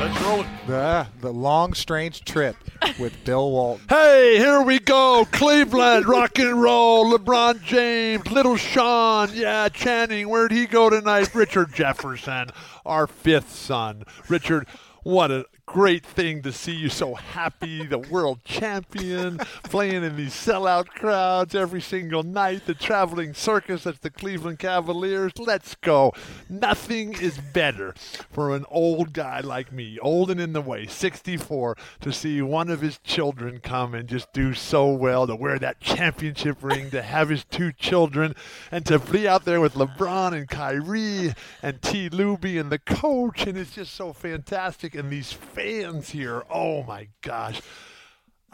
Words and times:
Let's 0.00 0.20
roll 0.22 0.40
it. 0.42 0.46
The, 0.66 1.06
the 1.20 1.32
long, 1.32 1.72
strange 1.72 2.24
trip 2.24 2.56
with 2.98 3.12
Bill 3.24 3.50
Walton. 3.50 3.86
Hey, 3.94 4.36
here 4.38 4.60
we 4.62 4.78
go. 4.78 5.26
Cleveland, 5.32 6.06
rock 6.06 6.38
and 6.38 6.60
roll. 6.60 7.16
LeBron 7.16 7.62
James, 7.62 8.30
Little 8.30 8.56
Sean. 8.56 9.30
Yeah, 9.32 9.68
Channing. 9.68 10.28
Where'd 10.28 10.52
he 10.52 10.66
go 10.66 10.90
tonight? 10.90 11.34
Richard 11.34 11.72
Jefferson, 11.74 12.50
our 12.84 13.06
fifth 13.06 13.54
son. 13.54 14.04
Richard, 14.28 14.66
what 15.02 15.30
a 15.30 15.46
great 15.66 16.04
thing 16.04 16.42
to 16.42 16.52
see 16.52 16.74
you 16.74 16.88
so 16.88 17.14
happy, 17.14 17.84
the 17.86 17.98
world 17.98 18.44
champion, 18.44 19.38
playing 19.64 20.04
in 20.04 20.16
these 20.16 20.34
sellout 20.34 20.86
crowds 20.86 21.54
every 21.54 21.80
single 21.80 22.22
night, 22.22 22.66
the 22.66 22.74
traveling 22.74 23.34
circus 23.34 23.84
that's 23.84 23.98
the 23.98 24.10
Cleveland 24.10 24.58
Cavaliers. 24.58 25.32
Let's 25.38 25.74
go. 25.76 26.12
Nothing 26.48 27.14
is 27.14 27.38
better 27.38 27.94
for 28.30 28.54
an 28.54 28.64
old 28.70 29.12
guy 29.12 29.40
like 29.40 29.72
me, 29.72 29.98
old 30.00 30.30
and 30.30 30.40
in 30.40 30.52
the 30.52 30.60
way, 30.60 30.86
64, 30.86 31.76
to 32.00 32.12
see 32.12 32.42
one 32.42 32.70
of 32.70 32.80
his 32.80 32.98
children 32.98 33.60
come 33.60 33.94
and 33.94 34.08
just 34.08 34.32
do 34.32 34.54
so 34.54 34.92
well, 34.92 35.26
to 35.26 35.34
wear 35.34 35.58
that 35.58 35.80
championship 35.80 36.62
ring, 36.62 36.90
to 36.90 37.02
have 37.02 37.30
his 37.30 37.44
two 37.44 37.72
children, 37.72 38.34
and 38.70 38.86
to 38.86 38.98
be 38.98 39.26
out 39.26 39.44
there 39.44 39.60
with 39.60 39.74
LeBron 39.74 40.32
and 40.32 40.48
Kyrie 40.48 41.34
and 41.62 41.80
T. 41.82 42.08
Lue 42.08 42.34
and 42.34 42.70
the 42.70 42.78
coach, 42.78 43.46
and 43.46 43.56
it's 43.56 43.74
just 43.74 43.94
so 43.94 44.12
fantastic. 44.12 44.94
And 44.94 45.10
these 45.10 45.32
fans 45.54 46.10
here, 46.10 46.42
oh 46.50 46.82
my 46.82 47.08
gosh. 47.22 47.60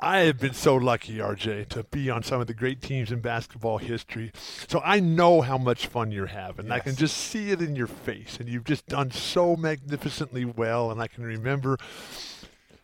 I 0.03 0.21
have 0.21 0.39
been 0.39 0.55
so 0.55 0.77
lucky, 0.77 1.19
RJ, 1.19 1.69
to 1.71 1.85
be 1.85 2.09
on 2.09 2.23
some 2.23 2.41
of 2.41 2.47
the 2.47 2.55
great 2.55 2.81
teams 2.81 3.13
in 3.13 3.21
basketball 3.21 3.77
history. 3.77 4.33
So 4.67 4.81
I 4.83 4.99
know 4.99 5.43
how 5.43 5.59
much 5.59 5.89
fun 5.89 6.11
you're 6.11 6.27
having. 6.27 6.67
Yes. 6.67 6.75
I 6.75 6.79
can 6.79 6.97
just 6.97 7.17
see 7.17 7.51
it 7.51 7.61
in 7.61 7.77
your 7.77 7.87
face, 7.87 8.39
and 8.41 8.49
you've 8.49 8.65
just 8.65 8.87
done 8.87 9.11
so 9.11 9.57
magnificently 9.57 10.47
well. 10.47 10.91
And 10.91 11.03
I 11.03 11.07
can 11.07 11.25
remember, 11.25 11.77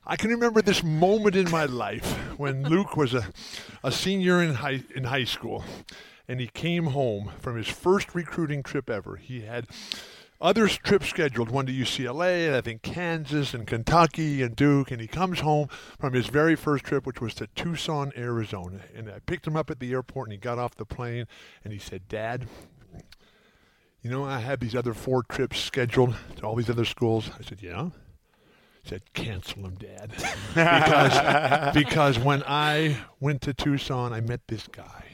I 0.07 0.17
can 0.17 0.29
remember 0.29 0.61
this 0.61 0.83
moment 0.83 1.37
in 1.37 1.51
my 1.51 1.65
life 1.65 2.13
when 2.39 2.65
Luke 2.65 2.99
was 2.99 3.15
a, 3.15 3.27
a 3.83 3.91
senior 3.91 4.43
in 4.43 4.57
high 4.57 4.83
in 4.95 5.05
high 5.05 5.25
school, 5.25 5.65
and 6.29 6.39
he 6.39 6.49
came 6.49 6.89
home 6.89 7.33
from 7.41 7.57
his 7.57 7.69
first 7.69 8.15
recruiting 8.15 8.63
trip 8.63 8.91
ever. 8.91 9.17
He 9.17 9.41
had 9.41 9.67
other 10.41 10.69
trips 10.69 11.09
scheduled, 11.09 11.51
one 11.51 11.67
to 11.67 11.73
UCLA, 11.73 12.47
and 12.47 12.55
I 12.55 12.61
think 12.61 12.83
Kansas 12.83 13.55
and 13.55 13.67
Kentucky 13.67 14.43
and 14.43 14.55
Duke, 14.55 14.91
and 14.91 15.01
he 15.01 15.07
comes 15.07 15.41
home 15.41 15.69
from 15.99 16.13
his 16.13 16.27
very 16.27 16.55
first 16.55 16.85
trip, 16.85 17.07
which 17.07 17.21
was 17.21 17.35
to 17.35 17.47
Tucson, 17.49 18.13
Arizona. 18.17 18.81
And 18.95 19.11
I 19.11 19.21
picked 19.21 19.47
him 19.47 19.57
up 19.57 19.71
at 19.71 19.81
the 19.81 19.93
airport, 19.93 20.29
and 20.29 20.33
he 20.33 20.39
got 20.39 20.59
off 20.59 20.75
the 20.75 20.85
plane, 20.85 21.27
and 21.65 21.73
he 21.73 21.79
said, 21.79 22.07
Dad, 22.09 22.47
you 24.03 24.11
know, 24.11 24.25
I 24.25 24.39
have 24.39 24.61
these 24.61 24.77
other 24.77 24.95
four 24.95 25.23
trips 25.25 25.59
scheduled 25.59 26.15
to 26.37 26.43
all 26.43 26.55
these 26.55 26.71
other 26.71 26.85
schools. 26.85 27.31
I 27.39 27.43
said, 27.43 27.61
Yeah. 27.61 27.91
He 28.85 28.91
said, 28.91 29.03
Cancel 29.15 29.63
them, 29.63 29.75
Dad. 29.75 30.13
because, 30.55 31.75
because 31.75 32.19
when 32.21 32.45
I 32.47 32.99
went 33.19 33.41
to 33.43 33.53
Tucson, 33.53 34.13
I 34.13 34.21
met 34.21 34.43
this 34.47 34.69
guy. 34.69 35.06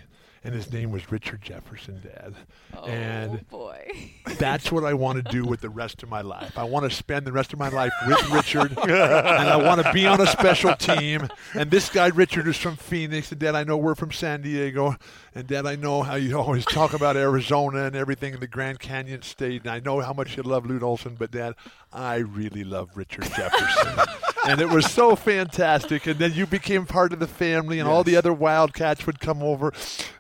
And 0.45 0.55
his 0.55 0.73
name 0.73 0.91
was 0.91 1.13
Richard 1.13 1.41
Jefferson, 1.41 2.03
Dad. 2.03 2.35
Oh 2.77 2.85
and 2.85 3.49
boy. 3.49 4.13
that's 4.39 4.73
what 4.73 4.83
I 4.83 4.93
want 4.93 5.25
to 5.25 5.31
do 5.31 5.45
with 5.45 5.61
the 5.61 5.71
rest 5.71 6.03
of 6.03 6.09
my 6.09 6.21
life. 6.21 6.59
I 6.59 6.65
want 6.65 6.89
to 6.89 6.91
spend 6.91 7.27
the 7.27 7.33
rest 7.33 7.53
of 7.53 7.61
my 7.61 7.69
life 7.69 7.93
with 8.09 8.29
Richard, 8.33 8.77
and 8.77 8.91
I 8.91 9.57
want 9.57 9.85
to 9.85 9.93
be 9.93 10.05
on 10.05 10.21
a 10.21 10.27
special 10.27 10.75
team. 10.75 11.29
And 11.55 11.71
this 11.71 11.89
guy, 11.89 12.09
Richard, 12.09 12.49
is 12.49 12.57
from 12.57 12.75
Phoenix, 12.75 13.31
and 13.31 13.41
Dad, 13.41 13.55
I 13.55 13.63
know 13.63 13.77
we're 13.77 13.95
from 13.95 14.11
San 14.11 14.43
Diego, 14.43 14.97
and 15.33 15.47
Dad, 15.47 15.65
I 15.65 15.77
know 15.77 16.03
how 16.03 16.17
you 16.17 16.37
always 16.37 16.65
talk 16.65 16.93
about 16.93 17.17
Arizona 17.17 17.85
and 17.85 17.95
everything 17.95 18.35
in 18.35 18.41
the 18.41 18.49
Grand 18.49 18.81
Canyon 18.81 19.23
State, 19.23 19.63
and 19.63 19.71
I 19.71 19.79
know 19.79 20.01
how 20.01 20.13
much 20.13 20.37
you 20.37 20.43
love 20.43 20.67
Lute 20.67 20.83
Olson, 20.83 21.15
but 21.17 21.31
Dad, 21.31 21.55
I 21.93 22.17
really 22.17 22.65
love 22.65 22.91
Richard 22.97 23.25
Jefferson. 23.25 23.99
and 24.47 24.61
it 24.61 24.69
was 24.69 24.91
so 24.91 25.15
fantastic. 25.15 26.07
And 26.07 26.19
then 26.19 26.33
you 26.33 26.47
became 26.47 26.87
part 26.87 27.13
of 27.13 27.19
the 27.19 27.27
family, 27.27 27.79
and 27.79 27.89
all 27.89 28.03
the 28.03 28.17
other 28.17 28.33
Wildcats 28.33 29.07
would 29.07 29.21
come 29.21 29.43
over. 29.43 29.73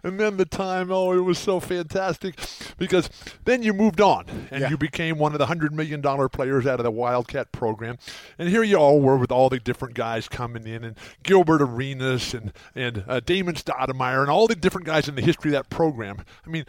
And 0.02 0.11
then 0.18 0.36
the 0.36 0.44
time, 0.44 0.90
oh, 0.90 1.12
it 1.12 1.20
was 1.20 1.38
so 1.38 1.60
fantastic 1.60 2.38
because 2.78 3.08
then 3.44 3.62
you 3.62 3.72
moved 3.72 4.00
on 4.00 4.26
and 4.50 4.62
Yeah. 4.62 4.70
you 4.70 4.76
became 4.76 5.18
one 5.18 5.32
of 5.32 5.38
the 5.38 5.46
$100 5.46 5.72
million 5.72 6.02
players 6.28 6.66
out 6.66 6.80
of 6.80 6.84
the 6.84 6.90
Wildcat 6.90 7.52
program. 7.52 7.96
And 8.38 8.48
here 8.48 8.62
you 8.62 8.76
all 8.76 9.00
were 9.00 9.16
with 9.16 9.30
all 9.32 9.48
the 9.48 9.60
different 9.60 9.94
guys 9.94 10.28
coming 10.28 10.66
in, 10.66 10.84
and 10.84 10.96
Gilbert 11.22 11.62
Arenas 11.62 12.34
and, 12.34 12.52
and 12.74 13.04
uh, 13.08 13.20
Damon 13.20 13.54
Stoudamire, 13.54 14.20
and 14.22 14.30
all 14.30 14.46
the 14.46 14.54
different 14.54 14.86
guys 14.86 15.08
in 15.08 15.14
the 15.14 15.22
history 15.22 15.50
of 15.50 15.52
that 15.54 15.70
program. 15.70 16.24
I 16.46 16.50
mean, 16.50 16.64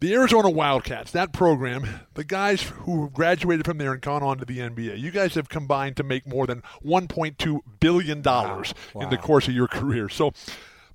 the 0.00 0.14
Arizona 0.14 0.48
Wildcats, 0.48 1.10
that 1.10 1.30
program, 1.34 1.86
the 2.14 2.24
guys 2.24 2.62
who 2.62 3.02
have 3.02 3.12
graduated 3.12 3.66
from 3.66 3.76
there 3.76 3.92
and 3.92 4.00
gone 4.00 4.22
on 4.22 4.38
to 4.38 4.46
the 4.46 4.58
NBA, 4.58 4.98
you 4.98 5.10
guys 5.10 5.34
have 5.34 5.50
combined 5.50 5.98
to 5.98 6.02
make 6.02 6.26
more 6.26 6.46
than 6.46 6.62
$1.2 6.82 7.60
billion 7.80 8.18
in 8.18 9.10
the 9.10 9.18
course 9.20 9.46
of 9.46 9.52
your 9.54 9.68
career. 9.68 10.08
So, 10.08 10.32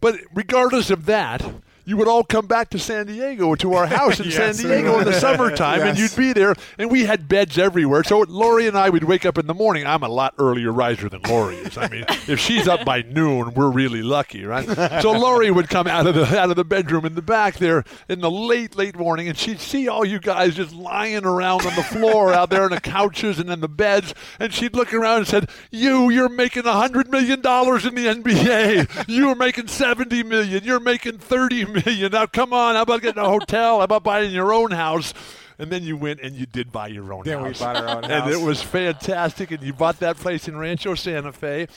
but 0.06 0.20
regardless 0.36 0.92
of 0.92 1.08
that, 1.08 1.44
you 1.85 1.97
would 1.97 2.07
all 2.07 2.23
come 2.23 2.47
back 2.47 2.69
to 2.72 2.79
San 2.79 3.06
Diego 3.06 3.56
to 3.56 3.73
our 3.75 3.85
house 3.85 4.19
in 4.19 4.25
Yes, 4.29 4.57
San 4.57 4.68
Diego 4.68 5.00
in 5.00 5.06
the 5.06 5.13
summertime, 5.19 5.81
and 5.81 5.97
you'd 5.97 6.16
be 6.16 6.34
there, 6.34 6.56
and 6.78 6.91
we 6.91 7.06
had 7.06 7.28
beds 7.28 7.57
everywhere. 7.57 8.03
So 8.03 8.25
Lori 8.28 8.68
and 8.68 8.78
I 8.78 8.90
would 8.90 9.03
wake 9.03 9.25
up 9.25 9.38
in 9.38 9.46
the 9.46 9.53
morning. 9.53 9.85
I'm 9.85 10.01
a 10.03 10.09
lot 10.09 10.34
earlier 10.40 10.72
riser 10.72 11.07
than 11.09 11.22
Lori 11.22 11.57
is. 11.57 11.78
I 11.78 11.88
mean, 11.88 12.06
if 12.28 12.40
she's 12.40 12.68
up 12.68 12.84
by 12.84 13.03
noon, 13.03 13.53
we're 13.53 13.69
really 13.69 14.01
lucky, 14.01 14.44
right? 14.45 14.66
So 15.01 15.12
Lori 15.12 15.51
would 15.51 15.69
come 15.69 15.85
out 15.88 16.07
of 16.07 16.16
the 16.16 16.40
out 16.40 16.50
of 16.50 16.56
the 16.56 16.66
bedroom 16.66 17.06
in 17.06 17.13
the 17.13 17.22
back 17.22 17.57
there 17.57 17.84
in 18.09 18.19
the 18.19 18.31
late 18.31 18.75
late 18.75 18.97
morning, 18.97 19.28
and 19.28 19.38
she'd 19.38 19.59
see 19.59 19.88
all 19.88 20.03
you 20.03 20.19
guys 20.19 20.56
just 20.56 20.74
lying 20.74 21.24
around 21.24 21.66
on 21.66 21.75
the 21.75 21.84
floor 21.84 22.34
out 22.34 22.50
there 22.50 22.63
on 22.63 22.72
the 22.72 22.81
couches 22.81 23.38
and 23.38 23.50
in 23.50 23.59
the 23.59 23.68
beds, 23.68 24.13
and 24.40 24.51
she'd 24.53 24.75
look 24.75 24.91
around 24.94 25.19
and 25.19 25.28
said, 25.28 25.50
"You, 25.69 26.09
you're 26.09 26.29
making 26.29 26.66
a 26.66 26.74
hundred 26.74 27.12
million 27.12 27.41
dollars 27.41 27.85
in 27.85 27.94
the 27.94 28.07
NBA. 28.07 29.06
You're 29.07 29.35
making 29.35 29.68
seventy 29.68 30.24
million. 30.24 30.63
You're 30.63 30.79
making 30.79 31.19
thirty 31.19 31.63
million. 31.66 31.75
Now 32.12 32.25
come 32.25 32.53
on, 32.53 32.75
how 32.75 32.81
about 32.84 33.02
getting 33.02 33.22
a 33.24 33.30
hotel? 33.30 33.78
How 33.80 33.84
about 33.84 34.03
buying 34.03 34.31
your 34.31 34.53
own 34.53 34.72
house?" 34.72 35.13
And 35.58 35.72
then 35.72 35.84
you 35.84 35.96
went 35.96 36.19
and 36.19 36.36
you 36.36 36.46
did 36.46 36.72
buy 36.72 36.88
your 36.88 37.13
own 37.13 37.24
Then 37.24 37.41
we 37.41 37.47
house. 37.50 37.59
bought 37.59 37.78
our 37.78 37.88
own 37.88 38.03
house. 38.03 38.12
and 38.12 38.30
it 38.31 38.41
was 38.41 38.62
fantastic. 38.62 39.52
And 39.52 39.63
you 39.63 39.72
bought 39.72 40.00
that 40.00 40.18
place 40.18 40.50
in 40.50 40.58
Rancho 40.58 40.96
Santa 40.96 41.31
Fe. 41.31 41.68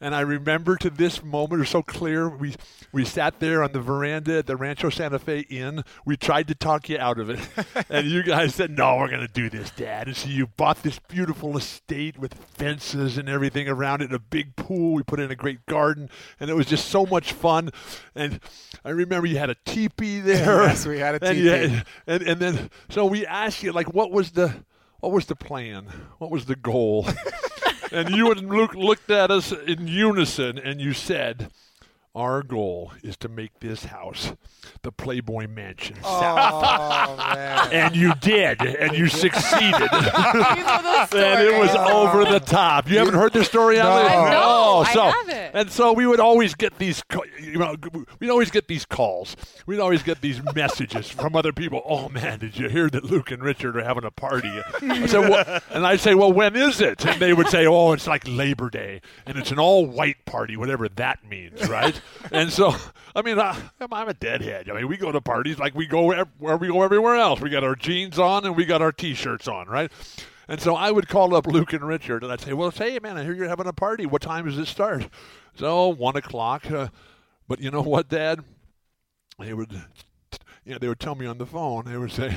And 0.00 0.14
I 0.14 0.20
remember 0.20 0.76
to 0.76 0.90
this 0.90 1.24
moment, 1.24 1.54
it 1.54 1.58
was 1.58 1.70
so 1.70 1.82
clear. 1.82 2.28
We 2.28 2.54
we 2.92 3.04
sat 3.04 3.40
there 3.40 3.64
on 3.64 3.72
the 3.72 3.80
veranda 3.80 4.38
at 4.38 4.46
the 4.46 4.56
Rancho 4.56 4.90
Santa 4.90 5.18
Fe 5.18 5.40
Inn. 5.50 5.82
We 6.04 6.16
tried 6.16 6.46
to 6.48 6.54
talk 6.54 6.88
you 6.88 6.98
out 6.98 7.18
of 7.18 7.28
it, 7.30 7.40
and 7.90 8.06
you 8.06 8.22
guys 8.22 8.54
said, 8.54 8.70
"No, 8.70 8.96
we're 8.96 9.08
going 9.08 9.26
to 9.26 9.32
do 9.32 9.50
this, 9.50 9.70
Dad." 9.72 10.06
And 10.06 10.16
so 10.16 10.28
you 10.28 10.46
bought 10.46 10.84
this 10.84 11.00
beautiful 11.08 11.56
estate 11.56 12.16
with 12.16 12.32
fences 12.34 13.18
and 13.18 13.28
everything 13.28 13.68
around 13.68 14.02
it, 14.02 14.12
a 14.12 14.20
big 14.20 14.54
pool. 14.54 14.94
We 14.94 15.02
put 15.02 15.18
in 15.18 15.32
a 15.32 15.36
great 15.36 15.66
garden, 15.66 16.10
and 16.38 16.48
it 16.48 16.54
was 16.54 16.66
just 16.66 16.88
so 16.90 17.04
much 17.04 17.32
fun. 17.32 17.70
And 18.14 18.38
I 18.84 18.90
remember 18.90 19.26
you 19.26 19.38
had 19.38 19.50
a 19.50 19.56
teepee 19.64 20.20
there. 20.20 20.62
Yes, 20.62 20.86
we 20.86 21.00
had 21.00 21.16
a 21.20 21.26
and 21.26 21.36
teepee. 21.36 21.48
had- 21.74 21.86
and 22.06 22.22
and 22.22 22.40
then 22.40 22.70
so 22.88 23.04
we 23.04 23.26
asked 23.26 23.64
you 23.64 23.72
like, 23.72 23.92
what 23.92 24.12
was 24.12 24.30
the 24.30 24.54
what 25.00 25.10
was 25.10 25.26
the 25.26 25.34
plan? 25.36 25.86
What 26.18 26.30
was 26.30 26.44
the 26.46 26.54
goal? 26.56 27.04
and 27.92 28.10
you 28.10 28.30
and 28.30 28.48
Luke 28.48 28.74
looked 28.74 29.10
at 29.10 29.30
us 29.30 29.52
in 29.52 29.86
unison, 29.86 30.58
and 30.58 30.80
you 30.80 30.92
said, 30.92 31.50
"Our 32.14 32.42
goal 32.42 32.92
is 33.02 33.16
to 33.18 33.28
make 33.28 33.60
this 33.60 33.86
house 33.86 34.32
the 34.82 34.92
Playboy 34.92 35.46
Mansion." 35.48 35.96
Oh, 36.04 37.16
man. 37.16 37.72
And 37.72 37.96
you 37.96 38.14
did, 38.20 38.60
and 38.62 38.96
you 38.96 39.08
succeeded. 39.08 39.90
You 39.92 40.00
know 40.00 40.80
those 40.82 41.14
and 41.14 41.40
it 41.42 41.58
was 41.58 41.70
stories. 41.70 41.90
over 41.92 42.24
the 42.24 42.40
top. 42.40 42.88
You 42.88 42.98
haven't 42.98 43.14
heard 43.14 43.32
this 43.32 43.48
story, 43.48 43.78
Emily? 43.80 44.02
No. 44.02 44.08
I 44.08 44.30
know. 44.30 44.42
Oh, 44.44 44.84
I 44.86 44.92
so 44.92 45.12
and 45.52 45.70
so 45.70 45.92
we 45.92 46.06
would 46.06 46.20
always 46.20 46.54
get 46.54 46.78
these, 46.78 47.02
you 47.40 47.58
know, 47.58 47.76
we'd 48.18 48.30
always 48.30 48.50
get 48.50 48.68
these 48.68 48.84
calls. 48.84 49.36
We'd 49.66 49.80
always 49.80 50.02
get 50.02 50.20
these 50.20 50.40
messages 50.54 51.08
from 51.08 51.36
other 51.36 51.52
people. 51.52 51.82
Oh 51.84 52.08
man, 52.08 52.38
did 52.38 52.56
you 52.56 52.68
hear 52.68 52.88
that 52.90 53.04
Luke 53.04 53.30
and 53.30 53.42
Richard 53.42 53.76
are 53.76 53.84
having 53.84 54.04
a 54.04 54.10
party? 54.10 54.62
I 54.82 55.06
said, 55.06 55.28
well, 55.28 55.60
and 55.70 55.86
I'd 55.86 56.00
say, 56.00 56.14
well, 56.14 56.32
when 56.32 56.56
is 56.56 56.80
it? 56.80 57.04
And 57.04 57.20
they 57.20 57.32
would 57.32 57.48
say, 57.48 57.66
oh, 57.66 57.92
it's 57.92 58.06
like 58.06 58.26
Labor 58.26 58.70
Day, 58.70 59.00
and 59.26 59.38
it's 59.38 59.50
an 59.50 59.58
all-white 59.58 60.24
party, 60.24 60.56
whatever 60.56 60.88
that 60.88 61.28
means, 61.28 61.68
right? 61.68 62.00
and 62.32 62.52
so, 62.52 62.74
I 63.14 63.22
mean, 63.22 63.38
I, 63.38 63.56
I'm 63.80 63.92
I'm 63.92 64.08
a 64.08 64.14
deadhead. 64.14 64.70
I 64.70 64.74
mean, 64.74 64.88
we 64.88 64.96
go 64.96 65.12
to 65.12 65.20
parties 65.20 65.58
like 65.58 65.74
we 65.74 65.86
go 65.86 66.24
where 66.38 66.56
we 66.56 66.68
go 66.68 66.82
everywhere 66.82 67.16
else. 67.16 67.40
We 67.40 67.50
got 67.50 67.64
our 67.64 67.74
jeans 67.74 68.18
on 68.18 68.44
and 68.44 68.56
we 68.56 68.64
got 68.64 68.80
our 68.80 68.92
t-shirts 68.92 69.48
on, 69.48 69.66
right? 69.68 69.90
And 70.48 70.60
so 70.60 70.74
I 70.74 70.90
would 70.90 71.08
call 71.08 71.34
up 71.34 71.46
Luke 71.46 71.72
and 71.74 71.86
Richard, 71.86 72.22
and 72.22 72.32
I'd 72.32 72.40
say, 72.40 72.54
"Well, 72.54 72.70
say, 72.70 72.98
man, 73.02 73.18
I 73.18 73.22
hear 73.24 73.34
you're 73.34 73.48
having 73.48 73.66
a 73.66 73.72
party. 73.72 74.06
What 74.06 74.22
time 74.22 74.46
does 74.46 74.56
it 74.58 74.66
start?" 74.66 75.08
So 75.54 75.88
one 75.88 76.16
o'clock. 76.16 76.70
Uh, 76.70 76.88
but 77.46 77.60
you 77.60 77.70
know 77.70 77.82
what, 77.82 78.08
Dad? 78.08 78.40
They 79.38 79.52
would, 79.52 79.72
you 80.64 80.72
know, 80.72 80.78
they 80.78 80.88
would 80.88 81.00
tell 81.00 81.14
me 81.14 81.26
on 81.26 81.38
the 81.38 81.46
phone. 81.46 81.84
They 81.84 81.96
would 81.98 82.12
say, 82.12 82.34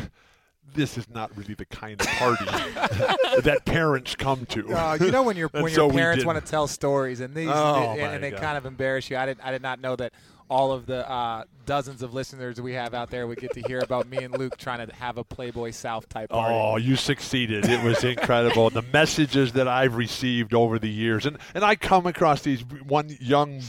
"This 0.74 0.98
is 0.98 1.10
not 1.10 1.36
really 1.38 1.54
the 1.54 1.66
kind 1.66 2.00
of 2.02 2.08
party 2.08 2.46
that 3.44 3.62
parents 3.66 4.16
come 4.16 4.46
to." 4.48 4.74
Uh, 4.74 4.98
you 5.00 5.12
know 5.12 5.24
when 5.24 5.38
your 5.38 5.48
when 5.50 5.70
so 5.70 5.84
your 5.86 5.88
we 5.90 5.98
parents 5.98 6.26
want 6.26 6.44
to 6.44 6.52
tell 6.52 6.68
stories 6.68 7.22
and 7.22 7.34
these 7.34 7.50
Oh, 7.50 7.92
and, 7.98 8.02
and 8.16 8.24
they 8.24 8.32
God. 8.32 8.42
kind 8.42 8.58
of 8.58 8.66
embarrass 8.66 9.10
you. 9.10 9.16
I 9.18 9.26
did 9.26 9.40
I 9.42 9.52
did 9.52 9.62
not 9.62 9.80
know 9.80 9.96
that 9.96 10.14
all 10.50 10.72
of 10.74 10.86
the 10.86 11.10
uh, 11.10 11.46
dozens 11.66 12.02
of 12.02 12.14
listeners 12.14 12.60
we 12.62 12.74
have 12.74 12.94
out 12.94 13.10
there 13.10 13.28
would 13.28 13.40
get 13.40 13.52
to 13.54 13.62
hear 13.62 13.80
about 13.80 14.08
me 14.08 14.18
and 14.20 14.38
Luke 14.38 14.58
trying 14.58 14.86
to 14.88 14.94
have 14.96 15.18
a 15.18 15.24
Playboy 15.24 15.72
South 15.72 16.08
type 16.10 16.30
party. 16.30 16.54
Oh, 16.54 16.78
you 16.78 16.96
succeeded. 16.96 17.66
It 17.66 17.84
was 17.84 18.04
incredible. 18.04 18.70
the 18.70 18.82
messages 18.94 19.54
that 19.54 19.68
I've 19.68 19.96
received 19.96 20.54
over 20.54 20.80
the 20.80 20.90
years. 20.90 21.26
And 21.26 21.38
and 21.54 21.64
I 21.64 21.76
come 21.76 22.06
across 22.08 22.42
these 22.42 22.62
one 22.86 23.16
young 23.20 23.62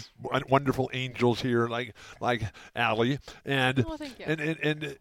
wonderful 0.49 0.91
angels 0.93 1.41
here 1.43 1.67
like 1.69 1.94
like 2.21 2.43
Allie 2.77 3.19
and 3.44 3.85
Oh, 3.87 3.97
thank 3.97 4.19
you. 4.19 4.25
and 4.29 4.41
and, 4.41 4.59
and 4.61 4.97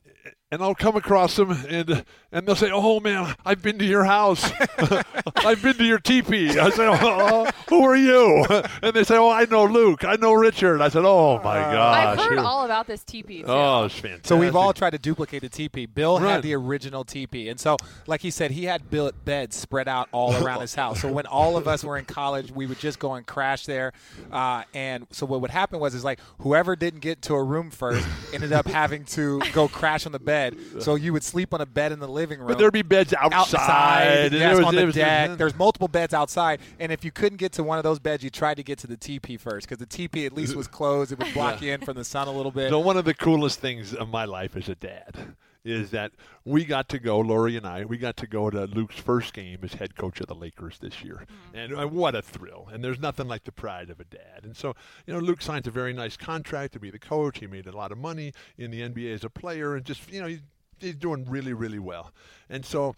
and 0.54 0.62
I'll 0.62 0.76
come 0.76 0.96
across 0.98 1.36
them 1.38 1.52
and 1.70 2.04
and 2.32 2.46
they'll 2.46 2.56
say, 2.58 2.72
"Oh 2.72 3.00
man, 3.00 3.36
I've 3.46 3.62
been 3.62 3.80
to 3.80 3.86
your 3.86 4.04
house. 4.04 4.52
I've 5.38 5.62
been 5.64 5.76
to 5.76 5.84
your 5.86 6.00
teepee." 6.00 6.60
I 6.60 6.70
say, 6.72 6.88
"Oh, 6.90 7.50
who 7.70 7.84
are 7.86 7.96
you?" 7.96 8.46
And 8.84 8.94
they 8.94 9.04
say, 9.04 9.16
"Oh, 9.18 9.30
I 9.30 9.46
know 9.46 9.64
Luke. 9.66 10.04
I 10.04 10.16
know 10.18 10.34
Richard." 10.34 10.82
I 10.82 10.90
said, 10.90 11.04
"Oh 11.06 11.38
my 11.44 11.60
gosh." 11.60 12.20
I've 12.20 12.30
heard 12.30 12.38
all 12.40 12.66
about 12.66 12.81
this 12.88 13.04
teepee. 13.04 13.42
Too. 13.42 13.48
Oh, 13.48 13.86
it's 13.86 13.96
fantastic. 13.96 14.28
So 14.28 14.38
we've 14.38 14.56
all 14.56 14.74
tried 14.74 14.92
to 14.92 14.98
duplicate 14.98 15.42
the 15.42 15.50
teepee. 15.50 15.86
Bill 15.86 16.20
Right. 16.20 16.32
had 16.34 16.44
the 16.44 16.54
original 16.56 17.04
teepee, 17.04 17.50
and 17.50 17.60
so, 17.60 17.78
like 18.08 18.22
he 18.22 18.32
said, 18.32 18.52
he 18.52 18.66
had 18.66 18.90
built 18.90 19.14
beds 19.26 19.56
spread 19.56 19.88
out 19.88 20.10
all 20.12 20.34
around 20.44 20.62
his 20.62 20.76
house. 20.76 21.02
So 21.02 21.12
when 21.12 21.26
all 21.26 21.58
of 21.58 21.68
us 21.68 21.84
were 21.84 21.98
in 21.98 22.06
college, 22.06 22.52
we 22.52 22.66
would 22.66 22.80
just 22.80 23.00
go 23.00 23.14
and 23.16 23.26
crash 23.26 23.66
there. 23.66 23.94
Uh, 24.32 24.64
and 24.74 25.08
so 25.12 25.26
what 25.26 25.42
would 25.42 25.52
happen 25.52 25.80
was, 25.80 25.94
is 25.96 26.04
like 26.04 26.20
whoever 26.40 26.76
didn't 26.76 27.00
get 27.02 27.22
to 27.24 27.34
a 27.36 27.44
room 27.44 27.72
first 27.72 28.06
ended 28.34 28.54
up 28.54 28.68
having 28.68 29.06
to 29.06 29.40
go 29.54 29.68
crash 29.68 30.06
on 30.06 30.12
the 30.12 30.20
bed. 30.20 30.56
So 30.80 30.96
you 30.96 31.14
would 31.14 31.24
sleep 31.24 31.54
on 31.54 31.62
a 31.62 31.66
bed 31.66 31.92
in 31.92 32.00
the 32.00 32.08
living 32.08 32.40
room. 32.40 32.48
But 32.48 32.58
there'd 32.58 32.74
be 32.74 32.82
beds 32.82 33.14
outside. 33.14 33.38
outside, 33.60 34.32
yes, 34.34 34.58
was- 34.58 34.66
on 34.66 34.76
the 34.76 34.86
was- 34.86 34.96
deck. 34.96 35.38
There's 35.38 35.56
multiple 35.56 35.88
beds 35.88 36.14
outside, 36.14 36.60
and 36.80 36.92
if 36.92 37.04
you 37.06 37.12
couldn't 37.12 37.38
get 37.38 37.52
to 37.54 37.64
one 37.64 37.78
of 37.78 37.84
those 37.84 38.00
beds, 38.00 38.24
you 38.24 38.30
tried 38.30 38.56
to 38.58 38.64
get 38.64 38.78
to 38.80 38.88
the 38.88 38.98
teepee 38.98 39.38
first 39.38 39.68
because 39.68 39.80
the 39.80 39.86
teepee 39.86 40.26
at 40.26 40.34
least 40.34 40.56
was 40.62 40.68
closed. 40.68 41.12
It 41.12 41.20
would 41.20 41.34
block 41.34 41.62
you 41.62 41.72
in 41.74 41.82
from 41.82 41.96
the 41.98 42.04
sun 42.04 42.28
a 42.28 42.32
little 42.32 42.52
bit. 42.52 42.71
So 42.72 42.80
one 42.80 42.96
of 42.96 43.04
the 43.04 43.14
coolest 43.14 43.60
things 43.60 43.94
of 43.94 44.08
my 44.08 44.24
life 44.24 44.56
as 44.56 44.70
a 44.70 44.76
dad 44.76 45.36
is 45.66 45.92
that 45.92 46.14
we 46.46 46.64
got 46.64 46.88
to 46.88 47.00
go, 47.00 47.20
Lori 47.20 47.58
and 47.58 47.68
I, 47.68 47.84
we 47.84 47.98
got 47.98 48.16
to 48.16 48.28
go 48.28 48.50
to 48.50 48.64
Luke's 48.64 48.96
first 48.96 49.34
game 49.34 49.60
as 49.64 49.74
head 49.74 49.98
coach 49.98 50.22
of 50.22 50.28
the 50.28 50.36
Lakers 50.36 50.80
this 50.80 51.04
year, 51.04 51.26
and 51.54 51.78
uh, 51.78 51.86
what 51.86 52.16
a 52.16 52.22
thrill! 52.22 52.70
And 52.72 52.82
there's 52.82 53.02
nothing 53.02 53.28
like 53.28 53.44
the 53.44 53.52
pride 53.52 53.90
of 53.90 54.00
a 54.00 54.06
dad. 54.06 54.44
And 54.44 54.56
so, 54.56 54.74
you 55.06 55.14
know, 55.14 55.20
Luke 55.20 55.42
signed 55.42 55.68
a 55.68 55.70
very 55.70 55.92
nice 55.92 56.16
contract 56.16 56.72
to 56.72 56.80
be 56.80 56.90
the 56.90 56.98
coach. 56.98 57.40
He 57.40 57.46
made 57.46 57.68
a 57.68 57.76
lot 57.76 57.92
of 57.92 57.98
money 57.98 58.32
in 58.58 58.72
the 58.72 58.80
NBA 58.80 59.16
as 59.16 59.26
a 59.26 59.30
player, 59.30 59.76
and 59.76 59.84
just 59.84 60.10
you 60.10 60.22
know, 60.22 60.28
he's, 60.28 60.40
he's 60.80 60.96
doing 60.96 61.26
really, 61.30 61.52
really 61.52 61.80
well. 61.80 62.14
And 62.50 62.66
so. 62.66 62.96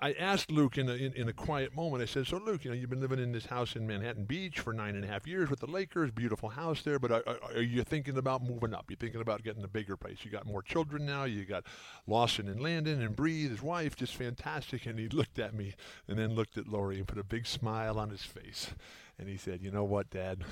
I 0.00 0.12
asked 0.14 0.50
Luke 0.50 0.76
in 0.76 0.88
a, 0.88 0.94
in, 0.94 1.12
in 1.12 1.28
a 1.28 1.32
quiet 1.32 1.74
moment. 1.74 2.02
I 2.02 2.06
said, 2.06 2.26
"So, 2.26 2.38
Luke, 2.38 2.64
you 2.64 2.70
know, 2.70 2.76
you've 2.76 2.90
been 2.90 3.00
living 3.00 3.20
in 3.20 3.32
this 3.32 3.46
house 3.46 3.76
in 3.76 3.86
Manhattan 3.86 4.24
Beach 4.24 4.58
for 4.58 4.72
nine 4.72 4.96
and 4.96 5.04
a 5.04 5.06
half 5.06 5.26
years 5.26 5.48
with 5.48 5.60
the 5.60 5.66
Lakers. 5.66 6.10
Beautiful 6.10 6.48
house 6.48 6.82
there, 6.82 6.98
but 6.98 7.12
are, 7.12 7.22
are, 7.26 7.38
are 7.54 7.62
you 7.62 7.84
thinking 7.84 8.18
about 8.18 8.42
moving 8.42 8.74
up? 8.74 8.90
You 8.90 8.96
thinking 8.96 9.20
about 9.20 9.44
getting 9.44 9.62
a 9.62 9.68
bigger 9.68 9.96
place? 9.96 10.18
You 10.24 10.30
got 10.30 10.46
more 10.46 10.62
children 10.62 11.06
now. 11.06 11.24
You 11.24 11.44
got 11.44 11.64
Lawson 12.06 12.48
and 12.48 12.60
Landon 12.60 13.00
and 13.00 13.14
Bree, 13.14 13.48
his 13.48 13.62
wife, 13.62 13.94
just 13.94 14.16
fantastic." 14.16 14.84
And 14.86 14.98
he 14.98 15.08
looked 15.08 15.38
at 15.38 15.54
me 15.54 15.74
and 16.08 16.18
then 16.18 16.34
looked 16.34 16.58
at 16.58 16.66
Lori 16.66 16.98
and 16.98 17.06
put 17.06 17.18
a 17.18 17.24
big 17.24 17.46
smile 17.46 17.98
on 17.98 18.10
his 18.10 18.22
face. 18.22 18.70
And 19.16 19.28
he 19.28 19.36
said, 19.36 19.62
"You 19.62 19.70
know 19.70 19.84
what, 19.84 20.10
Dad? 20.10 20.44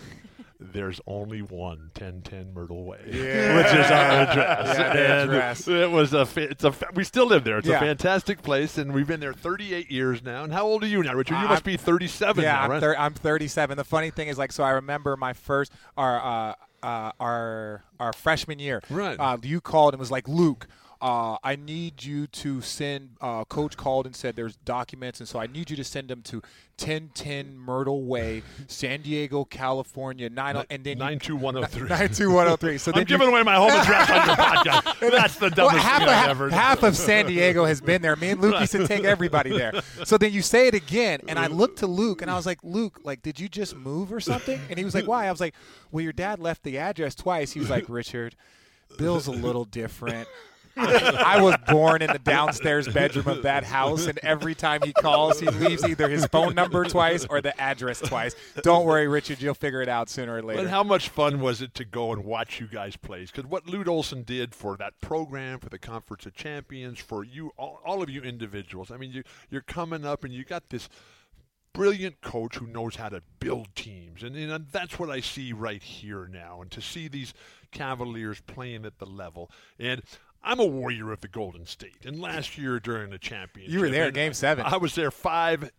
There's 0.72 1.00
only 1.06 1.40
one 1.42 1.90
1010 1.98 2.54
Myrtle 2.54 2.84
Way, 2.84 2.98
which 3.06 3.16
is 3.16 3.90
our 3.90 4.10
address. 4.26 4.78
Yeah, 4.78 5.22
address. 5.22 5.68
It 5.68 5.90
was 5.90 6.12
a. 6.12 6.24
Fa- 6.26 6.50
it's 6.50 6.64
a. 6.64 6.72
Fa- 6.72 6.88
we 6.94 7.04
still 7.04 7.26
live 7.26 7.44
there. 7.44 7.58
It's 7.58 7.66
Yeah. 7.68 7.76
a 7.76 7.80
fantastic 7.80 8.42
place, 8.42 8.78
and 8.78 8.92
we've 8.92 9.06
been 9.06 9.20
there 9.20 9.32
38 9.32 9.90
years 9.90 10.22
now. 10.22 10.44
And 10.44 10.52
how 10.52 10.64
old 10.66 10.82
are 10.84 10.86
you 10.88 11.02
now, 11.02 11.14
Richard? 11.14 11.34
You 11.34 11.48
must 11.48 11.66
I'm- 11.66 11.72
be 11.72 11.76
37 11.76 12.42
yeah, 12.44 12.52
now, 12.52 12.72
I'm, 12.74 12.80
thir- 12.80 12.96
I'm 12.98 13.14
37. 13.14 13.76
The 13.76 13.84
funny 13.84 14.10
thing 14.10 14.28
is, 14.28 14.38
like, 14.38 14.52
so 14.52 14.62
I 14.64 14.70
remember 14.70 15.16
my 15.16 15.32
first 15.32 15.72
our 15.96 16.20
uh, 16.20 16.54
uh, 16.86 17.12
our 17.20 17.84
our 18.00 18.12
freshman 18.12 18.58
year. 18.58 18.82
Right. 18.90 19.16
Uh, 19.18 19.38
you 19.42 19.60
called 19.60 19.94
and 19.94 20.00
was 20.00 20.10
like, 20.10 20.28
Luke. 20.28 20.66
Uh, 21.02 21.36
I 21.42 21.56
need 21.56 22.04
you 22.04 22.28
to 22.28 22.60
send. 22.60 23.16
Uh, 23.20 23.44
Coach 23.44 23.76
called 23.76 24.06
and 24.06 24.14
said 24.14 24.36
there's 24.36 24.54
documents, 24.64 25.18
and 25.18 25.28
so 25.28 25.40
I 25.40 25.48
need 25.48 25.68
you 25.68 25.74
to 25.76 25.82
send 25.82 26.06
them 26.06 26.22
to 26.22 26.36
1010 26.78 27.56
Myrtle 27.58 28.04
Way, 28.04 28.42
San 28.68 29.02
Diego, 29.02 29.44
California. 29.44 30.30
Nine 30.30 30.56
oh, 30.58 30.64
and 30.70 30.84
then 30.84 30.98
you- 30.98 31.02
92103. 31.04 31.88
92103. 31.88 32.78
So 32.78 32.92
I'm 32.94 33.02
giving 33.04 33.26
away 33.26 33.42
my 33.42 33.56
home 33.56 33.72
address 33.72 34.08
on 34.10 34.26
your 34.26 34.36
podcast. 34.36 35.10
That's 35.10 35.34
the 35.36 35.46
Well, 35.56 35.70
dumbest 35.70 35.84
half, 35.84 35.98
thing 35.98 36.08
of, 36.08 36.14
I've 36.14 36.28
ever 36.30 36.50
half 36.50 36.82
of 36.84 36.96
San 36.96 37.26
Diego 37.26 37.64
has 37.64 37.80
been 37.80 38.00
there. 38.00 38.14
Me 38.14 38.30
and 38.30 38.40
Luke 38.40 38.60
used 38.60 38.72
to 38.72 38.86
take 38.86 39.02
everybody 39.02 39.50
there. 39.50 39.72
So 40.04 40.16
then 40.18 40.32
you 40.32 40.40
say 40.40 40.68
it 40.68 40.74
again, 40.74 41.20
and 41.26 41.36
I 41.36 41.48
looked 41.48 41.78
to 41.80 41.88
Luke, 41.88 42.22
and 42.22 42.30
I 42.30 42.36
was 42.36 42.46
like, 42.46 42.60
Luke, 42.62 43.00
like, 43.02 43.22
did 43.22 43.40
you 43.40 43.48
just 43.48 43.74
move 43.74 44.12
or 44.12 44.20
something? 44.20 44.60
And 44.70 44.78
he 44.78 44.84
was 44.84 44.94
like, 44.94 45.08
Why? 45.08 45.26
I 45.26 45.30
was 45.32 45.40
like, 45.40 45.54
Well, 45.90 46.02
your 46.04 46.12
dad 46.12 46.38
left 46.38 46.62
the 46.62 46.78
address 46.78 47.16
twice. 47.16 47.50
He 47.50 47.58
was 47.58 47.70
like, 47.70 47.86
Richard, 47.88 48.36
Bill's 48.98 49.26
a 49.26 49.32
little 49.32 49.64
different. 49.64 50.28
I 50.76 51.40
was 51.40 51.56
born 51.68 52.02
in 52.02 52.12
the 52.12 52.18
downstairs 52.18 52.88
bedroom 52.88 53.28
of 53.28 53.42
that 53.42 53.64
house, 53.64 54.06
and 54.06 54.18
every 54.22 54.54
time 54.54 54.80
he 54.82 54.92
calls, 54.92 55.40
he 55.40 55.46
leaves 55.46 55.84
either 55.84 56.08
his 56.08 56.26
phone 56.26 56.54
number 56.54 56.84
twice 56.84 57.24
or 57.26 57.40
the 57.40 57.58
address 57.60 58.00
twice. 58.00 58.34
Don't 58.62 58.84
worry, 58.84 59.08
Richard, 59.08 59.42
you'll 59.42 59.54
figure 59.54 59.82
it 59.82 59.88
out 59.88 60.08
sooner 60.08 60.36
or 60.36 60.42
later. 60.42 60.62
But 60.62 60.70
how 60.70 60.82
much 60.82 61.08
fun 61.08 61.40
was 61.40 61.62
it 61.62 61.74
to 61.74 61.84
go 61.84 62.12
and 62.12 62.24
watch 62.24 62.60
you 62.60 62.66
guys 62.66 62.96
play? 62.96 63.22
Because 63.22 63.46
what 63.46 63.66
Lute 63.66 63.88
Olson 63.88 64.22
did 64.22 64.54
for 64.54 64.76
that 64.78 65.00
program, 65.00 65.58
for 65.58 65.68
the 65.68 65.78
Conference 65.78 66.26
of 66.26 66.34
Champions, 66.34 66.98
for 66.98 67.24
you, 67.24 67.52
all, 67.56 67.80
all 67.84 68.02
of 68.02 68.10
you 68.10 68.22
individuals. 68.22 68.90
I 68.90 68.96
mean, 68.96 69.12
you 69.12 69.22
you're 69.50 69.62
coming 69.62 70.04
up 70.04 70.24
and 70.24 70.32
you 70.32 70.44
got 70.44 70.70
this 70.70 70.88
brilliant 71.72 72.20
coach 72.20 72.56
who 72.56 72.66
knows 72.66 72.96
how 72.96 73.08
to 73.08 73.22
build 73.38 73.74
teams, 73.74 74.22
and, 74.22 74.36
and 74.36 74.66
that's 74.70 74.98
what 74.98 75.10
I 75.10 75.20
see 75.20 75.52
right 75.52 75.82
here 75.82 76.28
now. 76.30 76.60
And 76.60 76.70
to 76.70 76.80
see 76.80 77.08
these 77.08 77.32
Cavaliers 77.70 78.40
playing 78.42 78.84
at 78.84 78.98
the 78.98 79.06
level, 79.06 79.50
and 79.78 80.02
I'm 80.44 80.58
a 80.58 80.64
warrior 80.66 81.12
of 81.12 81.20
the 81.20 81.28
Golden 81.28 81.66
State. 81.66 82.04
And 82.04 82.20
last 82.20 82.58
year 82.58 82.80
during 82.80 83.10
the 83.10 83.18
championship, 83.18 83.72
You 83.72 83.80
were 83.80 83.88
there, 83.90 84.10
Game 84.10 84.32
Seven. 84.34 84.66
I 84.66 84.76
was 84.76 84.94
there 84.94 85.10
five, 85.10 85.70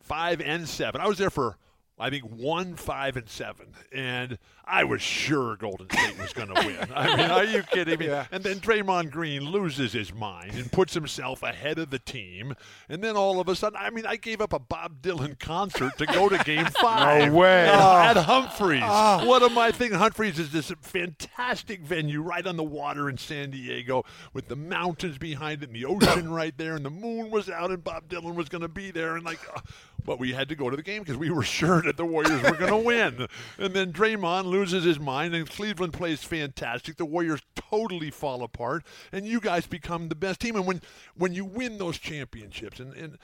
five 0.00 0.40
and 0.40 0.68
seven. 0.68 1.00
I 1.00 1.08
was 1.08 1.18
there 1.18 1.30
for 1.30 1.56
I 1.98 2.10
think 2.10 2.24
one, 2.24 2.74
five, 2.74 3.16
and 3.16 3.28
seven, 3.28 3.66
and 3.92 4.38
I 4.64 4.82
was 4.82 5.00
sure 5.00 5.54
Golden 5.56 5.88
State 5.90 6.18
was 6.18 6.32
going 6.32 6.48
to 6.48 6.54
win. 6.66 6.88
I 6.92 7.16
mean, 7.16 7.30
are 7.30 7.44
you 7.44 7.62
kidding 7.62 7.98
me? 7.98 8.04
Yeah. 8.14 8.26
And 8.32 8.42
then 8.44 8.58
Draymond 8.58 9.10
Green 9.12 9.44
loses 9.50 9.92
his 9.92 10.12
mind 10.12 10.54
and 10.54 10.70
puts 10.70 10.92
himself 10.92 11.42
ahead 11.42 11.78
of 11.78 11.90
the 11.90 11.98
team, 12.00 12.54
and 12.88 13.02
then 13.02 13.16
all 13.16 13.40
of 13.40 13.48
a 13.48 13.54
sudden, 13.54 13.78
I 13.80 13.90
mean, 13.90 14.04
I 14.06 14.16
gave 14.16 14.40
up 14.40 14.52
a 14.52 14.58
Bob 14.58 15.00
Dylan 15.00 15.38
concert 15.38 15.96
to 15.98 16.06
go 16.06 16.28
to 16.28 16.36
Game 16.44 16.66
Five. 16.80 17.32
no 17.32 17.38
way. 17.38 17.66
At, 17.68 18.16
at 18.16 18.24
Humphreys. 18.24 18.82
What 18.82 19.42
am 19.42 19.56
I 19.56 19.70
thinking? 19.70 19.98
Humphreys 19.98 20.38
is 20.38 20.50
this 20.50 20.72
fantastic 20.80 21.80
venue 21.80 22.20
right 22.20 22.46
on 22.46 22.56
the 22.56 22.64
water 22.64 23.08
in 23.08 23.16
San 23.16 23.50
Diego 23.50 24.04
with 24.32 24.48
the 24.48 24.56
mountains 24.56 25.16
behind 25.18 25.62
it 25.62 25.68
and 25.70 25.76
the 25.76 25.84
ocean 25.84 26.28
right 26.32 26.56
there, 26.58 26.74
and 26.74 26.84
the 26.84 26.90
moon 26.90 27.30
was 27.30 27.48
out, 27.48 27.70
and 27.70 27.82
Bob 27.84 28.08
Dylan 28.08 28.34
was 28.34 28.48
going 28.48 28.62
to 28.62 28.68
be 28.68 28.90
there, 28.90 29.14
and 29.16 29.24
like, 29.24 29.40
uh, 29.56 29.60
but 30.04 30.18
we 30.18 30.32
had 30.32 30.48
to 30.50 30.54
go 30.56 30.68
to 30.68 30.76
the 30.76 30.82
game 30.82 31.02
because 31.02 31.16
we 31.16 31.30
were 31.30 31.42
sure 31.42 31.80
that 31.84 31.96
the 31.96 32.04
Warriors 32.04 32.42
were 32.42 32.56
going 32.56 32.70
to 32.70 32.76
win. 32.76 33.26
And 33.58 33.74
then 33.74 33.92
Draymond 33.92 34.44
loses 34.44 34.84
his 34.84 34.98
mind, 34.98 35.34
and 35.34 35.48
Cleveland 35.48 35.92
plays 35.92 36.24
fantastic. 36.24 36.96
The 36.96 37.04
Warriors 37.04 37.40
totally 37.54 38.10
fall 38.10 38.42
apart, 38.42 38.84
and 39.12 39.26
you 39.26 39.40
guys 39.40 39.66
become 39.66 40.08
the 40.08 40.14
best 40.14 40.40
team. 40.40 40.56
And 40.56 40.66
when 40.66 40.82
when 41.16 41.32
you 41.34 41.44
win 41.44 41.78
those 41.78 41.98
championships, 41.98 42.80
and 42.80 42.92
and 42.94 43.18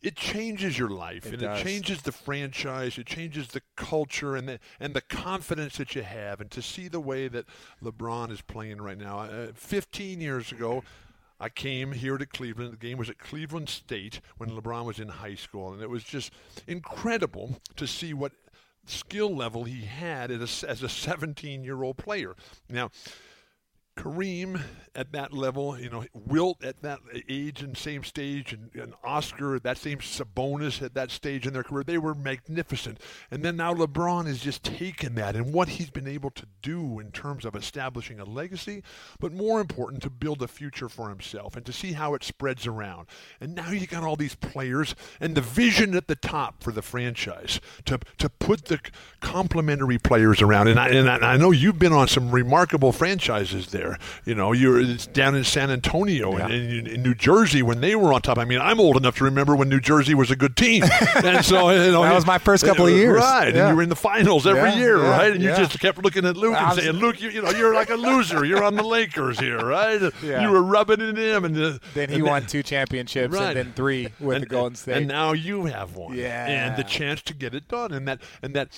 it 0.00 0.14
changes 0.14 0.78
your 0.78 0.88
life 0.90 1.26
It 1.26 1.32
and 1.34 1.42
does. 1.42 1.60
it 1.60 1.64
changes 1.64 2.02
the 2.02 2.12
franchise 2.12 2.98
it 2.98 3.06
changes 3.06 3.48
the 3.48 3.62
culture 3.76 4.36
and 4.36 4.48
the 4.48 4.60
and 4.78 4.94
the 4.94 5.00
confidence 5.00 5.76
that 5.78 5.96
you 5.96 6.02
have 6.02 6.40
and 6.40 6.50
to 6.52 6.62
see 6.62 6.86
the 6.86 7.00
way 7.00 7.26
that 7.26 7.46
LeBron 7.82 8.30
is 8.30 8.40
playing 8.40 8.80
right 8.80 8.96
now 8.96 9.18
uh, 9.20 9.48
15 9.54 10.20
years 10.20 10.52
ago 10.52 10.84
I 11.40 11.48
came 11.48 11.92
here 11.92 12.18
to 12.18 12.26
Cleveland. 12.26 12.72
The 12.72 12.76
game 12.76 12.98
was 12.98 13.08
at 13.08 13.18
Cleveland 13.18 13.68
State 13.68 14.20
when 14.38 14.50
LeBron 14.50 14.84
was 14.84 14.98
in 14.98 15.08
high 15.08 15.36
school, 15.36 15.72
and 15.72 15.82
it 15.82 15.90
was 15.90 16.02
just 16.02 16.32
incredible 16.66 17.60
to 17.76 17.86
see 17.86 18.12
what 18.12 18.32
skill 18.86 19.34
level 19.34 19.64
he 19.64 19.84
had 19.84 20.30
as 20.30 20.62
a, 20.64 20.68
as 20.70 20.82
a 20.82 20.86
17-year-old 20.86 21.96
player. 21.96 22.34
Now, 22.68 22.90
Kareem 23.98 24.60
at 24.94 25.12
that 25.12 25.32
level, 25.32 25.78
you 25.78 25.88
know, 25.90 26.04
Wilt 26.12 26.64
at 26.64 26.82
that 26.82 26.98
age 27.28 27.62
and 27.62 27.76
same 27.76 28.02
stage, 28.02 28.52
and, 28.52 28.70
and 28.74 28.94
Oscar 29.04 29.54
at 29.54 29.62
that 29.62 29.78
same 29.78 29.98
Sabonis 29.98 30.82
at 30.82 30.94
that 30.94 31.10
stage 31.10 31.46
in 31.46 31.52
their 31.52 31.62
career, 31.62 31.84
they 31.84 31.98
were 31.98 32.14
magnificent. 32.14 32.98
And 33.30 33.44
then 33.44 33.56
now 33.56 33.74
LeBron 33.74 34.26
has 34.26 34.40
just 34.40 34.64
taken 34.64 35.14
that 35.14 35.36
and 35.36 35.52
what 35.52 35.68
he's 35.68 35.90
been 35.90 36.08
able 36.08 36.30
to 36.30 36.46
do 36.62 36.98
in 36.98 37.12
terms 37.12 37.44
of 37.44 37.54
establishing 37.54 38.18
a 38.18 38.24
legacy, 38.24 38.82
but 39.20 39.32
more 39.32 39.60
important, 39.60 40.02
to 40.02 40.10
build 40.10 40.42
a 40.42 40.48
future 40.48 40.88
for 40.88 41.08
himself 41.08 41.56
and 41.56 41.64
to 41.66 41.72
see 41.72 41.92
how 41.92 42.14
it 42.14 42.24
spreads 42.24 42.66
around. 42.66 43.06
And 43.40 43.54
now 43.54 43.70
you 43.70 43.86
got 43.86 44.02
all 44.02 44.16
these 44.16 44.34
players 44.34 44.96
and 45.20 45.34
the 45.34 45.40
vision 45.40 45.94
at 45.94 46.08
the 46.08 46.16
top 46.16 46.62
for 46.62 46.72
the 46.72 46.82
franchise 46.82 47.60
to, 47.84 48.00
to 48.18 48.28
put 48.28 48.64
the 48.66 48.80
complementary 49.20 49.98
players 49.98 50.42
around. 50.42 50.68
And 50.68 50.80
I, 50.80 50.88
and 50.88 51.08
I 51.08 51.18
I 51.28 51.36
know 51.36 51.52
you've 51.52 51.78
been 51.78 51.92
on 51.92 52.08
some 52.08 52.32
remarkable 52.32 52.90
franchises 52.90 53.68
there. 53.68 53.87
There. 53.88 53.98
You 54.24 54.34
know, 54.34 54.52
you're 54.52 54.80
it's 54.80 55.06
down 55.06 55.34
in 55.34 55.44
San 55.44 55.70
Antonio 55.70 56.36
and 56.36 56.52
in, 56.52 56.86
in, 56.86 57.02
New 57.02 57.14
Jersey 57.14 57.62
when 57.62 57.80
they 57.80 57.94
were 57.94 58.12
on 58.12 58.22
top. 58.22 58.38
I 58.38 58.44
mean, 58.44 58.60
I'm 58.60 58.80
old 58.80 58.96
enough 58.96 59.16
to 59.18 59.24
remember 59.24 59.56
when 59.56 59.68
New 59.68 59.80
Jersey 59.80 60.14
was 60.14 60.30
a 60.30 60.36
good 60.36 60.56
team, 60.56 60.84
and 61.24 61.44
so 61.44 61.70
you 61.70 61.92
know, 61.92 62.02
that 62.02 62.14
was 62.14 62.26
my 62.26 62.38
first 62.38 62.64
couple 62.64 62.86
of 62.86 62.92
years, 62.92 63.16
right? 63.16 63.54
Yeah. 63.54 63.60
And 63.60 63.70
you 63.70 63.76
were 63.76 63.82
in 63.82 63.88
the 63.88 63.96
finals 63.96 64.46
every 64.46 64.70
Yeah, 64.70 64.76
year, 64.76 64.98
yeah, 64.98 65.10
right? 65.10 65.32
And 65.32 65.42
you 65.42 65.50
just 65.50 65.78
kept 65.80 66.02
looking 66.02 66.24
at 66.24 66.36
Luke 66.36 66.54
and 66.56 66.78
saying, 66.78 66.96
"Luke, 66.96 67.20
you, 67.20 67.30
you 67.30 67.42
know, 67.42 67.50
you're 67.50 67.74
like 67.74 67.90
a 67.90 67.96
loser. 67.96 68.44
You're 68.44 68.64
on 68.64 68.76
the 68.76 68.82
Lakers 68.82 69.38
here, 69.38 69.58
right?" 69.58 70.00
Yeah. 70.22 70.42
You 70.42 70.50
were 70.50 70.62
rubbing 70.62 71.00
it 71.00 71.18
in, 71.18 71.44
and 71.44 71.58
uh, 71.58 71.78
Then 71.94 72.08
he 72.08 72.16
and 72.16 72.24
won 72.24 72.46
two 72.46 72.62
championships 72.62 73.34
Right. 73.34 73.48
and 73.48 73.56
then 73.56 73.72
three 73.74 74.08
with 74.20 74.36
and, 74.36 74.44
the 74.44 74.48
Golden 74.48 74.74
State. 74.76 74.96
And 74.96 75.08
now 75.08 75.32
you 75.32 75.66
have 75.66 75.96
one. 75.96 76.16
Yeah. 76.16 76.46
And 76.46 76.76
the 76.76 76.84
chance 76.84 77.22
to 77.22 77.34
get 77.34 77.54
it 77.54 77.68
done 77.68 77.92
and 77.92 78.06
that 78.08 78.20
and 78.42 78.54
that 78.54 78.70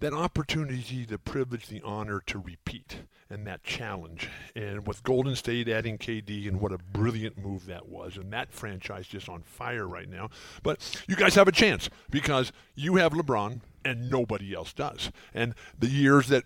that 0.00 0.12
opportunity, 0.12 1.04
the 1.04 1.18
privilege, 1.18 1.68
the 1.68 1.80
honor 1.82 2.22
to 2.26 2.38
repeat 2.38 2.98
and 3.30 3.46
that 3.46 3.62
challenge. 3.62 4.28
And 4.54 4.86
with 4.86 5.02
Golden 5.02 5.36
State 5.36 5.68
adding 5.68 5.98
KD 5.98 6.48
and 6.48 6.60
what 6.60 6.72
a 6.72 6.78
brilliant 6.78 7.38
move 7.38 7.66
that 7.66 7.88
was. 7.88 8.16
And 8.16 8.32
that 8.32 8.52
franchise 8.52 9.06
just 9.06 9.28
on 9.28 9.42
fire 9.42 9.86
right 9.86 10.08
now. 10.08 10.30
But 10.62 11.04
you 11.08 11.16
guys 11.16 11.34
have 11.34 11.48
a 11.48 11.52
chance 11.52 11.88
because 12.10 12.52
you 12.74 12.96
have 12.96 13.12
LeBron 13.12 13.60
and 13.84 14.10
nobody 14.10 14.54
else 14.54 14.72
does. 14.72 15.10
And 15.32 15.54
the 15.78 15.88
years 15.88 16.28
that 16.28 16.44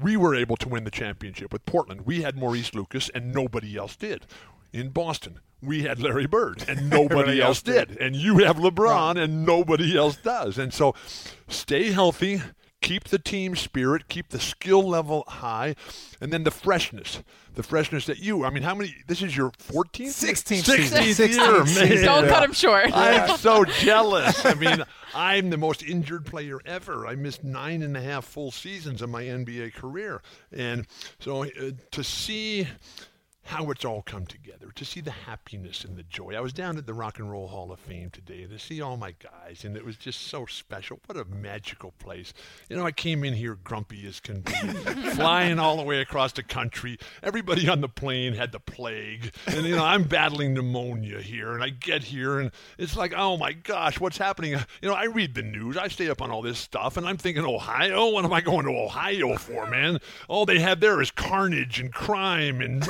we 0.00 0.16
were 0.16 0.34
able 0.34 0.56
to 0.56 0.68
win 0.68 0.84
the 0.84 0.90
championship 0.90 1.52
with 1.52 1.64
Portland. 1.66 2.02
We 2.02 2.22
had 2.22 2.36
Maurice 2.36 2.74
Lucas, 2.74 3.10
and 3.14 3.32
nobody 3.32 3.76
else 3.76 3.96
did. 3.96 4.26
In 4.72 4.88
Boston, 4.88 5.40
we 5.60 5.82
had 5.82 6.00
Larry 6.00 6.26
Bird, 6.26 6.64
and 6.66 6.88
nobody 6.90 7.40
else 7.40 7.62
did. 7.62 7.98
And 7.98 8.16
you 8.16 8.38
have 8.38 8.56
LeBron, 8.56 9.22
and 9.22 9.44
nobody 9.44 9.96
else 9.96 10.16
does. 10.16 10.58
And 10.58 10.72
so, 10.72 10.94
stay 11.48 11.92
healthy. 11.92 12.40
Keep 12.82 13.04
the 13.04 13.18
team 13.18 13.56
spirit, 13.56 14.08
keep 14.08 14.28
the 14.28 14.40
skill 14.40 14.86
level 14.86 15.24
high, 15.26 15.74
and 16.20 16.32
then 16.32 16.44
the 16.44 16.50
freshness. 16.50 17.22
The 17.54 17.62
freshness 17.62 18.06
that 18.06 18.18
you, 18.18 18.44
I 18.44 18.50
mean, 18.50 18.62
how 18.62 18.74
many? 18.74 18.94
This 19.06 19.22
is 19.22 19.36
your 19.36 19.50
14th? 19.50 20.08
16th 20.08 20.64
16th 20.64 21.02
season. 21.02 21.30
year, 21.30 21.38
16th 21.38 21.90
man. 21.90 22.04
Don't 22.04 22.28
cut 22.28 22.44
him 22.44 22.52
short. 22.52 22.90
I'm 22.92 23.36
so 23.38 23.64
jealous. 23.64 24.44
I 24.44 24.54
mean, 24.54 24.82
I'm 25.14 25.50
the 25.50 25.58
most 25.58 25.82
injured 25.82 26.26
player 26.26 26.58
ever. 26.64 27.06
I 27.06 27.14
missed 27.14 27.44
nine 27.44 27.82
and 27.82 27.96
a 27.96 28.00
half 28.00 28.24
full 28.24 28.50
seasons 28.50 29.02
of 29.02 29.10
my 29.10 29.22
NBA 29.22 29.74
career. 29.74 30.22
And 30.50 30.86
so 31.20 31.44
uh, 31.44 31.48
to 31.90 32.02
see 32.02 32.66
how 33.44 33.70
it's 33.70 33.84
all 33.84 34.02
come 34.02 34.24
together, 34.24 34.70
to 34.74 34.84
see 34.84 35.00
the 35.00 35.10
happiness 35.10 35.84
and 35.84 35.96
the 35.96 36.02
joy. 36.04 36.34
I 36.36 36.40
was 36.40 36.52
down 36.52 36.78
at 36.78 36.86
the 36.86 36.94
Rock 36.94 37.18
and 37.18 37.30
Roll 37.30 37.48
Hall 37.48 37.72
of 37.72 37.80
Fame 37.80 38.10
today 38.10 38.46
to 38.46 38.58
see 38.58 38.80
all 38.80 38.96
my 38.96 39.14
guys, 39.18 39.64
and 39.64 39.76
it 39.76 39.84
was 39.84 39.96
just 39.96 40.28
so 40.28 40.46
special. 40.46 41.00
What 41.06 41.18
a 41.18 41.24
magical 41.24 41.92
place. 41.98 42.32
You 42.68 42.76
know, 42.76 42.86
I 42.86 42.92
came 42.92 43.24
in 43.24 43.34
here 43.34 43.56
grumpy 43.56 44.06
as 44.06 44.20
can 44.20 44.40
be, 44.40 44.52
flying 45.14 45.58
all 45.58 45.76
the 45.76 45.82
way 45.82 46.00
across 46.00 46.32
the 46.32 46.42
country. 46.42 46.98
Everybody 47.22 47.68
on 47.68 47.80
the 47.80 47.88
plane 47.88 48.34
had 48.34 48.52
the 48.52 48.60
plague, 48.60 49.34
and, 49.46 49.66
you 49.66 49.76
know, 49.76 49.84
I'm 49.84 50.04
battling 50.04 50.54
pneumonia 50.54 51.20
here, 51.20 51.52
and 51.52 51.62
I 51.62 51.70
get 51.70 52.04
here, 52.04 52.38
and 52.38 52.50
it's 52.78 52.96
like, 52.96 53.12
oh 53.16 53.36
my 53.36 53.52
gosh, 53.52 53.98
what's 53.98 54.18
happening? 54.18 54.52
You 54.80 54.88
know, 54.88 54.94
I 54.94 55.04
read 55.04 55.34
the 55.34 55.42
news, 55.42 55.76
I 55.76 55.88
stay 55.88 56.08
up 56.08 56.22
on 56.22 56.30
all 56.30 56.42
this 56.42 56.58
stuff, 56.58 56.96
and 56.96 57.06
I'm 57.06 57.16
thinking, 57.16 57.44
Ohio? 57.44 58.08
What 58.10 58.24
am 58.24 58.32
I 58.32 58.40
going 58.40 58.66
to 58.66 58.72
Ohio 58.72 59.36
for, 59.36 59.66
man? 59.66 59.98
All 60.28 60.46
they 60.46 60.60
have 60.60 60.80
there 60.80 61.00
is 61.00 61.10
carnage 61.10 61.80
and 61.80 61.92
crime 61.92 62.60
and 62.60 62.80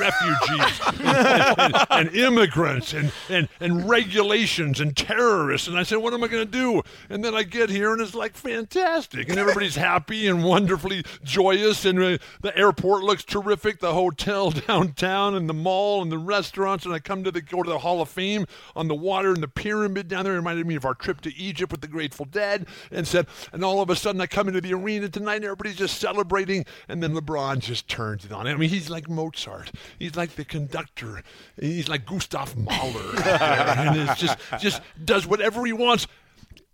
refugees 0.49 0.81
and, 0.99 1.59
and- 1.59 1.73
and 1.93 2.15
immigrants 2.15 2.93
and, 2.93 3.11
and, 3.29 3.47
and 3.59 3.87
regulations 3.87 4.79
and 4.79 4.95
terrorists. 4.97 5.67
And 5.67 5.77
I 5.77 5.83
said, 5.83 5.99
what 5.99 6.13
am 6.13 6.23
I 6.23 6.27
going 6.27 6.45
to 6.45 6.51
do? 6.51 6.81
And 7.09 7.23
then 7.23 7.35
I 7.35 7.43
get 7.43 7.69
here 7.69 7.93
and 7.93 8.01
it's 8.01 8.15
like 8.15 8.35
fantastic. 8.35 9.29
And 9.29 9.37
everybody's 9.37 9.75
happy 9.75 10.27
and 10.27 10.43
wonderfully 10.43 11.03
joyous. 11.23 11.85
And 11.85 11.99
uh, 12.01 12.17
the 12.41 12.55
airport 12.57 13.03
looks 13.03 13.23
terrific, 13.23 13.79
the 13.79 13.93
hotel 13.93 14.51
downtown 14.67 15.35
and 15.35 15.47
the 15.49 15.53
mall 15.53 16.01
and 16.01 16.11
the 16.11 16.17
restaurants. 16.17 16.85
And 16.85 16.93
I 16.93 16.99
come 16.99 17.23
to 17.23 17.31
the, 17.31 17.41
go 17.41 17.63
to 17.63 17.69
the 17.69 17.79
Hall 17.79 18.01
of 18.01 18.09
Fame 18.09 18.45
on 18.75 18.87
the 18.87 18.95
water 18.95 19.29
and 19.29 19.41
the 19.43 19.47
pyramid 19.47 20.07
down 20.07 20.23
there. 20.25 20.33
It 20.33 20.37
reminded 20.37 20.65
me 20.65 20.75
of 20.75 20.85
our 20.85 20.95
trip 20.95 21.21
to 21.21 21.35
Egypt 21.35 21.71
with 21.71 21.81
the 21.81 21.87
Grateful 21.87 22.25
Dead. 22.25 22.65
And 22.91 23.07
said, 23.07 23.27
and 23.51 23.63
all 23.63 23.81
of 23.81 23.89
a 23.89 23.95
sudden 23.95 24.19
I 24.21 24.27
come 24.27 24.47
into 24.47 24.61
the 24.61 24.73
arena 24.73 25.09
tonight 25.09 25.35
and 25.37 25.45
everybody's 25.45 25.75
just 25.75 25.99
celebrating. 25.99 26.65
And 26.87 27.01
then 27.03 27.13
LeBron 27.13 27.59
just 27.59 27.87
turns 27.87 28.25
it 28.25 28.31
on. 28.31 28.47
I 28.47 28.55
mean, 28.55 28.69
he's 28.69 28.89
like 28.89 29.09
Mozart. 29.09 29.71
He's 29.99 30.15
like 30.15 30.32
the 30.35 30.45
conductor. 30.45 31.23
He's 31.59 31.87
like 31.87 32.05
Gustav 32.05 32.55
Mahler. 32.57 33.15
and 33.25 33.97
it's 33.97 34.19
just, 34.19 34.37
just 34.59 34.81
does 35.03 35.27
whatever 35.27 35.65
he 35.65 35.73
wants. 35.73 36.07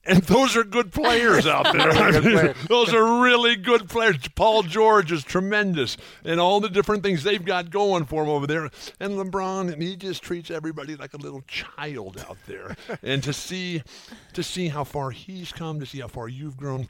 And 0.05 0.23
those 0.23 0.55
are 0.55 0.63
good 0.63 0.91
players 0.91 1.45
out 1.45 1.65
there. 1.73 1.91
I 1.91 2.19
mean, 2.19 2.53
those 2.67 2.93
are 2.93 3.21
really 3.21 3.55
good 3.55 3.89
players. 3.89 4.17
Paul 4.29 4.63
George 4.63 5.11
is 5.11 5.23
tremendous, 5.23 5.97
and 6.23 6.39
all 6.39 6.59
the 6.59 6.69
different 6.69 7.03
things 7.03 7.23
they've 7.23 7.43
got 7.43 7.69
going 7.69 8.05
for 8.05 8.23
him 8.23 8.29
over 8.29 8.47
there. 8.47 8.69
And 8.99 9.13
LeBron, 9.13 9.71
and 9.71 9.81
he 9.83 9.95
just 9.95 10.23
treats 10.23 10.49
everybody 10.49 10.95
like 10.95 11.13
a 11.13 11.17
little 11.17 11.43
child 11.47 12.23
out 12.27 12.37
there. 12.47 12.75
and 13.03 13.21
to 13.23 13.33
see, 13.33 13.83
to 14.33 14.41
see 14.41 14.69
how 14.69 14.83
far 14.83 15.11
he's 15.11 15.51
come, 15.51 15.79
to 15.79 15.85
see 15.85 15.99
how 15.99 16.07
far 16.07 16.27
you've 16.27 16.57
grown. 16.57 16.87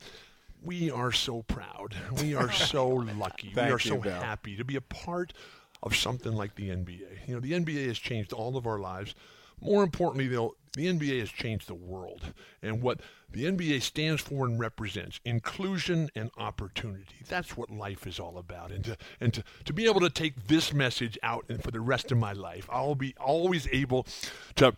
We 0.64 0.92
are 0.92 1.12
so 1.12 1.44
proud. 1.44 1.96
We 2.22 2.36
are 2.36 2.52
so 2.52 2.88
lucky. 2.88 3.54
we 3.56 3.62
are 3.62 3.80
so 3.80 3.98
Bill. 3.98 4.14
happy 4.14 4.58
to 4.58 4.66
be 4.66 4.76
a 4.76 4.82
part 4.82 5.34
of 5.82 5.96
something 5.96 6.34
like 6.34 6.56
the 6.56 6.70
NBA. 6.70 7.28
You 7.28 7.36
know, 7.36 7.40
the 7.40 7.54
NBA 7.54 7.88
has 7.88 8.00
changed 8.00 8.34
all 8.34 8.58
of 8.58 8.68
our 8.68 8.80
lives. 8.80 9.16
More 9.62 9.84
importantly, 9.84 10.28
though, 10.28 10.56
the 10.74 10.88
NBA 10.88 11.20
has 11.20 11.30
changed 11.30 11.68
the 11.68 11.76
world. 11.76 12.34
And 12.62 12.82
what 12.82 13.02
the 13.32 13.46
NBA 13.46 13.82
stands 13.82 14.22
for 14.22 14.46
and 14.46 14.60
represents 14.60 15.20
inclusion 15.26 16.10
and 16.16 16.32
opportunity. 16.38 17.24
That's 17.28 17.58
what 17.58 17.70
life 17.70 18.08
is 18.08 18.20
all 18.20 18.38
about. 18.38 18.72
And 18.72 18.84
to, 18.86 18.98
and 19.20 19.34
to, 19.34 19.44
to 19.66 19.74
be 19.74 19.86
able 19.86 20.00
to 20.02 20.10
take 20.10 20.48
this 20.48 20.74
message 20.74 21.18
out 21.24 21.46
and 21.50 21.64
for 21.64 21.72
the 21.72 21.82
rest 21.82 22.12
of 22.12 22.18
my 22.18 22.34
life, 22.34 22.68
I'll 22.72 22.96
be 22.96 23.16
always 23.20 23.68
able 23.72 24.08
to 24.56 24.74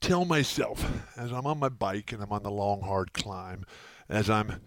tell 0.00 0.24
myself 0.24 0.84
as 1.16 1.32
I'm 1.32 1.46
on 1.46 1.58
my 1.58 1.68
bike 1.68 2.12
and 2.12 2.22
I'm 2.22 2.32
on 2.32 2.42
the 2.42 2.50
long, 2.50 2.82
hard 2.82 3.12
climb, 3.12 3.64
as 4.08 4.28
I'm 4.28 4.60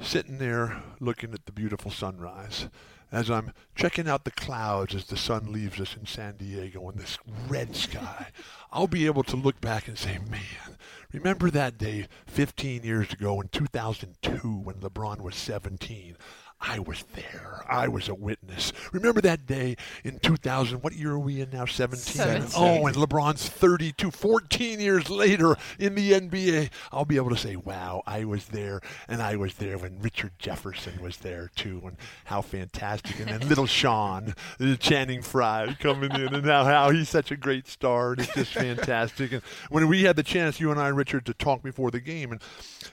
sitting 0.00 0.38
there 0.38 0.82
looking 0.98 1.32
at 1.32 1.46
the 1.46 1.52
beautiful 1.52 1.90
sunrise, 1.90 2.68
as 3.12 3.30
I'm 3.30 3.52
checking 3.74 4.08
out 4.08 4.24
the 4.24 4.30
clouds 4.30 4.94
as 4.94 5.06
the 5.06 5.16
sun 5.16 5.52
leaves 5.52 5.80
us 5.80 5.96
in 5.96 6.06
San 6.06 6.36
Diego 6.36 6.88
in 6.90 6.98
this 6.98 7.18
red 7.48 7.74
sky, 7.74 8.28
I'll 8.72 8.86
be 8.86 9.06
able 9.06 9.24
to 9.24 9.36
look 9.36 9.60
back 9.60 9.88
and 9.88 9.98
say, 9.98 10.18
man, 10.18 10.76
remember 11.12 11.50
that 11.50 11.76
day 11.78 12.06
15 12.26 12.84
years 12.84 13.12
ago 13.12 13.40
in 13.40 13.48
2002 13.48 14.48
when 14.48 14.76
LeBron 14.76 15.20
was 15.20 15.34
17? 15.34 16.16
I 16.60 16.78
was 16.78 17.04
there. 17.14 17.64
I 17.68 17.88
was 17.88 18.08
a 18.08 18.14
witness. 18.14 18.72
Remember 18.92 19.20
that 19.22 19.46
day 19.46 19.76
in 20.04 20.18
2000? 20.18 20.82
What 20.82 20.92
year 20.92 21.12
are 21.12 21.18
we 21.18 21.40
in 21.40 21.50
now? 21.50 21.64
17? 21.64 21.98
Seventeen. 21.98 22.50
Oh, 22.56 22.86
and 22.86 22.96
LeBron's 22.96 23.48
32. 23.48 24.10
14 24.10 24.80
years 24.80 25.08
later 25.08 25.56
in 25.78 25.94
the 25.94 26.12
NBA, 26.12 26.70
I'll 26.92 27.04
be 27.04 27.16
able 27.16 27.30
to 27.30 27.36
say, 27.36 27.56
wow, 27.56 28.02
I 28.06 28.24
was 28.24 28.46
there. 28.46 28.80
And 29.08 29.22
I 29.22 29.36
was 29.36 29.54
there 29.54 29.78
when 29.78 30.00
Richard 30.00 30.32
Jefferson 30.38 31.00
was 31.00 31.18
there, 31.18 31.50
too. 31.54 31.80
And 31.84 31.96
how 32.24 32.42
fantastic. 32.42 33.20
And 33.20 33.28
then 33.28 33.48
little 33.48 33.66
Sean, 33.66 34.34
Channing 34.80 35.22
Frye 35.22 35.76
coming 35.80 36.10
in, 36.12 36.34
and 36.34 36.44
now 36.44 36.64
how 36.64 36.90
he's 36.90 37.08
such 37.08 37.30
a 37.30 37.36
great 37.36 37.68
star. 37.68 38.12
And 38.12 38.20
it's 38.20 38.34
just 38.34 38.52
fantastic. 38.52 39.32
And 39.32 39.42
when 39.70 39.88
we 39.88 40.02
had 40.02 40.16
the 40.16 40.22
chance, 40.22 40.60
you 40.60 40.70
and 40.70 40.80
I, 40.80 40.88
Richard, 40.88 41.24
to 41.26 41.34
talk 41.34 41.62
before 41.62 41.90
the 41.90 42.00
game, 42.00 42.32
and, 42.32 42.42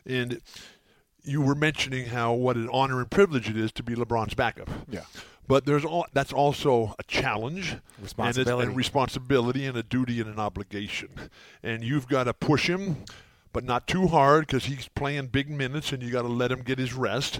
and 0.06 0.42
you 1.28 1.42
were 1.42 1.56
mentioning 1.56 2.06
how 2.08 2.34
what 2.34 2.56
an 2.56 2.70
honor 2.72 3.00
and 3.00 3.10
privilege 3.12 3.50
it 3.50 3.58
is 3.58 3.72
to 3.74 3.84
be 3.84 3.96
LeBron's 3.96 4.34
backup. 4.34 4.70
Yeah. 4.90 5.02
But 5.48 5.66
there's 5.66 5.86
all 5.86 6.06
that's 6.12 6.34
also 6.34 6.94
a 7.00 7.04
challenge, 7.04 7.72
and, 7.72 7.82
Responsibility. 8.02 8.68
and 8.68 8.76
responsibility, 8.76 9.66
and 9.66 9.78
a 9.78 9.84
duty 9.84 10.20
and 10.20 10.30
an 10.30 10.40
obligation. 10.40 11.10
And 11.64 11.84
you've 11.84 12.08
got 12.08 12.26
to 12.26 12.34
push 12.34 12.70
him, 12.70 13.06
but 13.54 13.64
not 13.64 13.88
too 13.88 14.08
hard 14.08 14.48
because 14.48 14.66
he's 14.66 14.90
playing 14.90 15.28
big 15.28 15.50
minutes, 15.50 15.94
and 15.94 16.04
you 16.04 16.12
got 16.12 16.24
to 16.24 16.28
let 16.28 16.52
him 16.52 16.62
get 16.64 16.80
his 16.80 16.94
rest. 16.94 17.40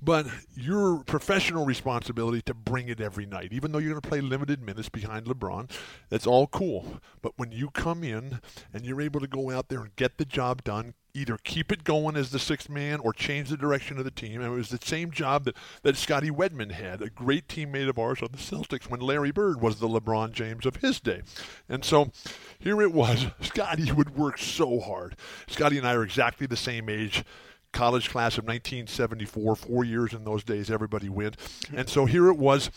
But 0.00 0.26
your 0.54 1.02
professional 1.04 1.64
responsibility 1.64 2.40
to 2.42 2.54
bring 2.54 2.88
it 2.88 3.00
every 3.00 3.26
night, 3.26 3.48
even 3.52 3.72
though 3.72 3.78
you're 3.78 3.90
going 3.90 4.02
to 4.02 4.08
play 4.08 4.20
limited 4.20 4.62
minutes 4.62 4.88
behind 4.88 5.26
LeBron, 5.26 5.70
that's 6.08 6.26
all 6.26 6.46
cool. 6.46 7.00
But 7.20 7.32
when 7.36 7.50
you 7.50 7.70
come 7.70 8.04
in 8.04 8.40
and 8.72 8.84
you're 8.84 9.00
able 9.00 9.18
to 9.20 9.26
go 9.26 9.50
out 9.50 9.68
there 9.70 9.80
and 9.80 9.96
get 9.96 10.18
the 10.18 10.24
job 10.24 10.62
done, 10.62 10.94
either 11.18 11.38
keep 11.42 11.72
it 11.72 11.84
going 11.84 12.16
as 12.16 12.30
the 12.30 12.38
sixth 12.38 12.68
man 12.68 13.00
or 13.00 13.12
change 13.12 13.48
the 13.48 13.56
direction 13.56 13.98
of 13.98 14.04
the 14.04 14.10
team. 14.10 14.40
And 14.40 14.52
it 14.52 14.56
was 14.56 14.68
the 14.68 14.78
same 14.82 15.10
job 15.10 15.44
that, 15.44 15.56
that 15.82 15.96
Scotty 15.96 16.30
Wedman 16.30 16.72
had, 16.72 17.02
a 17.02 17.10
great 17.10 17.48
teammate 17.48 17.88
of 17.88 17.98
ours 17.98 18.22
on 18.22 18.28
the 18.32 18.38
Celtics 18.38 18.88
when 18.88 19.00
Larry 19.00 19.30
Bird 19.30 19.60
was 19.60 19.80
the 19.80 19.88
LeBron 19.88 20.32
James 20.32 20.66
of 20.66 20.76
his 20.76 21.00
day. 21.00 21.22
And 21.68 21.84
so 21.84 22.12
here 22.58 22.80
it 22.82 22.92
was. 22.92 23.26
Scotty 23.40 23.92
would 23.92 24.16
work 24.16 24.38
so 24.38 24.80
hard. 24.80 25.16
Scotty 25.48 25.78
and 25.78 25.86
I 25.86 25.94
are 25.94 26.04
exactly 26.04 26.46
the 26.46 26.56
same 26.56 26.88
age 26.88 27.24
college 27.72 28.10
class 28.10 28.38
of 28.38 28.44
1974, 28.44 29.56
four 29.56 29.84
years 29.84 30.12
in 30.12 30.24
those 30.24 30.42
days, 30.42 30.70
everybody 30.70 31.08
went. 31.08 31.36
And 31.74 31.88
so 31.88 32.06
here 32.06 32.28
it 32.28 32.36
was. 32.36 32.70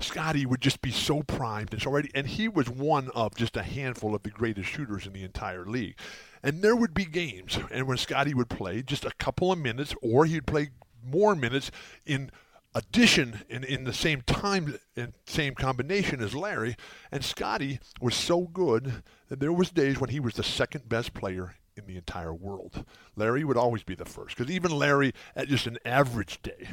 Scotty 0.00 0.46
would 0.46 0.60
just 0.60 0.80
be 0.80 0.90
so 0.90 1.22
primed 1.22 1.72
and 1.72 1.82
so. 1.82 1.94
And 2.14 2.26
he 2.26 2.48
was 2.48 2.68
one 2.68 3.10
of 3.14 3.34
just 3.34 3.56
a 3.56 3.62
handful 3.62 4.14
of 4.14 4.22
the 4.22 4.30
greatest 4.30 4.68
shooters 4.68 5.06
in 5.06 5.12
the 5.12 5.22
entire 5.22 5.64
league. 5.64 5.96
And 6.42 6.62
there 6.62 6.76
would 6.76 6.94
be 6.94 7.04
games, 7.04 7.58
and 7.70 7.86
when 7.86 7.98
Scotty 7.98 8.34
would 8.34 8.48
play 8.48 8.82
just 8.82 9.04
a 9.04 9.12
couple 9.18 9.50
of 9.50 9.58
minutes, 9.58 9.94
or 10.02 10.24
he'd 10.24 10.46
play 10.46 10.70
more 11.04 11.34
minutes 11.34 11.70
in 12.06 12.30
addition 12.74 13.40
in, 13.48 13.64
in 13.64 13.84
the 13.84 13.92
same 13.92 14.22
time 14.22 14.78
and 14.96 15.12
same 15.26 15.54
combination 15.54 16.20
as 16.20 16.34
Larry. 16.34 16.76
And 17.10 17.24
Scotty 17.24 17.80
was 18.00 18.14
so 18.14 18.42
good 18.42 19.02
that 19.28 19.40
there 19.40 19.52
was 19.52 19.70
days 19.70 19.98
when 19.98 20.10
he 20.10 20.20
was 20.20 20.34
the 20.34 20.42
second 20.42 20.88
best 20.88 21.14
player 21.14 21.56
in 21.78 21.86
the 21.86 21.96
entire 21.96 22.34
world. 22.34 22.84
Larry 23.16 23.44
would 23.44 23.56
always 23.56 23.82
be 23.82 23.94
the 23.94 24.04
first 24.04 24.36
because 24.36 24.52
even 24.52 24.70
Larry, 24.70 25.12
at 25.34 25.48
just 25.48 25.66
an 25.66 25.78
average 25.84 26.42
day, 26.42 26.68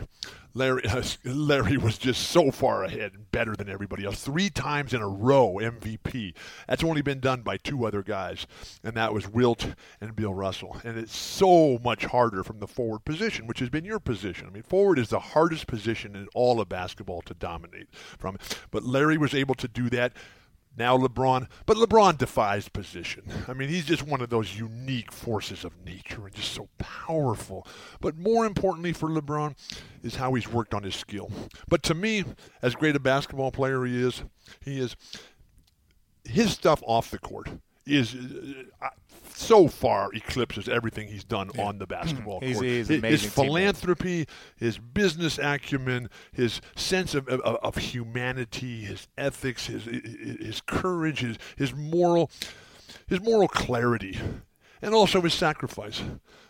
Larry 0.54 0.84
Larry 1.24 1.78
was 1.78 1.98
just 1.98 2.30
so 2.30 2.52
far 2.52 2.84
ahead 2.84 3.14
and 3.14 3.30
better 3.32 3.56
than 3.56 3.70
everybody 3.70 4.06
else. 4.06 4.24
Three 4.24 4.50
times 4.50 4.94
in 4.94 5.02
a 5.02 5.08
row 5.08 5.58
MVP. 5.62 6.34
That's 6.68 6.84
only 6.84 7.02
been 7.02 7.20
done 7.20 7.42
by 7.42 7.58
two 7.58 7.86
other 7.86 8.02
guys, 8.02 8.48
and 8.84 8.96
that 8.96 9.14
was 9.14 9.28
Wilt 9.28 9.76
and 10.02 10.16
Bill 10.16 10.34
Russell. 10.34 10.78
And 10.84 10.98
it's 10.98 11.16
so 11.16 11.80
much 11.84 12.06
harder 12.06 12.44
from 12.44 12.60
the 12.60 12.68
forward 12.68 13.06
position, 13.06 13.48
which 13.48 13.60
has 13.60 13.70
been 13.70 13.86
your 13.86 14.00
position. 14.00 14.48
I 14.48 14.52
mean, 14.52 14.64
forward 14.64 14.98
is 14.98 15.10
the 15.10 15.20
hardest 15.20 15.68
position 15.68 16.16
in 16.16 16.28
all 16.34 16.60
of 16.62 16.70
basketball 16.70 17.22
to 17.24 17.34
dominate 17.34 17.88
from. 17.94 18.38
But 18.72 18.84
Larry 18.84 19.18
was 19.18 19.34
able 19.34 19.56
to 19.56 19.68
do 19.68 19.90
that 19.90 20.14
now 20.78 20.98
LeBron, 20.98 21.48
but 21.66 21.78
LeBron 21.78 22.18
defies 22.18 22.70
position. 22.70 23.24
I 23.48 23.54
mean, 23.54 23.70
he's 23.70 23.86
just 23.86 24.04
one 24.04 24.22
of 24.22 24.30
those 24.30 24.58
unique 24.58 25.12
forces 25.12 25.64
of 25.64 25.74
nature 25.86 26.26
and 26.26 26.34
just 26.34 26.54
so 26.54 26.70
powerful. 26.78 27.68
But 28.02 28.18
more 28.18 28.46
importantly 28.46 28.94
for 28.94 29.10
LeBron 29.10 29.56
is 30.04 30.16
how 30.16 30.34
he's 30.34 30.48
worked 30.48 30.74
on 30.74 30.84
his 30.84 30.96
skill. 30.96 31.32
But 31.68 31.84
to 31.84 31.94
me, 31.94 32.26
as 32.62 32.76
great 32.76 32.96
a 32.96 33.00
basketball 33.00 33.52
player 33.52 33.86
he 33.86 34.02
is, 34.02 34.24
he 34.64 34.80
is 34.80 34.96
his 36.24 36.52
stuff 36.52 36.82
off 36.86 37.12
the 37.12 37.20
court 37.20 37.50
is 37.86 38.16
uh, 38.82 38.90
so 39.36 39.68
far 39.68 40.12
eclipses 40.14 40.70
everything 40.70 41.08
he's 41.08 41.24
done 41.24 41.50
yeah. 41.54 41.66
on 41.66 41.78
the 41.78 41.88
basketball 41.88 42.40
he's, 42.40 42.56
court. 42.56 42.66
He's 42.66 42.88
his 42.88 43.26
philanthropy, 43.26 44.28
his 44.56 44.78
business 44.78 45.38
acumen, 45.38 46.10
his 46.32 46.62
sense 46.76 47.14
of, 47.14 47.28
of, 47.28 47.42
of, 47.42 47.76
humanity, 47.78 48.82
his 48.82 49.08
ethics, 49.18 49.68
his 49.68 49.86
his 49.86 50.62
courage, 50.62 51.20
his 51.20 51.38
his 51.56 51.74
moral 51.74 52.32
his 53.08 53.22
moral 53.22 53.48
clarity, 53.48 54.18
and 54.82 54.94
also 54.94 55.22
his 55.22 55.34
sacrifice, 55.34 56.02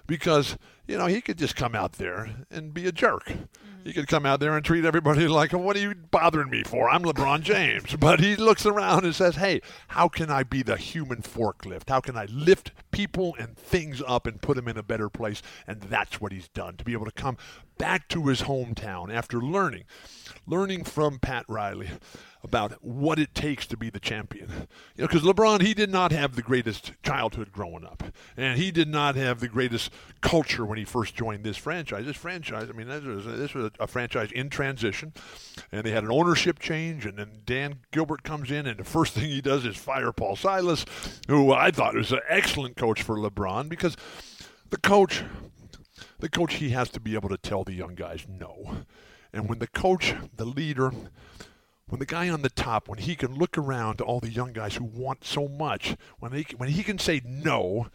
because 0.08 0.58
you 0.88 0.98
know 0.98 1.08
he 1.08 1.22
could 1.22 1.38
just 1.38 1.56
come 1.56 1.76
out 1.76 1.94
there 1.94 2.30
and 2.52 2.74
be 2.74 2.88
a 2.88 2.92
jerk 2.92 3.26
mm. 3.26 3.48
He 3.86 3.94
could 3.94 4.08
come 4.08 4.26
out 4.26 4.40
there 4.40 4.56
and 4.56 4.66
treat 4.66 4.84
everybody 4.84 5.28
like, 5.28 5.54
what 5.54 5.76
are 5.76 5.80
you 5.80 5.94
bothering 5.94 6.50
me 6.50 6.64
for? 6.64 6.90
I'm 6.90 7.04
LeBron 7.04 7.42
James. 7.42 7.96
But 8.06 8.20
he 8.20 8.36
looks 8.36 8.66
around 8.66 9.06
and 9.06 9.16
says, 9.16 9.36
hey, 9.36 9.62
how 9.90 10.08
can 10.10 10.30
I 10.30 10.44
be 10.44 10.64
the 10.64 10.76
human 10.76 11.22
forklift? 11.22 11.90
How 11.90 12.00
can 12.00 12.18
I 12.18 12.26
lift 12.26 12.72
people 12.92 13.36
and 13.40 13.58
things 13.58 14.02
up 14.06 14.28
and 14.28 14.42
put 14.42 14.56
them 14.56 14.68
in 14.68 14.78
a 14.78 14.84
better 14.84 15.10
place? 15.10 15.42
And 15.66 15.82
that's 15.82 16.20
what 16.20 16.32
he's 16.32 16.48
done 16.50 16.78
to 16.78 16.84
be 16.84 16.94
able 16.94 17.06
to 17.06 17.12
come 17.12 17.38
back 17.78 18.08
to 18.10 18.28
his 18.28 18.44
hometown 18.44 19.14
after 19.14 19.40
learning, 19.40 19.84
learning 20.48 20.84
from 20.84 21.20
Pat 21.20 21.46
Riley 21.48 21.90
about 22.46 22.74
what 22.84 23.18
it 23.18 23.34
takes 23.34 23.66
to 23.66 23.76
be 23.76 23.90
the 23.90 24.00
champion. 24.00 24.48
You 24.96 25.02
know, 25.04 25.08
because 25.08 25.24
LeBron, 25.24 25.62
he 25.62 25.74
did 25.74 25.90
not 25.90 26.12
have 26.12 26.36
the 26.36 26.44
greatest 26.44 26.94
childhood 27.02 27.52
growing 27.52 27.84
up, 27.84 28.04
and 28.38 28.60
he 28.60 28.70
did 28.70 28.88
not 28.88 29.16
have 29.16 29.40
the 29.40 29.48
greatest 29.48 29.92
culture 30.22 30.64
when 30.64 30.78
he 30.78 30.86
first 30.86 31.16
joined 31.16 31.44
this 31.44 31.58
franchise. 31.58 32.06
This 32.06 32.16
franchise, 32.16 32.70
I 32.70 32.74
mean, 32.74 32.88
this 32.88 33.04
was, 33.04 33.26
this 33.26 33.54
was 33.56 33.72
a 33.80 33.88
franchise 33.88 34.32
in 34.32 34.52
transition, 34.52 35.12
and 35.72 35.84
they 35.84 35.90
had 35.90 36.04
an 36.04 36.12
ownership 36.12 36.60
change, 36.60 37.06
and 37.08 37.18
then 37.18 37.42
Dan 37.46 37.80
Gilbert 37.92 38.22
comes 38.22 38.52
in, 38.52 38.68
and 38.68 38.78
the 38.78 38.84
first 38.84 39.14
thing 39.14 39.26
he 39.26 39.42
does 39.42 39.66
is 39.66 39.76
fire 39.76 40.12
Paul 40.12 40.36
Silas, 40.36 40.86
who 41.28 41.52
I 41.52 41.72
thought 41.72 41.96
was 41.96 42.12
an 42.12 42.20
excellent 42.30 42.78
coach 42.78 43.02
for 43.02 43.18
LeBron 43.18 43.70
because 43.70 43.98
the 44.70 44.78
coach, 44.78 45.24
the 46.20 46.30
coach, 46.30 46.56
he 46.56 46.70
has 46.70 46.90
to 46.92 47.00
be 47.00 47.16
able 47.16 47.30
to 47.30 47.38
tell 47.38 47.64
the 47.64 47.74
young 47.74 47.96
guys 47.96 48.28
no. 48.30 48.86
And 49.34 49.50
when 49.50 49.58
the 49.58 49.68
coach, 49.68 50.14
the 50.38 50.46
leader, 50.46 50.94
when 51.96 52.00
the 52.02 52.06
guy 52.06 52.28
on 52.28 52.42
the 52.42 52.50
top, 52.50 52.90
when 52.90 53.00
he 53.00 53.16
can 53.16 53.36
look 53.36 53.58
around 53.58 53.96
to 53.96 54.04
all 54.04 54.20
the 54.20 54.30
young 54.30 54.52
guys 54.52 54.76
who 54.76 54.84
want 54.84 55.24
so 55.24 55.48
much, 55.48 55.96
when 56.20 56.34
he 56.34 56.46
when 56.58 56.68
he 56.68 56.84
can 56.84 57.00
say 57.00 57.22
no, 57.24 57.88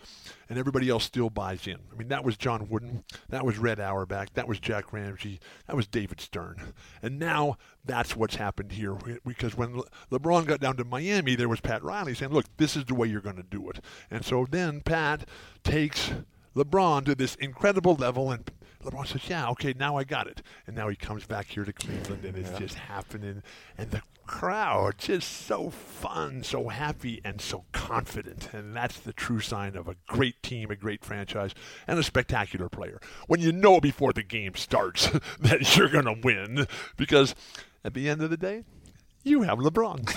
and 0.49 0.59
everybody 0.59 0.89
else 0.89 1.05
still 1.05 1.29
buys 1.29 1.67
in. 1.67 1.77
I 1.93 1.97
mean, 1.97 2.09
that 2.09 2.25
was 2.25 2.39
John 2.39 2.67
Wooden, 2.71 3.05
that 3.29 3.45
was 3.45 3.59
Red 3.59 3.79
Auerbach, 3.79 4.33
that 4.33 4.49
was 4.49 4.59
Jack 4.59 4.95
Ramsay, 4.95 5.39
that 5.67 5.77
was 5.77 5.87
David 5.87 6.19
Stern, 6.19 6.73
and 7.03 7.19
now 7.19 7.59
that's 7.85 8.17
what's 8.17 8.37
happened 8.37 8.73
here. 8.73 8.97
Because 9.27 9.55
when 9.55 9.77
Le- 9.77 9.85
LeBron 10.11 10.47
got 10.47 10.61
down 10.61 10.79
to 10.79 10.85
Miami, 10.87 11.35
there 11.35 11.51
was 11.51 11.61
Pat 11.61 11.83
Riley 11.83 12.15
saying, 12.15 12.33
"Look, 12.33 12.47
this 12.57 12.77
is 12.77 12.87
the 12.87 12.95
way 12.95 13.07
you're 13.07 13.21
going 13.21 13.37
to 13.37 13.43
do 13.43 13.69
it," 13.69 13.85
and 14.11 14.25
so 14.25 14.47
then 14.51 14.81
Pat 14.81 15.29
takes 15.63 16.11
LeBron 16.57 17.05
to 17.05 17.15
this 17.15 17.35
incredible 17.35 17.97
level 17.97 18.31
and 18.31 18.51
LeBron 18.83 19.07
says, 19.07 19.29
"Yeah, 19.29 19.49
okay, 19.51 19.75
now 19.79 19.97
I 19.97 20.05
got 20.05 20.27
it." 20.27 20.43
And 20.67 20.75
now 20.77 20.89
he 20.89 20.97
comes 20.97 21.27
back 21.27 21.47
here 21.47 21.65
to 21.65 21.73
Cleveland, 21.73 22.25
and 22.25 22.37
it's 22.37 22.51
yeah. 22.53 22.59
just 22.59 22.75
happening. 22.75 23.43
And 23.77 23.91
the 23.91 24.03
crowd 24.27 24.95
just 24.97 25.29
so 25.47 25.71
fun, 25.71 26.43
so 26.45 26.69
happy, 26.69 27.21
and 27.25 27.41
so 27.41 27.65
confident. 27.73 28.55
And 28.55 28.77
that's 28.77 29.01
the 29.01 29.13
true 29.13 29.41
sign 29.41 29.77
of 29.77 29.89
a 29.89 29.97
great 30.07 30.43
team, 30.43 30.71
a 30.71 30.77
great 30.77 31.05
franchise, 31.05 31.53
and 31.87 31.99
a 31.99 32.03
spectacular 32.03 32.69
player. 32.69 33.01
When 33.27 33.41
you 33.41 33.53
know 33.53 33.81
before 33.81 34.13
the 34.13 34.23
game 34.23 34.55
starts 34.55 35.11
that 35.41 35.77
you're 35.77 35.89
going 35.89 36.05
to 36.05 36.21
win, 36.23 36.67
because 36.97 37.35
at 37.85 37.95
the 37.95 38.09
end 38.09 38.23
of 38.23 38.31
the 38.31 38.37
day, 38.37 38.65
you 39.23 39.43
have 39.43 39.59
LeBron, 39.59 40.09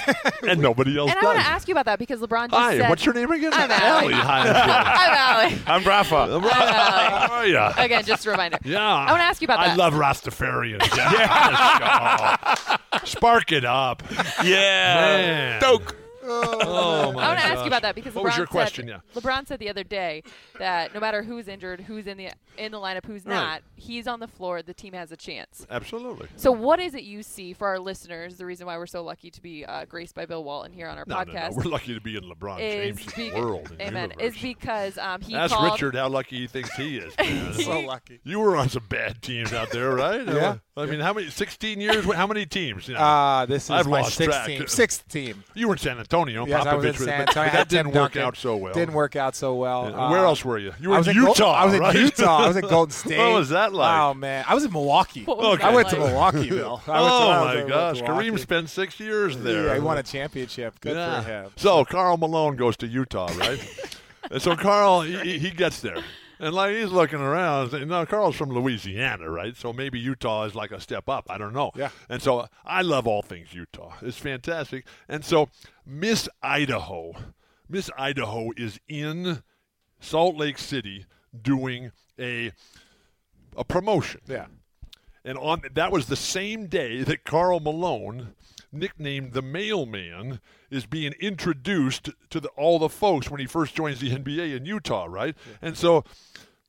and 0.49 0.61
nobody 0.61 0.97
else 0.97 1.11
and 1.11 1.19
does. 1.19 1.23
I 1.23 1.33
want 1.33 1.39
to 1.39 1.45
ask 1.45 1.67
you 1.67 1.73
about 1.73 1.85
that 1.85 1.99
because 1.99 2.21
LeBron 2.21 2.49
just 2.49 2.55
Hi, 2.55 2.77
said, 2.77 2.89
what's 2.89 3.05
your 3.05 3.13
name 3.13 3.31
again? 3.31 3.51
I'm 3.53 3.69
Allie. 3.69 4.13
Hi, 4.13 4.47
I'm 4.47 5.45
Allie. 5.45 5.61
I'm 5.67 5.83
Rafa. 5.83 6.15
I'm 6.15 6.31
Allie. 6.31 6.49
How 6.51 7.27
are 7.31 7.45
you? 7.47 7.59
Again, 7.77 8.03
just 8.05 8.25
a 8.25 8.31
reminder. 8.31 8.57
Yeah. 8.63 8.81
I 8.81 9.11
want 9.11 9.19
to 9.19 9.25
ask 9.25 9.41
you 9.41 9.45
about 9.45 9.59
that. 9.59 9.71
I 9.71 9.75
love 9.75 9.93
Rastafarians. 9.93 10.83
Yeah. 10.93 12.77
Spark 13.03 13.51
it 13.51 13.65
up. 13.65 14.03
Yeah. 14.43 14.95
Man. 14.95 15.61
Doke. 15.61 15.95
Oh, 16.25 17.11
my 17.11 17.23
I 17.23 17.27
want 17.29 17.39
to 17.39 17.45
ask 17.45 17.61
you 17.61 17.67
about 17.67 17.81
that 17.83 17.95
because 17.95 18.13
What 18.13 18.23
LeBron 18.23 18.25
was 18.27 18.37
your 18.37 18.47
question? 18.47 18.87
Said, 18.87 19.01
Yeah. 19.15 19.21
LeBron 19.21 19.47
said 19.47 19.59
the 19.59 19.69
other 19.69 19.83
day 19.83 20.23
that 20.59 20.93
no 20.93 20.99
matter 20.99 21.23
who's 21.23 21.47
injured, 21.47 21.81
who's 21.81 22.07
in 22.07 22.17
the 22.17 22.29
in 22.57 22.71
the 22.71 22.77
lineup, 22.77 23.05
who's 23.05 23.25
Right. 23.25 23.33
not, 23.33 23.61
he's 23.75 24.07
on 24.07 24.19
the 24.19 24.27
floor. 24.27 24.61
The 24.61 24.73
team 24.75 24.93
has 24.93 25.11
a 25.11 25.17
chance. 25.17 25.65
Absolutely. 25.69 26.27
So, 26.35 26.51
what 26.51 26.79
is 26.79 26.93
it 26.93 27.03
you 27.03 27.23
see 27.23 27.53
for 27.53 27.67
our 27.67 27.79
listeners? 27.79 28.37
The 28.37 28.45
reason 28.45 28.67
why 28.67 28.77
we're 28.77 28.85
so 28.85 29.03
lucky 29.03 29.31
to 29.31 29.41
be 29.41 29.65
uh, 29.65 29.85
graced 29.85 30.13
by 30.13 30.25
Bill 30.27 30.43
Walton 30.43 30.71
here 30.71 30.87
on 30.87 30.97
our 30.97 31.03
No, 31.07 31.15
no, 31.17 31.23
podcast 31.25 31.51
no. 31.51 31.57
We're 31.57 31.71
lucky 31.71 31.93
to 31.95 32.01
be 32.01 32.15
in 32.15 32.23
LeBron 32.23 32.59
is 32.61 32.95
James' 32.97 33.13
be- 33.13 33.31
world. 33.31 33.71
and 33.71 33.81
amen. 33.81 34.11
universe. 34.11 34.35
Is 34.35 34.41
because 34.41 34.97
um, 34.99 35.21
he 35.21 35.35
Ask 35.35 35.53
called. 35.55 35.71
Richard 35.73 35.95
how 35.95 36.09
lucky 36.09 36.37
he 36.37 36.47
thinks 36.47 36.73
he 36.75 36.97
is. 36.97 37.13
So 37.63 37.79
lucky. 37.79 38.19
you 38.23 38.39
were 38.39 38.55
on 38.55 38.69
some 38.69 38.85
bad 38.87 39.21
teams 39.21 39.51
out 39.53 39.71
there, 39.71 39.91
right? 39.95 40.25
Yeah. 40.27 40.57
I 40.75 40.87
mean, 40.87 41.01
how 41.01 41.13
many? 41.13 41.29
16 41.29 41.79
years? 41.79 42.03
How 42.15 42.25
many 42.25 42.47
teams? 42.47 42.87
You, 42.87 42.95
know? 42.95 42.99
Uh, 42.99 43.45
this 43.45 43.65
is 43.65 43.69
I've 43.69 43.85
my 43.85 44.01
lost 44.01 44.15
sixth 44.15 44.35
track. 44.35 44.47
team. 44.47 44.67
Sixth 44.67 45.07
team. 45.07 45.43
you 45.53 45.67
were 45.67 45.75
in 45.75 45.77
San 45.77 45.99
Antonio. 45.99 46.47
Yes, 46.47 46.65
I 46.65 46.73
was 46.73 46.85
in 46.85 46.93
San 46.95 47.05
but- 47.05 47.29
Antonio. 47.29 47.51
but 47.51 47.57
that 47.57 47.69
didn't 47.69 47.91
work 47.93 48.15
out 48.17 48.35
so 48.35 48.57
well. 48.57 48.73
Didn't 48.73 48.95
work 48.95 49.15
out 49.15 49.35
so 49.35 49.53
well. 49.53 49.91
Yeah. 49.91 50.07
Uh, 50.07 50.09
Where 50.09 50.25
else 50.25 50.43
were 50.43 50.57
you? 50.57 50.73
You 50.81 50.89
were 50.89 50.95
I 50.95 50.97
in 50.97 51.01
was 51.01 51.07
in 51.09 51.15
Utah. 51.15 51.33
Gol- 51.35 51.51
I 51.51 51.65
was 51.65 51.73
in? 51.95 52.01
Utah. 52.01 52.37
I 52.39 52.47
was 52.47 52.57
in 52.57 52.61
Golden 52.67 52.91
State. 52.95 53.17
What 53.19 53.33
was 53.33 53.49
that 53.49 53.71
like? 53.71 53.99
Oh 54.01 54.13
man, 54.15 54.45
I 54.47 54.55
was 54.55 54.65
in 54.65 54.71
Milwaukee. 54.71 55.25
Was 55.25 55.57
Okay. 55.59 55.63
I 55.63 55.75
went 55.75 55.89
to? 55.89 55.97
Milwaukee, 55.99 56.49
Bill. 56.49 56.81
I 56.87 56.87
went 56.87 56.87
to- 56.87 56.91
oh 56.91 57.03
was- 57.03 57.13
I 57.13 57.37
my 57.45 57.55
went 57.55 57.67
to 57.67 57.71
gosh, 57.73 58.01
Kareem 58.01 58.39
spent 58.39 58.69
six 58.71 58.99
years 58.99 59.37
there. 59.37 59.67
Yeah, 59.67 59.73
he 59.75 59.79
won 59.79 59.99
a 59.99 60.03
championship. 60.03 60.79
Good 60.81 60.95
Yeah. 60.97 61.21
for 61.21 61.27
him. 61.29 61.51
So 61.55 61.85
Karl 61.85 62.17
Malone 62.17 62.55
goes 62.55 62.77
to 62.77 62.87
Utah, 62.87 63.27
right? 63.37 63.59
and 64.31 64.41
so 64.41 64.55
Karl 64.55 65.01
he, 65.01 65.37
he 65.37 65.51
gets 65.51 65.81
there. 65.81 65.97
And 66.43 66.53
like 66.53 66.75
he's 66.75 66.91
looking 66.91 67.21
around, 67.21 67.71
saying, 67.71 67.87
no, 67.87 68.05
Karl's 68.05 68.35
from 68.35 68.51
Louisiana, 68.51 69.29
right? 69.29 69.55
So 69.55 69.71
maybe 69.71 69.97
Utah 69.97 70.43
is 70.43 70.53
like 70.53 70.71
a 70.71 70.81
step 70.81 71.07
up. 71.07 71.27
I 71.29 71.37
don't 71.37 71.53
know. 71.53 71.71
Yeah. 71.73 71.89
And 72.09 72.21
so 72.21 72.47
I 72.65 72.81
love 72.81 73.07
all 73.07 73.21
things 73.21 73.53
Utah. 73.53 73.93
It's 74.01 74.17
fantastic. 74.17 74.85
And 75.07 75.23
so 75.23 75.47
Miss 75.85 76.27
Idaho, 76.41 77.13
Miss 77.69 77.89
Idaho 77.97 78.49
is 78.57 78.77
in 78.89 79.41
Salt 80.01 80.35
Lake 80.35 80.57
City 80.57 81.05
doing 81.41 81.93
a 82.19 82.51
a 83.55 83.63
promotion. 83.63 84.19
Yeah. 84.27 84.47
And 85.23 85.37
on 85.37 85.61
that 85.73 85.93
was 85.93 86.07
the 86.07 86.17
same 86.17 86.67
day 86.67 87.03
that 87.03 87.23
Karl 87.23 87.61
Malone, 87.61 88.33
nicknamed 88.73 89.33
the 89.33 89.41
Mailman, 89.41 90.39
is 90.69 90.85
being 90.85 91.13
introduced 91.19 92.09
to 92.29 92.39
the, 92.39 92.49
all 92.49 92.79
the 92.79 92.89
folks 92.89 93.29
when 93.29 93.39
he 93.39 93.45
first 93.45 93.75
joins 93.75 93.99
the 93.99 94.11
NBA 94.11 94.55
in 94.55 94.65
Utah, 94.65 95.05
right? 95.07 95.35
And 95.61 95.77
so 95.77 96.03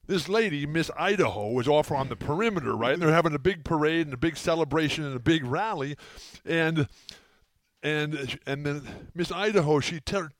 this 0.07 0.29
lady, 0.29 0.67
Miss 0.67 0.91
Idaho, 0.99 1.51
was 1.51 1.67
off 1.67 1.91
on 1.91 2.09
the 2.09 2.17
perimeter, 2.17 2.77
right? 2.77 2.95
And 2.95 3.03
they're 3.03 3.13
having 3.13 3.35
a 3.35 3.39
big 3.39 3.65
parade 3.65 4.07
and 4.07 4.15
a 4.15 4.19
big 4.19 4.37
celebration 4.37 5.05
and 5.05 5.17
a 5.17 5.21
big 5.21 5.45
rally, 5.45 5.97
and 6.45 6.89
and 7.83 8.39
and 8.47 8.67
then 8.67 8.83
Miss 9.15 9.33
Idaho, 9.33 9.81
she 9.81 10.01
ter- 10.01 10.31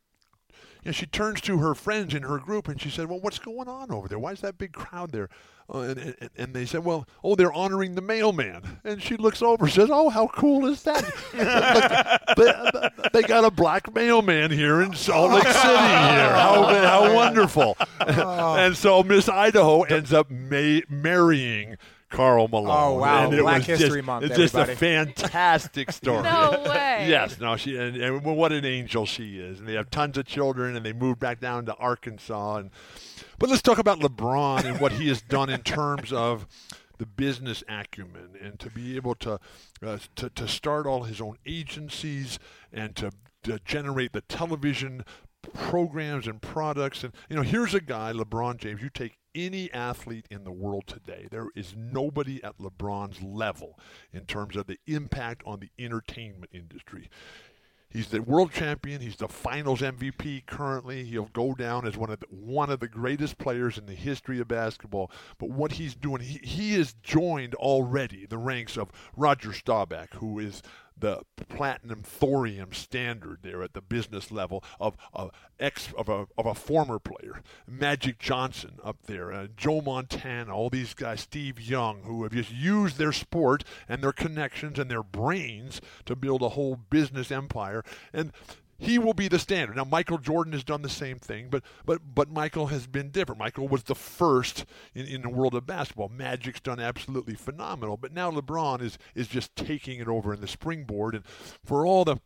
you 0.83 0.91
know, 0.91 0.93
she 0.93 1.07
turns 1.07 1.41
to 1.43 1.59
her 1.59 1.75
friends 1.75 2.15
in 2.15 2.23
her 2.23 2.39
group 2.39 2.69
and 2.69 2.81
she 2.81 2.91
said, 2.91 3.09
"Well, 3.09 3.21
what's 3.21 3.39
going 3.39 3.69
on 3.69 3.91
over 3.91 4.07
there? 4.09 4.19
Why 4.19 4.33
is 4.33 4.41
that 4.41 4.59
big 4.59 4.73
crowd 4.73 5.13
there?" 5.13 5.29
Uh, 5.73 5.79
and, 5.81 5.99
and, 5.99 6.31
and 6.37 6.55
they 6.55 6.67
said, 6.67 6.85
"Well, 6.85 7.09
oh, 7.23 7.35
they're 7.37 7.53
honoring 7.53 7.95
the 7.95 8.03
mailman." 8.03 8.81
And 8.85 9.03
she 9.03 9.17
looks 9.17 9.41
over, 9.41 9.65
and 9.65 9.73
says, 9.73 9.89
"Oh, 9.91 10.11
how 10.11 10.27
cool 10.29 10.67
is 10.67 10.83
that? 10.83 11.03
Look, 12.37 13.13
they, 13.13 13.21
they 13.21 13.27
got 13.27 13.45
a 13.45 13.51
black 13.51 13.95
mailman 13.95 14.51
here 14.51 14.83
in 14.83 14.95
Salt 14.95 15.33
Lake 15.33 15.45
City. 15.45 15.69
Here, 15.69 16.35
how 16.35 16.67
how 16.67 17.15
wonderful!" 17.15 17.77
and 18.01 18.77
so 18.77 19.03
Miss 19.03 19.29
Idaho 19.29 19.83
ends 19.83 20.13
up 20.13 20.31
ma- 20.31 20.81
marrying. 20.89 21.77
Karl 22.11 22.47
Malone. 22.47 22.69
Oh, 22.71 22.99
wow. 23.01 23.25
And 23.25 23.35
it 23.35 23.41
Black 23.41 23.59
was 23.59 23.67
History 23.67 23.99
just, 23.99 24.07
Month, 24.07 24.25
It's 24.27 24.37
just 24.37 24.55
a 24.55 24.67
fantastic 24.67 25.91
story. 25.93 26.23
No 26.23 26.63
way. 26.65 27.07
Yes, 27.09 27.41
no, 27.41 27.57
she 27.57 27.77
and, 27.77 27.97
and 27.97 28.25
what 28.25 28.53
an 28.53 28.65
angel 28.65 29.05
she 29.05 29.39
is. 29.41 29.59
And 29.59 29.69
they 29.69 29.75
have 29.75 29.91
tons 29.91 30.17
of 30.17 30.25
children, 30.25 30.77
and 30.77 30.87
they 30.87 30.93
moved 30.93 31.19
back 31.19 31.41
down 31.41 31.67
to 31.67 31.75
Arkansas. 31.75 32.57
And 32.59 32.71
but 33.39 33.49
let's 33.49 33.63
talk 33.63 33.79
about 33.79 34.01
LeBron 34.01 34.65
and 34.65 34.81
what 34.81 34.93
he 34.93 35.09
has 35.09 35.21
done 35.21 35.51
in 35.51 35.63
terms 35.63 36.13
of 36.13 36.47
the 36.99 37.07
business 37.07 37.65
acumen 37.69 38.31
and 38.41 38.59
to 38.61 38.71
be 38.71 38.97
able 38.97 39.15
to 39.17 39.39
uh, 39.85 39.99
to, 40.15 40.31
to 40.31 40.47
start 40.47 40.87
all 40.87 41.03
his 41.03 41.21
own 41.21 41.37
agencies 41.45 42.39
and 42.73 42.95
to, 42.97 43.11
to 43.43 43.59
generate 43.65 44.13
the 44.13 44.21
television 44.23 45.05
programs 45.53 46.27
and 46.27 46.41
products. 46.41 47.05
And 47.05 47.13
you 47.29 47.37
know 47.37 47.43
here's 47.43 47.75
a 47.75 47.81
guy 47.81 48.13
LeBron 48.13 48.59
James 48.59 48.81
you 48.81 48.91
take 48.91 49.19
any 49.35 49.73
athlete 49.73 50.27
in 50.31 50.45
the 50.45 50.53
world 50.53 50.87
today 50.87 51.27
there 51.31 51.49
is 51.57 51.75
nobody 51.77 52.43
at 52.45 52.57
LeBron's 52.59 53.21
level 53.21 53.79
in 54.13 54.27
terms 54.27 54.55
of 54.55 54.69
the 54.69 54.79
impact 54.87 55.43
on 55.45 55.59
the 55.59 55.71
entertainment 55.77 56.51
industry 56.53 57.11
He's 57.95 58.09
the 58.09 58.21
world 58.21 58.51
champion. 58.51 59.01
He's 59.01 59.15
the 59.15 59.29
Finals 59.29 59.81
MVP 59.81 60.47
currently. 60.47 61.05
He'll 61.05 61.31
go 61.33 61.55
down 61.55 61.87
as 61.87 61.97
one 61.97 62.11
of 62.11 62.19
the, 62.19 62.27
one 62.29 62.69
of 62.69 62.81
the 62.81 62.89
greatest 62.89 63.39
players 63.39 63.79
in 63.79 63.87
the 63.87 63.95
history 63.95 64.41
of 64.41 64.49
basketball. 64.49 65.13
But 65.39 65.51
what 65.51 65.73
he's 65.73 65.95
doing, 65.95 66.21
he, 66.21 66.41
he 66.43 66.75
has 66.75 66.95
joined 67.05 67.55
already 67.55 68.27
the 68.27 68.37
ranks 68.37 68.77
of 68.77 68.91
Roger 69.17 69.53
Staubach, 69.53 70.15
who 70.15 70.41
is 70.41 70.61
the 70.97 71.23
platinum 71.49 72.03
thorium 72.03 72.73
standard 72.73 73.41
there 73.43 73.63
at 73.63 73.75
the 73.75 73.81
business 73.81 74.31
level 74.31 74.63
of 74.79 74.97
of 75.13 75.31
ex 75.59 75.89
of 75.97 76.09
a 76.09 76.27
of 76.39 76.47
a 76.47 76.55
former 76.55 76.99
player, 76.99 77.43
Magic 77.67 78.19
Johnson 78.19 78.79
up 78.83 78.99
there, 79.07 79.33
uh, 79.33 79.49
Joe 79.57 79.81
Montana, 79.81 80.55
all 80.55 80.71
these 80.71 80.95
guys, 80.95 81.23
Steve 81.23 81.61
Young, 81.61 82.03
who 82.03 82.23
have 82.23 82.33
just 82.33 82.53
used 82.53 82.99
their 82.99 83.13
sport 83.13 83.65
and 83.89 84.03
their 84.03 84.13
connections 84.13 84.79
and 84.79 84.91
their 84.91 85.03
brains 85.03 85.81
to 86.07 86.17
build 86.17 86.43
a 86.43 86.51
whole 86.51 86.77
business 86.77 87.31
empire 87.31 87.83
and. 88.13 88.33
He 88.85 88.99
will 88.99 89.15
be 89.15 89.29
the 89.29 89.39
standard. 89.39 89.77
Now, 89.77 89.85
Michael 89.85 90.19
Jordan 90.19 90.53
has 90.53 90.65
done 90.65 90.83
the 90.83 90.89
same 90.89 91.19
thing, 91.19 91.49
but 91.51 91.63
but 91.85 92.01
but 92.15 92.31
Michael 92.31 92.67
has 92.69 92.87
been 92.87 93.11
different. 93.11 93.39
Michael 93.39 93.69
was 93.69 93.85
the 93.85 93.95
first 93.95 94.67
in, 94.95 95.07
in 95.07 95.23
the 95.23 95.31
world 95.31 95.55
of 95.55 95.67
basketball. 95.67 96.11
Magic's 96.11 96.61
done 96.61 96.81
absolutely 96.81 97.35
phenomenal, 97.35 97.97
but 97.97 98.13
now 98.13 98.31
LeBron 98.31 98.83
is 98.83 98.99
is 99.15 99.29
just 99.29 99.57
taking 99.57 100.01
it 100.01 100.09
over 100.09 100.35
in 100.35 100.41
the 100.41 100.49
springboard. 100.49 101.15
And 101.15 101.25
for 101.65 101.87
all 101.87 102.05
the 102.05 102.19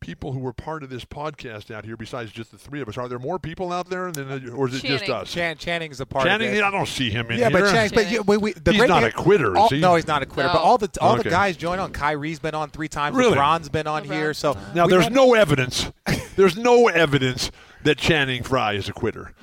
people 0.00 0.32
who 0.32 0.38
were 0.40 0.52
part 0.52 0.82
of 0.82 0.88
this 0.90 1.04
podcast 1.04 1.70
out 1.74 1.84
here, 1.84 1.96
besides 1.96 2.32
just 2.32 2.50
the 2.50 2.58
three 2.58 2.80
of 2.80 2.88
us, 2.88 2.96
are 2.96 3.08
there 3.08 3.18
more 3.18 3.38
people 3.38 3.72
out 3.72 3.88
there, 3.90 4.10
than, 4.10 4.48
or 4.50 4.68
is 4.68 4.76
it 4.76 4.82
just 4.86 5.08
us? 5.08 5.30
Chan- 5.30 5.58
Channing's 5.58 6.00
a 6.00 6.06
part 6.06 6.24
Channing, 6.26 6.48
of 6.48 6.54
it. 6.54 6.62
I 6.64 6.70
don't 6.70 6.88
see 6.88 7.10
him 7.10 7.30
in 7.30 7.38
yeah, 7.38 7.50
here. 7.50 7.60
but 7.60 7.70
Channing, 7.70 7.90
but 7.94 7.96
Channing. 8.04 8.12
you, 8.14 8.22
we, 8.22 8.36
we, 8.38 8.52
the 8.54 8.72
He's 8.72 8.88
not 8.88 9.02
thing- 9.02 9.12
a 9.12 9.12
quitter, 9.12 9.52
is 9.52 9.58
all- 9.58 9.68
he? 9.68 9.80
No, 9.80 9.94
he's 9.96 10.06
not 10.06 10.22
a 10.22 10.26
quitter. 10.26 10.48
No. 10.48 10.54
But 10.54 10.62
all 10.62 10.78
the 10.78 10.90
all 11.00 11.14
Okay. 11.14 11.24
the 11.24 11.30
guys 11.30 11.56
join 11.56 11.78
on. 11.78 11.92
Kyrie's 11.92 12.38
been 12.38 12.54
on 12.54 12.70
three 12.70 12.88
times. 12.88 13.14
Really? 13.16 13.36
LeBron's 13.36 13.68
been 13.68 13.86
on 13.86 14.04
LeBron. 14.04 14.12
here. 14.12 14.34
So 14.34 14.54
Now, 14.74 14.86
there's 14.86 15.04
there's 15.04 15.14
no 15.14 15.34
evidence. 15.34 15.90
There's 16.36 16.56
no 16.56 16.88
evidence 16.88 17.50
that 17.84 17.98
Channing 17.98 18.42
Frye 18.42 18.74
is 18.74 18.88
a 18.88 18.92
quitter. 18.92 19.34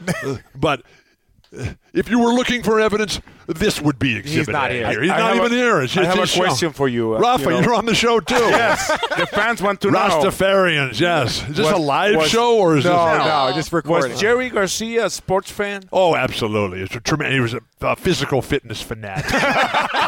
But 0.56 0.82
if 1.94 2.10
you 2.10 2.20
were 2.20 2.34
looking 2.34 2.62
for 2.64 2.80
evidence, 2.80 3.22
this 3.48 3.82
would 3.82 3.98
be 3.98 4.16
exhibit 4.18 4.52
not 4.54 4.70
A 4.72 4.74
here. 4.74 5.02
He's 5.02 5.12
I 5.12 5.18
not 5.20 5.36
even 5.38 5.52
a- 5.52 5.56
here. 5.56 5.82
It's, 5.82 5.96
I 5.96 6.02
it's 6.04 6.14
have 6.16 6.24
a 6.24 6.28
show. 6.28 6.42
question 6.44 6.74
for 6.74 6.88
you, 6.88 7.16
uh, 7.16 7.20
Rafa, 7.20 7.44
you 7.44 7.62
know. 7.62 7.68
are 7.70 7.74
on 7.76 7.86
the 7.86 7.96
show 7.96 8.20
too. 8.20 8.36
Yes, 8.36 8.88
the 9.18 9.26
fans 9.28 9.62
want 9.62 9.80
to 9.82 9.92
know. 9.92 9.98
Rastafarians, 10.00 11.00
yes. 11.00 11.42
Is 11.50 11.56
this 11.58 11.66
Was- 11.66 11.72
a 11.74 11.78
live 11.78 12.16
was- 12.18 12.30
show 12.30 12.58
or 12.58 12.78
is 12.78 12.86
no, 12.86 12.92
this? 12.92 13.18
no, 13.26 13.48
no, 13.50 13.54
just 13.56 13.72
recording. 13.72 14.12
Was 14.12 14.20
Jerry 14.20 14.50
Garcia 14.50 15.06
a 15.06 15.10
sports 15.10 15.50
fan? 15.52 15.84
Oh, 15.92 16.16
absolutely. 16.16 16.82
It's 16.82 16.96
a 16.96 17.00
tremendous. 17.00 17.36
He 17.36 17.40
was 17.40 17.54
a, 17.54 17.62
a 17.82 17.96
physical 17.96 18.42
fitness 18.42 18.82
fanatic. 18.82 19.26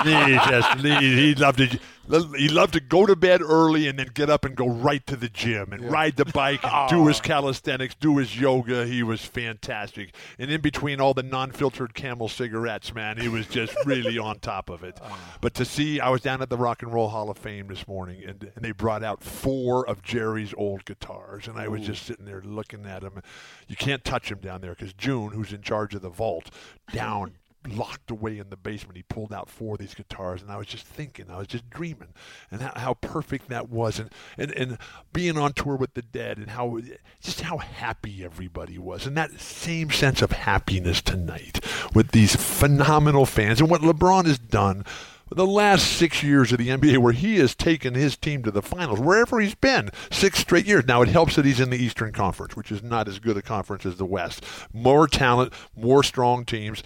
he 0.03 0.35
just 0.49 0.79
he, 0.79 1.15
he 1.15 1.35
loved 1.35 1.59
to 1.59 1.79
he 2.09 2.49
loved 2.49 2.73
to 2.73 2.79
go 2.79 3.05
to 3.05 3.15
bed 3.15 3.41
early 3.41 3.87
and 3.87 3.99
then 3.99 4.09
get 4.13 4.29
up 4.29 4.43
and 4.43 4.55
go 4.55 4.67
right 4.67 5.05
to 5.07 5.15
the 5.15 5.29
gym 5.29 5.71
and 5.71 5.91
ride 5.91 6.15
the 6.15 6.25
bike 6.25 6.63
and 6.63 6.89
do 6.89 7.05
his 7.07 7.19
oh. 7.19 7.23
calisthenics, 7.23 7.95
do 7.95 8.17
his 8.17 8.39
yoga. 8.39 8.85
He 8.85 9.03
was 9.03 9.23
fantastic. 9.23 10.15
And 10.39 10.49
in 10.49 10.61
between 10.61 10.99
all 10.99 11.13
the 11.13 11.23
non-filtered 11.23 11.93
Camel 11.93 12.27
cigarettes, 12.27 12.93
man, 12.93 13.17
he 13.17 13.27
was 13.27 13.47
just 13.47 13.75
really 13.85 14.17
on 14.17 14.39
top 14.39 14.69
of 14.69 14.83
it. 14.83 14.99
Oh. 15.03 15.17
But 15.39 15.53
to 15.55 15.65
see, 15.65 15.99
I 15.99 16.09
was 16.09 16.21
down 16.21 16.41
at 16.41 16.49
the 16.49 16.57
Rock 16.57 16.81
and 16.81 16.91
Roll 16.91 17.09
Hall 17.09 17.29
of 17.29 17.37
Fame 17.37 17.67
this 17.67 17.87
morning, 17.87 18.23
and 18.25 18.51
and 18.55 18.65
they 18.65 18.71
brought 18.71 19.03
out 19.03 19.23
four 19.23 19.87
of 19.87 20.01
Jerry's 20.01 20.53
old 20.57 20.85
guitars, 20.85 21.47
and 21.47 21.57
I 21.57 21.67
was 21.67 21.81
just 21.81 22.05
sitting 22.05 22.25
there 22.25 22.41
looking 22.41 22.85
at 22.85 23.01
them. 23.01 23.21
You 23.67 23.75
can't 23.75 24.03
touch 24.03 24.31
him 24.31 24.39
down 24.39 24.61
there 24.61 24.73
because 24.73 24.93
June, 24.93 25.31
who's 25.31 25.53
in 25.53 25.61
charge 25.61 25.93
of 25.93 26.01
the 26.01 26.09
vault, 26.09 26.49
down 26.91 27.35
locked 27.67 28.09
away 28.09 28.37
in 28.37 28.49
the 28.49 28.57
basement. 28.57 28.97
He 28.97 29.03
pulled 29.03 29.33
out 29.33 29.49
four 29.49 29.73
of 29.75 29.79
these 29.79 29.93
guitars, 29.93 30.41
and 30.41 30.51
I 30.51 30.57
was 30.57 30.67
just 30.67 30.85
thinking, 30.85 31.29
I 31.29 31.37
was 31.37 31.47
just 31.47 31.69
dreaming, 31.69 32.13
and 32.51 32.61
how, 32.61 32.71
how 32.75 32.93
perfect 32.95 33.49
that 33.49 33.69
was, 33.69 33.99
and, 33.99 34.09
and 34.37 34.51
and 34.51 34.77
being 35.13 35.37
on 35.37 35.53
tour 35.53 35.75
with 35.75 35.93
the 35.93 36.01
Dead, 36.01 36.37
and 36.37 36.51
how 36.51 36.79
just 37.21 37.41
how 37.41 37.57
happy 37.57 38.23
everybody 38.23 38.77
was, 38.77 39.05
and 39.05 39.17
that 39.17 39.39
same 39.39 39.91
sense 39.91 40.21
of 40.21 40.31
happiness 40.31 41.01
tonight 41.01 41.59
with 41.93 42.11
these 42.11 42.35
phenomenal 42.35 43.25
fans, 43.25 43.59
and 43.59 43.69
what 43.69 43.81
LeBron 43.81 44.25
has 44.25 44.39
done. 44.39 44.85
The 45.31 45.45
last 45.45 45.85
six 45.97 46.23
years 46.23 46.51
of 46.51 46.57
the 46.57 46.69
NBA, 46.69 46.97
where 46.97 47.13
he 47.13 47.37
has 47.37 47.53
taken 47.55 47.93
his 47.93 48.17
team 48.17 48.43
to 48.43 48.51
the 48.51 48.61
finals, 48.61 48.99
wherever 48.99 49.39
he's 49.39 49.55
been, 49.55 49.89
six 50.11 50.39
straight 50.39 50.65
years. 50.65 50.85
Now, 50.87 51.01
it 51.01 51.09
helps 51.09 51.35
that 51.35 51.45
he's 51.45 51.59
in 51.59 51.69
the 51.69 51.77
Eastern 51.77 52.11
Conference, 52.11 52.55
which 52.55 52.71
is 52.71 52.81
not 52.81 53.07
as 53.07 53.19
good 53.19 53.37
a 53.37 53.41
conference 53.41 53.85
as 53.85 53.97
the 53.97 54.05
West. 54.05 54.43
More 54.73 55.07
talent, 55.07 55.53
more 55.75 56.03
strong 56.03 56.45
teams. 56.45 56.83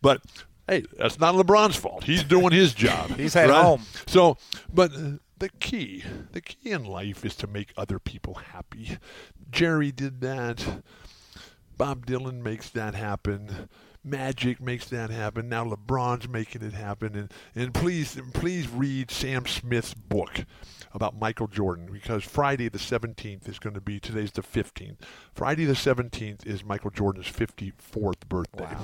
But 0.00 0.22
hey, 0.66 0.84
that's 0.96 1.18
not 1.18 1.34
LeBron's 1.34 1.76
fault. 1.76 2.04
He's 2.04 2.24
doing 2.24 2.52
his 2.52 2.74
job. 2.74 3.10
He's 3.16 3.36
at 3.36 3.50
right? 3.50 3.62
home. 3.62 3.82
So, 4.06 4.36
but 4.72 4.94
uh, 4.94 5.12
the 5.38 5.50
key, 5.60 6.04
the 6.32 6.40
key 6.40 6.70
in 6.70 6.84
life 6.84 7.24
is 7.24 7.36
to 7.36 7.46
make 7.46 7.72
other 7.76 7.98
people 7.98 8.34
happy. 8.34 8.98
Jerry 9.50 9.92
did 9.92 10.20
that. 10.20 10.82
Bob 11.76 12.06
Dylan 12.06 12.42
makes 12.42 12.70
that 12.70 12.94
happen. 12.94 13.68
Magic 14.04 14.60
makes 14.60 14.88
that 14.88 15.10
happen. 15.10 15.48
Now 15.48 15.64
LeBron's 15.64 16.28
making 16.28 16.62
it 16.62 16.72
happen. 16.72 17.14
And 17.14 17.32
and 17.54 17.72
please 17.72 18.18
please 18.34 18.68
read 18.68 19.10
Sam 19.12 19.46
Smith's 19.46 19.94
book 19.94 20.44
about 20.92 21.16
Michael 21.18 21.46
Jordan 21.46 21.88
because 21.90 22.24
Friday 22.24 22.68
the 22.68 22.78
17th 22.78 23.48
is 23.48 23.58
going 23.60 23.74
to 23.74 23.80
be 23.80 24.00
today's 24.00 24.32
the 24.32 24.42
15th. 24.42 24.96
Friday 25.32 25.64
the 25.64 25.72
17th 25.74 26.44
is 26.44 26.64
Michael 26.64 26.90
Jordan's 26.90 27.28
54th 27.28 28.28
birthday. 28.28 28.76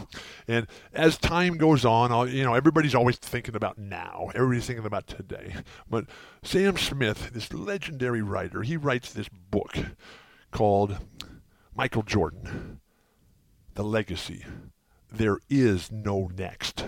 And 0.46 0.66
as 0.94 1.18
time 1.18 1.58
goes 1.58 1.84
on, 1.84 2.12
I'll- 2.12 2.28
you 2.28 2.44
know, 2.44 2.54
everybody's 2.54 2.94
always 2.94 3.16
thinking 3.16 3.56
about 3.56 3.76
now. 3.76 4.30
Everybody's 4.34 4.66
thinking 4.66 4.86
about 4.86 5.06
today. 5.08 5.56
But 5.90 6.06
Sam 6.42 6.76
Smith, 6.76 7.30
this 7.34 7.52
legendary 7.52 8.22
writer, 8.22 8.62
he 8.62 8.76
writes 8.76 9.12
this 9.12 9.28
book 9.28 9.76
called 10.52 10.96
Michael 11.74 12.02
Jordan, 12.04 12.80
The 13.74 13.84
Legacy. 13.84 14.44
There 15.10 15.38
is 15.48 15.90
no 15.90 16.30
next. 16.36 16.84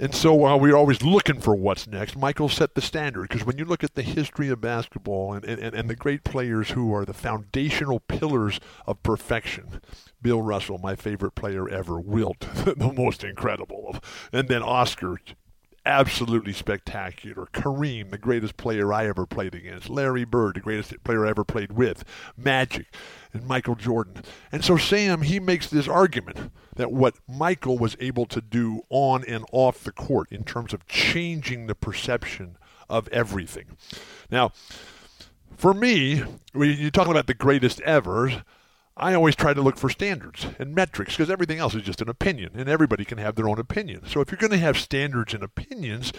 And 0.00 0.14
so 0.14 0.32
while 0.32 0.60
we're 0.60 0.76
always 0.76 1.02
looking 1.02 1.40
for 1.40 1.56
what's 1.56 1.88
next, 1.88 2.16
Michael 2.16 2.48
set 2.48 2.74
the 2.74 2.80
standard. 2.80 3.22
Because 3.22 3.44
when 3.44 3.58
you 3.58 3.64
look 3.64 3.82
at 3.82 3.94
the 3.96 4.02
history 4.02 4.48
of 4.48 4.60
basketball 4.60 5.32
and, 5.32 5.44
and, 5.44 5.74
and 5.74 5.90
the 5.90 5.96
great 5.96 6.22
players 6.22 6.70
who 6.70 6.94
are 6.94 7.04
the 7.04 7.12
foundational 7.12 7.98
pillars 7.98 8.60
of 8.86 9.02
perfection, 9.02 9.80
Bill 10.22 10.40
Russell, 10.40 10.78
my 10.78 10.94
favorite 10.94 11.34
player 11.34 11.68
ever, 11.68 11.98
Wilt, 11.98 12.40
the 12.64 12.92
most 12.94 13.24
incredible, 13.24 13.86
of, 13.88 14.28
and 14.32 14.46
then 14.46 14.62
Oscar, 14.62 15.18
absolutely 15.84 16.52
spectacular. 16.52 17.46
Kareem, 17.52 18.10
the 18.10 18.18
greatest 18.18 18.56
player 18.56 18.92
I 18.92 19.08
ever 19.08 19.26
played 19.26 19.54
against. 19.54 19.88
Larry 19.88 20.24
Bird, 20.24 20.56
the 20.56 20.60
greatest 20.60 21.02
player 21.02 21.26
I 21.26 21.30
ever 21.30 21.44
played 21.44 21.72
with. 21.72 22.04
Magic 22.36 22.86
and 23.32 23.46
Michael 23.46 23.74
Jordan. 23.74 24.22
And 24.52 24.64
so 24.64 24.76
Sam, 24.76 25.22
he 25.22 25.40
makes 25.40 25.68
this 25.68 25.88
argument 25.88 26.52
that 26.78 26.92
what 26.92 27.16
Michael 27.28 27.76
was 27.76 27.96
able 27.98 28.24
to 28.24 28.40
do 28.40 28.82
on 28.88 29.24
and 29.24 29.44
off 29.50 29.82
the 29.82 29.90
court 29.90 30.28
in 30.30 30.44
terms 30.44 30.72
of 30.72 30.86
changing 30.86 31.66
the 31.66 31.74
perception 31.74 32.56
of 32.88 33.08
everything. 33.08 33.76
Now, 34.30 34.52
for 35.56 35.74
me, 35.74 36.22
you're 36.54 36.90
talking 36.92 37.10
about 37.10 37.26
the 37.26 37.34
greatest 37.34 37.80
ever, 37.80 38.44
I 39.00 39.14
always 39.14 39.36
try 39.36 39.54
to 39.54 39.62
look 39.62 39.76
for 39.76 39.88
standards 39.88 40.46
and 40.58 40.74
metrics 40.74 41.16
because 41.16 41.30
everything 41.30 41.58
else 41.58 41.74
is 41.76 41.82
just 41.82 42.02
an 42.02 42.08
opinion, 42.08 42.50
and 42.54 42.68
everybody 42.68 43.04
can 43.04 43.18
have 43.18 43.36
their 43.36 43.48
own 43.48 43.60
opinion. 43.60 44.02
So 44.06 44.20
if 44.20 44.30
you're 44.30 44.38
going 44.38 44.50
to 44.50 44.58
have 44.58 44.76
standards 44.76 45.32
and 45.34 45.44
opinions 45.44 46.12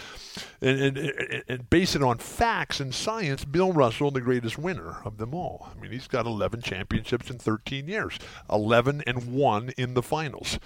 and, 0.62 0.96
and, 0.96 1.42
and, 1.46 1.68
base 1.68 1.94
it 1.94 2.02
on 2.02 2.16
facts 2.16 2.80
and 2.80 2.94
science, 2.94 3.44
Bill 3.44 3.72
Russell, 3.72 4.10
the 4.10 4.22
greatest 4.22 4.56
winner 4.56 4.96
of 5.04 5.18
them 5.18 5.34
all. 5.34 5.68
I 5.70 5.78
mean, 5.78 5.92
he's 5.92 6.08
got 6.08 6.24
11 6.24 6.62
championships 6.62 7.30
in 7.30 7.38
13 7.38 7.86
years, 7.86 8.18
11 8.50 9.02
and 9.06 9.30
1 9.32 9.70
in 9.76 9.92
the 9.92 10.02
finals. 10.02 10.58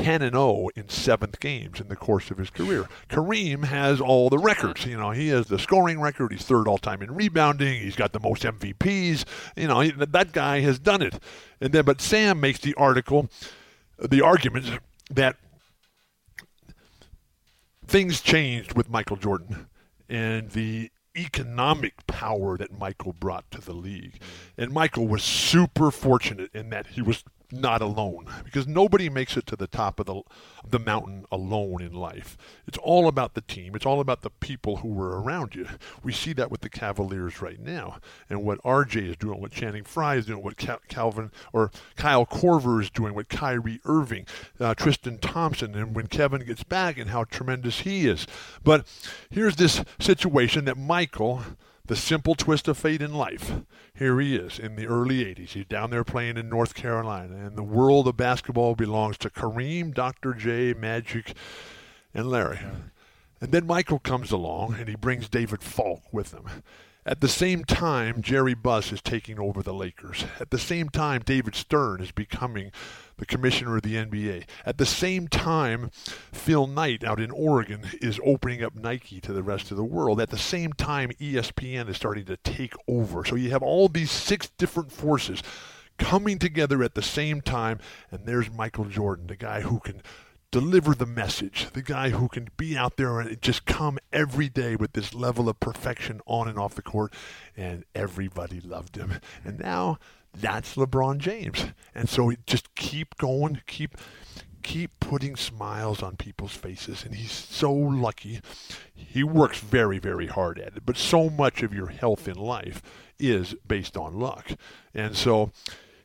10 0.00 0.22
and 0.22 0.32
0 0.32 0.68
in 0.74 0.88
seventh 0.88 1.40
games 1.40 1.80
in 1.80 1.88
the 1.88 1.96
course 1.96 2.30
of 2.30 2.38
his 2.38 2.48
career. 2.48 2.88
Kareem 3.10 3.64
has 3.64 4.00
all 4.00 4.30
the 4.30 4.38
records. 4.38 4.86
You 4.86 4.96
know, 4.96 5.10
he 5.10 5.28
has 5.28 5.46
the 5.46 5.58
scoring 5.58 6.00
record. 6.00 6.32
He's 6.32 6.42
third 6.42 6.66
all 6.66 6.78
time 6.78 7.02
in 7.02 7.14
rebounding. 7.14 7.80
He's 7.80 7.96
got 7.96 8.12
the 8.12 8.20
most 8.20 8.42
MVPs. 8.42 9.24
You 9.56 9.68
know, 9.68 9.80
he, 9.80 9.90
that 9.90 10.32
guy 10.32 10.60
has 10.60 10.78
done 10.78 11.02
it. 11.02 11.20
And 11.60 11.72
then, 11.72 11.84
but 11.84 12.00
Sam 12.00 12.40
makes 12.40 12.60
the 12.60 12.74
article, 12.74 13.28
the 13.98 14.22
argument 14.22 14.80
that 15.10 15.36
things 17.86 18.22
changed 18.22 18.74
with 18.74 18.88
Michael 18.88 19.16
Jordan 19.16 19.66
and 20.08 20.50
the 20.50 20.90
economic 21.16 22.06
power 22.06 22.56
that 22.56 22.78
Michael 22.78 23.12
brought 23.12 23.50
to 23.50 23.60
the 23.60 23.72
league. 23.72 24.20
And 24.56 24.72
Michael 24.72 25.08
was 25.08 25.22
super 25.22 25.90
fortunate 25.90 26.50
in 26.54 26.70
that 26.70 26.86
he 26.88 27.02
was 27.02 27.22
not 27.52 27.82
alone 27.82 28.26
because 28.44 28.66
nobody 28.66 29.08
makes 29.08 29.36
it 29.36 29.46
to 29.46 29.56
the 29.56 29.66
top 29.66 30.00
of 30.00 30.06
the 30.06 30.22
the 30.68 30.78
mountain 30.78 31.24
alone 31.32 31.82
in 31.82 31.92
life. 31.92 32.36
It's 32.66 32.78
all 32.78 33.08
about 33.08 33.34
the 33.34 33.40
team. 33.40 33.74
It's 33.74 33.86
all 33.86 34.00
about 34.00 34.22
the 34.22 34.30
people 34.30 34.78
who 34.78 34.88
were 34.88 35.20
around 35.20 35.54
you. 35.54 35.66
We 36.02 36.12
see 36.12 36.32
that 36.34 36.50
with 36.50 36.60
the 36.60 36.68
Cavaliers 36.68 37.40
right 37.40 37.58
now, 37.58 37.98
and 38.28 38.44
what 38.44 38.62
RJ 38.62 39.10
is 39.10 39.16
doing, 39.16 39.40
what 39.40 39.52
Channing 39.52 39.84
Frye 39.84 40.16
is 40.16 40.26
doing, 40.26 40.42
what 40.42 40.56
Cal- 40.56 40.80
Calvin 40.88 41.30
or 41.52 41.70
Kyle 41.96 42.26
Korver 42.26 42.80
is 42.80 42.90
doing, 42.90 43.14
what 43.14 43.28
Kyrie 43.28 43.80
Irving, 43.84 44.26
uh, 44.58 44.74
Tristan 44.74 45.18
Thompson, 45.18 45.74
and 45.74 45.94
when 45.94 46.06
Kevin 46.06 46.44
gets 46.44 46.62
back, 46.62 46.98
and 46.98 47.10
how 47.10 47.24
tremendous 47.24 47.80
he 47.80 48.06
is. 48.06 48.26
But 48.62 48.86
here's 49.30 49.56
this 49.56 49.84
situation 49.98 50.64
that 50.66 50.76
Michael 50.76 51.42
the 51.90 51.96
simple 51.96 52.36
twist 52.36 52.68
of 52.68 52.78
fate 52.78 53.02
in 53.02 53.12
life. 53.12 53.62
Here 53.92 54.20
he 54.20 54.36
is 54.36 54.60
in 54.60 54.76
the 54.76 54.86
early 54.86 55.24
80s. 55.24 55.48
He's 55.48 55.64
down 55.64 55.90
there 55.90 56.04
playing 56.04 56.36
in 56.36 56.48
North 56.48 56.72
Carolina, 56.72 57.34
and 57.34 57.56
the 57.56 57.64
world 57.64 58.06
of 58.06 58.16
basketball 58.16 58.76
belongs 58.76 59.18
to 59.18 59.28
Kareem, 59.28 59.92
Dr. 59.92 60.32
J, 60.32 60.72
Magic, 60.72 61.34
and 62.14 62.30
Larry. 62.30 62.60
And 63.40 63.50
then 63.50 63.66
Michael 63.66 63.98
comes 63.98 64.30
along, 64.30 64.76
and 64.78 64.88
he 64.88 64.94
brings 64.94 65.28
David 65.28 65.64
Falk 65.64 66.02
with 66.12 66.32
him. 66.32 66.44
At 67.10 67.20
the 67.20 67.28
same 67.28 67.64
time, 67.64 68.22
Jerry 68.22 68.54
Buss 68.54 68.92
is 68.92 69.02
taking 69.02 69.40
over 69.40 69.64
the 69.64 69.74
Lakers. 69.74 70.24
At 70.38 70.50
the 70.50 70.60
same 70.60 70.88
time, 70.88 71.22
David 71.24 71.56
Stern 71.56 72.00
is 72.00 72.12
becoming 72.12 72.70
the 73.16 73.26
commissioner 73.26 73.74
of 73.74 73.82
the 73.82 73.96
NBA. 73.96 74.44
At 74.64 74.78
the 74.78 74.86
same 74.86 75.26
time, 75.26 75.90
Phil 76.30 76.68
Knight 76.68 77.02
out 77.02 77.18
in 77.18 77.32
Oregon 77.32 77.82
is 78.00 78.20
opening 78.24 78.62
up 78.62 78.76
Nike 78.76 79.20
to 79.22 79.32
the 79.32 79.42
rest 79.42 79.72
of 79.72 79.76
the 79.76 79.82
world. 79.82 80.20
At 80.20 80.30
the 80.30 80.38
same 80.38 80.72
time, 80.72 81.10
ESPN 81.20 81.88
is 81.88 81.96
starting 81.96 82.26
to 82.26 82.36
take 82.36 82.74
over. 82.86 83.24
So 83.24 83.34
you 83.34 83.50
have 83.50 83.64
all 83.64 83.88
these 83.88 84.12
six 84.12 84.48
different 84.56 84.92
forces 84.92 85.42
coming 85.98 86.38
together 86.38 86.80
at 86.80 86.94
the 86.94 87.02
same 87.02 87.40
time, 87.40 87.80
and 88.12 88.24
there's 88.24 88.52
Michael 88.52 88.84
Jordan, 88.84 89.26
the 89.26 89.34
guy 89.34 89.62
who 89.62 89.80
can 89.80 90.00
deliver 90.50 90.94
the 90.94 91.06
message, 91.06 91.68
the 91.72 91.82
guy 91.82 92.10
who 92.10 92.28
can 92.28 92.48
be 92.56 92.76
out 92.76 92.96
there 92.96 93.20
and 93.20 93.40
just 93.40 93.66
come 93.66 93.98
every 94.12 94.48
day 94.48 94.76
with 94.76 94.92
this 94.92 95.14
level 95.14 95.48
of 95.48 95.60
perfection 95.60 96.20
on 96.26 96.48
and 96.48 96.58
off 96.58 96.74
the 96.74 96.82
court, 96.82 97.12
and 97.56 97.84
everybody 97.94 98.60
loved 98.60 98.96
him. 98.96 99.20
And 99.44 99.58
now 99.58 99.98
that's 100.34 100.74
LeBron 100.74 101.18
James. 101.18 101.66
And 101.94 102.08
so 102.08 102.32
just 102.46 102.74
keep 102.74 103.16
going, 103.16 103.60
keep 103.66 103.96
keep 104.62 104.90
putting 105.00 105.36
smiles 105.36 106.02
on 106.02 106.16
people's 106.16 106.54
faces 106.54 107.02
and 107.02 107.14
he's 107.14 107.32
so 107.32 107.72
lucky. 107.72 108.40
He 108.94 109.24
works 109.24 109.58
very 109.58 109.98
very 109.98 110.26
hard 110.26 110.58
at 110.58 110.76
it, 110.76 110.84
but 110.84 110.98
so 110.98 111.30
much 111.30 111.62
of 111.62 111.72
your 111.72 111.86
health 111.86 112.28
in 112.28 112.36
life 112.36 112.82
is 113.18 113.54
based 113.66 113.96
on 113.96 114.18
luck. 114.18 114.50
And 114.94 115.16
so 115.16 115.50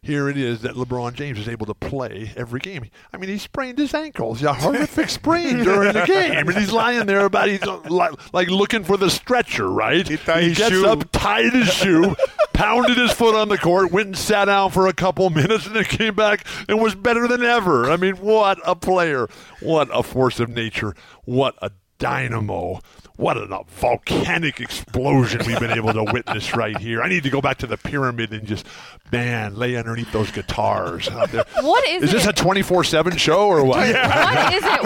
here 0.05 0.29
it 0.29 0.37
is 0.37 0.61
that 0.61 0.75
LeBron 0.75 1.13
James 1.13 1.39
is 1.39 1.49
able 1.49 1.65
to 1.65 1.73
play 1.73 2.31
every 2.37 2.59
game. 2.59 2.85
I 3.11 3.17
mean, 3.17 3.29
he 3.29 3.39
sprained 3.39 3.79
his 3.79 3.93
ankles, 3.93 4.43
a 4.43 4.53
horrific 4.53 5.09
sprain 5.09 5.63
during 5.63 5.93
the 5.93 6.05
game, 6.05 6.47
and 6.47 6.55
he's 6.55 6.71
lying 6.71 7.07
there 7.07 7.25
about 7.25 7.49
he's 7.49 7.63
like, 7.63 8.11
like 8.31 8.49
looking 8.49 8.83
for 8.83 8.97
the 8.97 9.09
stretcher, 9.09 9.67
right? 9.69 10.07
He 10.07 10.17
he 10.17 10.53
gets 10.53 10.69
shoe. 10.69 10.85
up, 10.85 11.11
tied 11.11 11.53
his 11.53 11.73
shoe, 11.73 12.15
pounded 12.53 12.97
his 12.97 13.11
foot 13.13 13.33
on 13.33 13.49
the 13.49 13.57
court, 13.57 13.91
went 13.91 14.07
and 14.07 14.17
sat 14.17 14.45
down 14.45 14.69
for 14.69 14.85
a 14.85 14.93
couple 14.93 15.27
minutes, 15.31 15.65
and 15.65 15.75
then 15.75 15.85
came 15.85 16.13
back 16.13 16.45
and 16.69 16.79
was 16.79 16.93
better 16.93 17.27
than 17.27 17.43
ever. 17.43 17.89
I 17.89 17.97
mean, 17.97 18.17
what 18.17 18.59
a 18.63 18.75
player! 18.75 19.27
What 19.59 19.89
a 19.91 20.03
force 20.03 20.39
of 20.39 20.49
nature! 20.49 20.95
What 21.23 21.55
a 21.63 21.71
dynamo! 21.99 22.79
What 23.17 23.37
a 23.37 23.63
volcanic 23.67 24.59
explosion 24.59 25.41
we've 25.47 25.59
been 25.59 25.71
able 25.71 25.93
to 25.93 26.03
witness 26.11 26.53
right 26.53 26.77
here. 26.77 27.01
I 27.01 27.07
need 27.07 27.23
to 27.23 27.29
go 27.29 27.39
back 27.39 27.59
to 27.59 27.67
the 27.67 27.77
pyramid 27.77 28.33
and 28.33 28.45
just, 28.45 28.65
man, 29.11 29.55
lay 29.55 29.77
underneath 29.77 30.11
those 30.11 30.31
guitars. 30.31 31.07
out 31.07 31.31
there. 31.31 31.45
What 31.61 31.87
is 31.87 32.03
Is 32.03 32.11
this 32.11 32.27
a 32.27 32.33
24 32.33 32.83
7 32.83 33.15
show 33.17 33.47
or 33.47 33.63
what? 33.63 33.77
what 33.77 34.53
is 34.53 34.63
it? 34.65 34.81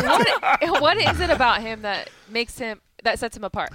What, 0.69 0.81
what 0.81 0.97
is 0.97 1.19
it 1.19 1.29
about 1.31 1.61
him 1.61 1.81
that 1.81 2.09
makes 2.29 2.59
him 2.59 2.81
that 3.03 3.17
sets 3.17 3.35
him 3.35 3.43
apart? 3.43 3.71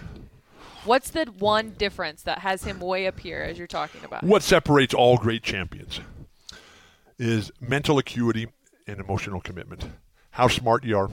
What's 0.85 1.11
the 1.11 1.25
one 1.39 1.71
difference 1.71 2.23
that 2.23 2.41
has 2.41 2.63
him 2.63 2.79
way 2.79 3.07
up 3.07 3.19
here 3.19 3.41
as 3.41 3.57
you're 3.59 3.67
talking 3.67 4.05
about? 4.05 4.23
What 4.23 4.43
separates 4.43 4.93
all 4.95 5.17
great 5.17 5.43
champions 5.43 5.99
is 7.19 7.51
mental 7.61 7.99
acuity 7.99 8.49
and 8.87 9.01
emotional 9.01 9.41
commitment. 9.41 9.87
How 10.33 10.49
smart 10.49 10.85
you 10.85 10.99
are, 10.99 11.11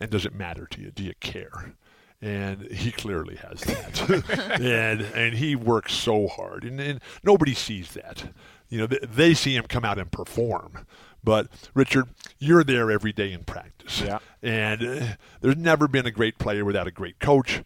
and 0.00 0.10
does 0.10 0.24
it 0.26 0.34
matter 0.34 0.66
to 0.66 0.80
you? 0.80 0.90
Do 0.90 1.02
you 1.04 1.14
care? 1.20 1.74
And 2.20 2.62
he 2.72 2.90
clearly 2.90 3.36
has 3.36 3.60
that, 3.60 4.58
and 4.60 5.02
and 5.02 5.34
he 5.34 5.54
works 5.54 5.92
so 5.94 6.26
hard, 6.26 6.64
and, 6.64 6.80
and 6.80 7.00
nobody 7.22 7.54
sees 7.54 7.92
that. 7.92 8.32
You 8.68 8.78
know, 8.78 8.86
they, 8.88 8.98
they 9.02 9.34
see 9.34 9.54
him 9.54 9.66
come 9.68 9.84
out 9.84 9.98
and 10.00 10.10
perform, 10.10 10.84
but 11.22 11.46
Richard, 11.74 12.06
you're 12.40 12.64
there 12.64 12.90
every 12.90 13.12
day 13.12 13.32
in 13.32 13.44
practice, 13.44 14.00
Yeah. 14.00 14.18
and 14.42 14.82
uh, 14.82 15.06
there's 15.40 15.56
never 15.56 15.86
been 15.86 16.06
a 16.06 16.10
great 16.10 16.38
player 16.38 16.64
without 16.64 16.88
a 16.88 16.90
great 16.90 17.20
coach. 17.20 17.62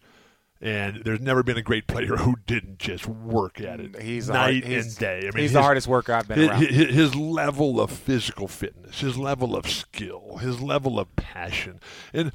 And 0.63 1.03
there's 1.03 1.19
never 1.19 1.43
been 1.43 1.57
a 1.57 1.61
great 1.61 1.87
player 1.87 2.15
who 2.17 2.35
didn't 2.47 2.79
just 2.79 3.05
work 3.05 3.59
at 3.59 3.81
it 3.81 4.01
He's 4.01 4.27
the 4.27 4.33
night 4.33 4.63
hard- 4.63 4.71
he's- 4.73 4.85
and 4.85 4.97
day. 4.97 5.17
I 5.19 5.35
mean, 5.35 5.41
he's 5.43 5.51
the 5.53 5.61
hardest 5.61 5.87
worker 5.87 6.13
I've 6.13 6.27
been 6.27 6.39
his, 6.39 6.49
around. 6.49 6.65
his, 6.67 6.95
his 6.95 7.15
level 7.15 7.81
of 7.81 7.91
physical 7.91 8.47
fitness, 8.47 9.01
his 9.01 9.17
level 9.17 9.55
of 9.57 9.69
skill, 9.69 10.37
his 10.37 10.61
level 10.61 10.99
of 10.99 11.13
passion, 11.17 11.81
and 12.13 12.31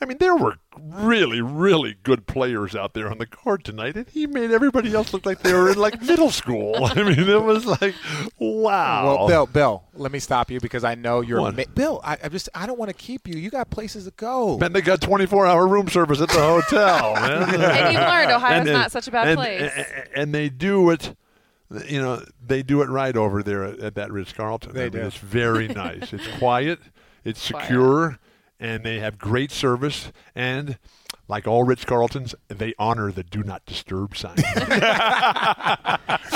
I 0.00 0.06
mean, 0.06 0.18
there 0.18 0.34
were 0.36 0.56
really, 0.76 1.40
really 1.40 1.96
good 2.02 2.26
players 2.26 2.74
out 2.74 2.94
there 2.94 3.08
on 3.10 3.18
the 3.18 3.26
court 3.26 3.62
tonight, 3.64 3.96
and 3.96 4.06
he 4.08 4.26
made 4.26 4.50
everybody 4.50 4.92
else 4.92 5.12
look 5.14 5.24
like 5.24 5.40
they 5.40 5.52
were 5.54 5.70
in 5.70 5.78
like 5.78 6.02
middle 6.02 6.30
school. 6.30 6.74
I 6.84 6.94
mean, 7.02 7.18
it 7.28 7.42
was 7.42 7.64
like, 7.64 7.94
wow. 8.38 9.04
Well, 9.18 9.28
Bill, 9.28 9.46
Bill, 9.46 9.84
let 9.94 10.12
me 10.12 10.18
stop 10.18 10.50
you 10.50 10.60
because 10.60 10.84
I 10.84 10.94
know 10.96 11.20
you're 11.20 11.40
What? 11.40 11.56
ma- 11.56 11.62
Bill. 11.74 12.00
I, 12.04 12.18
I 12.24 12.28
just 12.28 12.48
I 12.54 12.66
don't 12.66 12.78
want 12.78 12.90
to 12.90 12.94
keep 12.94 13.26
you. 13.28 13.36
You 13.36 13.50
got 13.50 13.70
places 13.70 14.04
to 14.04 14.10
go. 14.16 14.58
Man, 14.58 14.72
they 14.72 14.82
got 14.82 15.00
24 15.00 15.46
hour 15.46 15.66
room 15.66 15.88
service 15.88 16.20
at 16.20 16.28
the 16.28 16.34
hotel, 16.40 17.14
man. 17.14 17.42
And 17.42 17.92
you've 17.94 18.02
learned 18.02 18.30
Ohio's 18.32 18.60
And- 18.66 18.72
not 18.72 18.92
such 18.92 19.06
a 19.08 19.10
bad 19.12 19.28
and- 19.28 19.36
place. 19.38 19.70
And, 19.74 19.86
and 20.16 20.34
they 20.34 20.48
do 20.48 20.90
it, 20.90 21.14
you 21.86 22.02
know, 22.02 22.22
they 22.44 22.62
do 22.62 22.82
it 22.82 22.88
right 22.88 23.16
over 23.16 23.42
there 23.42 23.64
at, 23.64 23.78
at 23.78 23.94
that 23.94 24.10
Ritz 24.12 24.32
Carlton. 24.32 24.74
They 24.74 24.82
I 24.86 24.90
mean, 24.90 24.92
do. 25.02 25.06
It's 25.06 25.16
very 25.16 25.68
nice. 25.84 26.12
It's 26.12 26.26
quiet. 26.38 26.80
It's 27.24 27.50
Quiet. 27.50 27.68
Secure, 28.64 28.74
and 28.74 28.84
they 28.84 28.98
have 29.00 29.18
great 29.18 29.50
service. 29.50 30.12
And 30.34 30.78
like 31.28 31.46
all 31.48 31.64
Ritz 31.64 31.84
Carltons, 31.84 32.34
they 32.48 32.74
honor 32.78 33.10
the 33.12 33.22
"Do 33.22 33.42
Not 33.42 33.64
Disturb" 33.66 34.16
sign. 34.16 34.36
he 34.38 34.42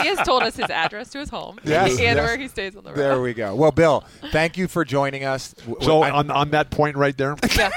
has 0.08 0.18
told 0.24 0.42
us 0.42 0.56
his 0.56 0.70
address 0.70 1.10
to 1.10 1.18
his 1.18 1.28
home 1.30 1.58
Yes, 1.64 1.90
and 1.92 2.00
yes. 2.00 2.16
where 2.16 2.36
he 2.38 2.48
stays 2.48 2.76
on 2.76 2.84
the 2.84 2.90
road. 2.90 2.98
There 2.98 3.20
we 3.20 3.34
go. 3.34 3.54
Well, 3.54 3.72
Bill, 3.72 4.04
thank 4.30 4.56
you 4.56 4.68
for 4.68 4.84
joining 4.84 5.24
us. 5.24 5.54
So 5.82 6.02
I- 6.02 6.10
on 6.10 6.30
on 6.30 6.50
that 6.50 6.70
point 6.70 6.96
right 6.96 7.16
there, 7.16 7.36
Yeah. 7.56 7.70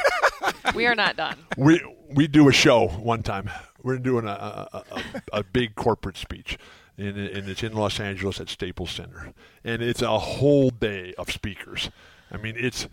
we 0.76 0.86
are 0.88 0.96
not 0.96 1.18
done. 1.18 1.38
we 1.58 1.82
we 2.14 2.28
do 2.28 2.48
a 2.50 2.54
show 2.54 2.88
one 2.88 3.24
time. 3.24 3.50
We're 3.84 3.98
doing 3.98 4.28
a 4.28 4.32
a, 4.74 4.84
a, 4.92 5.04
a 5.40 5.44
big 5.44 5.76
corporate 5.76 6.18
speech, 6.18 6.58
and, 6.98 7.18
and 7.18 7.50
it's 7.50 7.64
in 7.64 7.74
Los 7.74 8.00
Angeles 8.00 8.40
at 8.40 8.48
Staples 8.50 8.92
Center, 8.92 9.34
and 9.64 9.82
it's 9.82 10.02
a 10.02 10.20
whole 10.20 10.70
day 10.70 11.14
of 11.18 11.32
speakers. 11.32 11.90
I 12.32 12.38
mean, 12.38 12.56
it's 12.58 12.88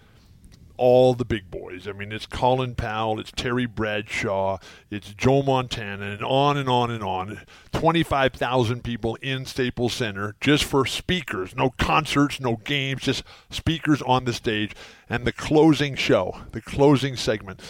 all 0.79 1.13
the 1.13 1.25
big 1.25 1.51
boys. 1.51 1.87
I 1.87 1.93
mean, 1.93 2.13
it's 2.13 2.25
Colin 2.27 2.75
Powell, 2.75 3.21
it's 3.21 3.33
Terry 3.33 3.67
Bradshaw, 3.67 4.59
it's 4.91 5.13
Joe 5.13 5.43
Montana, 5.43 6.07
and 6.07 6.25
on 6.25 6.57
and 6.57 6.69
on 6.69 6.91
and 6.91 7.05
on. 7.05 7.43
25,000 7.73 8.83
people 8.83 9.17
in 9.17 9.45
Staples 9.45 9.93
Center 9.93 10.35
just 10.41 10.65
for 10.65 10.87
speakers. 10.87 11.55
No 11.55 11.71
concerts, 11.71 12.41
no 12.41 12.57
games, 12.57 13.03
just 13.03 13.25
speakers 13.51 14.01
on 14.03 14.25
the 14.25 14.33
stage. 14.33 14.75
And 15.11 15.25
the 15.27 15.33
closing 15.33 15.95
show, 15.95 16.43
the 16.53 16.63
closing 16.63 17.17
segment 17.17 17.61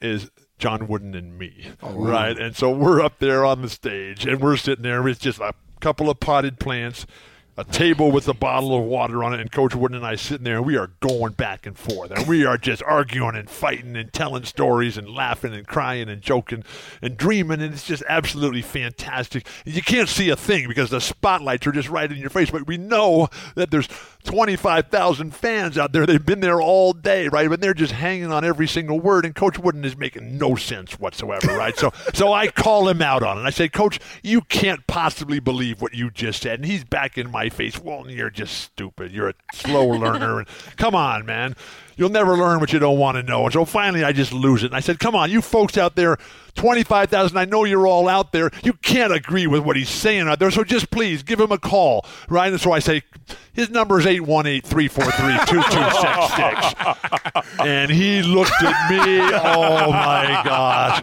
is 0.00 0.30
John 0.58 0.86
Wooden 0.86 1.14
and 1.14 1.36
me. 1.36 1.72
Oh, 1.82 1.92
right? 1.92 2.38
And 2.38 2.56
so 2.56 2.70
we're 2.70 3.02
up 3.02 3.18
there 3.18 3.44
on 3.44 3.62
the 3.62 3.68
stage 3.68 4.24
and 4.24 4.40
we're 4.40 4.56
sitting 4.56 4.84
there. 4.84 5.06
It's 5.08 5.20
just 5.20 5.40
a 5.40 5.54
couple 5.80 6.08
of 6.08 6.20
potted 6.20 6.60
plants 6.60 7.06
a 7.56 7.64
table 7.64 8.10
with 8.10 8.26
a 8.28 8.34
bottle 8.34 8.74
of 8.74 8.84
water 8.84 9.22
on 9.22 9.34
it, 9.34 9.40
and 9.40 9.52
Coach 9.52 9.74
Wooden 9.74 9.96
and 9.96 10.06
I 10.06 10.14
sitting 10.14 10.44
there, 10.44 10.56
and 10.56 10.64
we 10.64 10.76
are 10.76 10.90
going 11.00 11.34
back 11.34 11.66
and 11.66 11.76
forth, 11.76 12.10
and 12.10 12.26
we 12.26 12.46
are 12.46 12.56
just 12.56 12.82
arguing 12.82 13.36
and 13.36 13.48
fighting 13.48 13.94
and 13.94 14.10
telling 14.10 14.44
stories 14.44 14.96
and 14.96 15.06
laughing 15.08 15.52
and 15.52 15.66
crying 15.66 16.08
and 16.08 16.22
joking 16.22 16.64
and 17.02 17.18
dreaming, 17.18 17.60
and 17.60 17.74
it's 17.74 17.84
just 17.84 18.02
absolutely 18.08 18.62
fantastic. 18.62 19.46
You 19.66 19.82
can't 19.82 20.08
see 20.08 20.30
a 20.30 20.36
thing 20.36 20.66
because 20.66 20.88
the 20.88 21.00
spotlights 21.00 21.66
are 21.66 21.72
just 21.72 21.90
right 21.90 22.10
in 22.10 22.16
your 22.16 22.30
face, 22.30 22.50
but 22.50 22.66
we 22.66 22.78
know 22.78 23.28
that 23.54 23.70
there's 23.70 23.88
25,000 24.24 25.34
fans 25.34 25.76
out 25.76 25.92
there. 25.92 26.06
They've 26.06 26.24
been 26.24 26.40
there 26.40 26.62
all 26.62 26.94
day, 26.94 27.28
right? 27.28 27.50
But 27.50 27.60
they're 27.60 27.74
just 27.74 27.92
hanging 27.92 28.32
on 28.32 28.44
every 28.44 28.66
single 28.66 28.98
word, 28.98 29.26
and 29.26 29.34
Coach 29.34 29.58
Wooden 29.58 29.84
is 29.84 29.96
making 29.96 30.38
no 30.38 30.54
sense 30.54 30.98
whatsoever, 30.98 31.48
right? 31.48 31.76
so, 31.76 31.92
so 32.14 32.32
I 32.32 32.48
call 32.48 32.88
him 32.88 33.02
out 33.02 33.22
on 33.22 33.38
it. 33.38 33.42
I 33.42 33.50
say, 33.50 33.68
Coach, 33.68 33.98
you 34.22 34.40
can't 34.40 34.86
possibly 34.86 35.38
believe 35.38 35.82
what 35.82 35.92
you 35.92 36.10
just 36.10 36.42
said, 36.42 36.60
and 36.60 36.64
he's 36.64 36.84
back 36.84 37.18
in 37.18 37.30
my 37.30 37.41
my 37.42 37.48
face. 37.48 37.78
Well, 37.80 38.08
you're 38.08 38.30
just 38.30 38.56
stupid. 38.58 39.10
You're 39.10 39.30
a 39.30 39.34
slow 39.52 39.86
learner. 39.86 40.38
And 40.40 40.48
come 40.76 40.94
on, 40.94 41.26
man. 41.26 41.56
You'll 41.96 42.10
never 42.10 42.36
learn 42.36 42.60
what 42.60 42.72
you 42.72 42.78
don't 42.78 42.98
want 42.98 43.16
to 43.16 43.22
know. 43.22 43.44
And 43.44 43.52
so 43.52 43.64
finally, 43.64 44.04
I 44.04 44.12
just 44.12 44.32
lose 44.32 44.62
it. 44.62 44.66
And 44.66 44.76
I 44.76 44.80
said, 44.80 44.98
come 45.00 45.16
on, 45.16 45.30
you 45.30 45.42
folks 45.42 45.76
out 45.76 45.96
there, 45.96 46.18
25,000, 46.54 47.36
I 47.36 47.44
know 47.44 47.64
you're 47.64 47.86
all 47.86 48.08
out 48.08 48.32
there. 48.32 48.50
You 48.62 48.72
can't 48.74 49.12
agree 49.12 49.46
with 49.46 49.62
what 49.62 49.76
he's 49.76 49.88
saying 49.88 50.28
out 50.28 50.38
there. 50.38 50.50
So 50.50 50.64
just 50.64 50.90
please 50.90 51.22
give 51.22 51.40
him 51.40 51.52
a 51.52 51.58
call, 51.58 52.04
right? 52.28 52.52
And 52.52 52.60
so 52.60 52.72
I 52.72 52.78
say, 52.78 53.02
his 53.52 53.68
number 53.68 53.98
is 53.98 54.06
818 54.06 54.62
343 54.62 55.60
2266. 55.60 57.60
And 57.60 57.90
he 57.90 58.22
looked 58.22 58.62
at 58.62 58.90
me. 58.90 59.20
Oh, 59.44 59.92
my 59.92 60.40
gosh. 60.44 61.02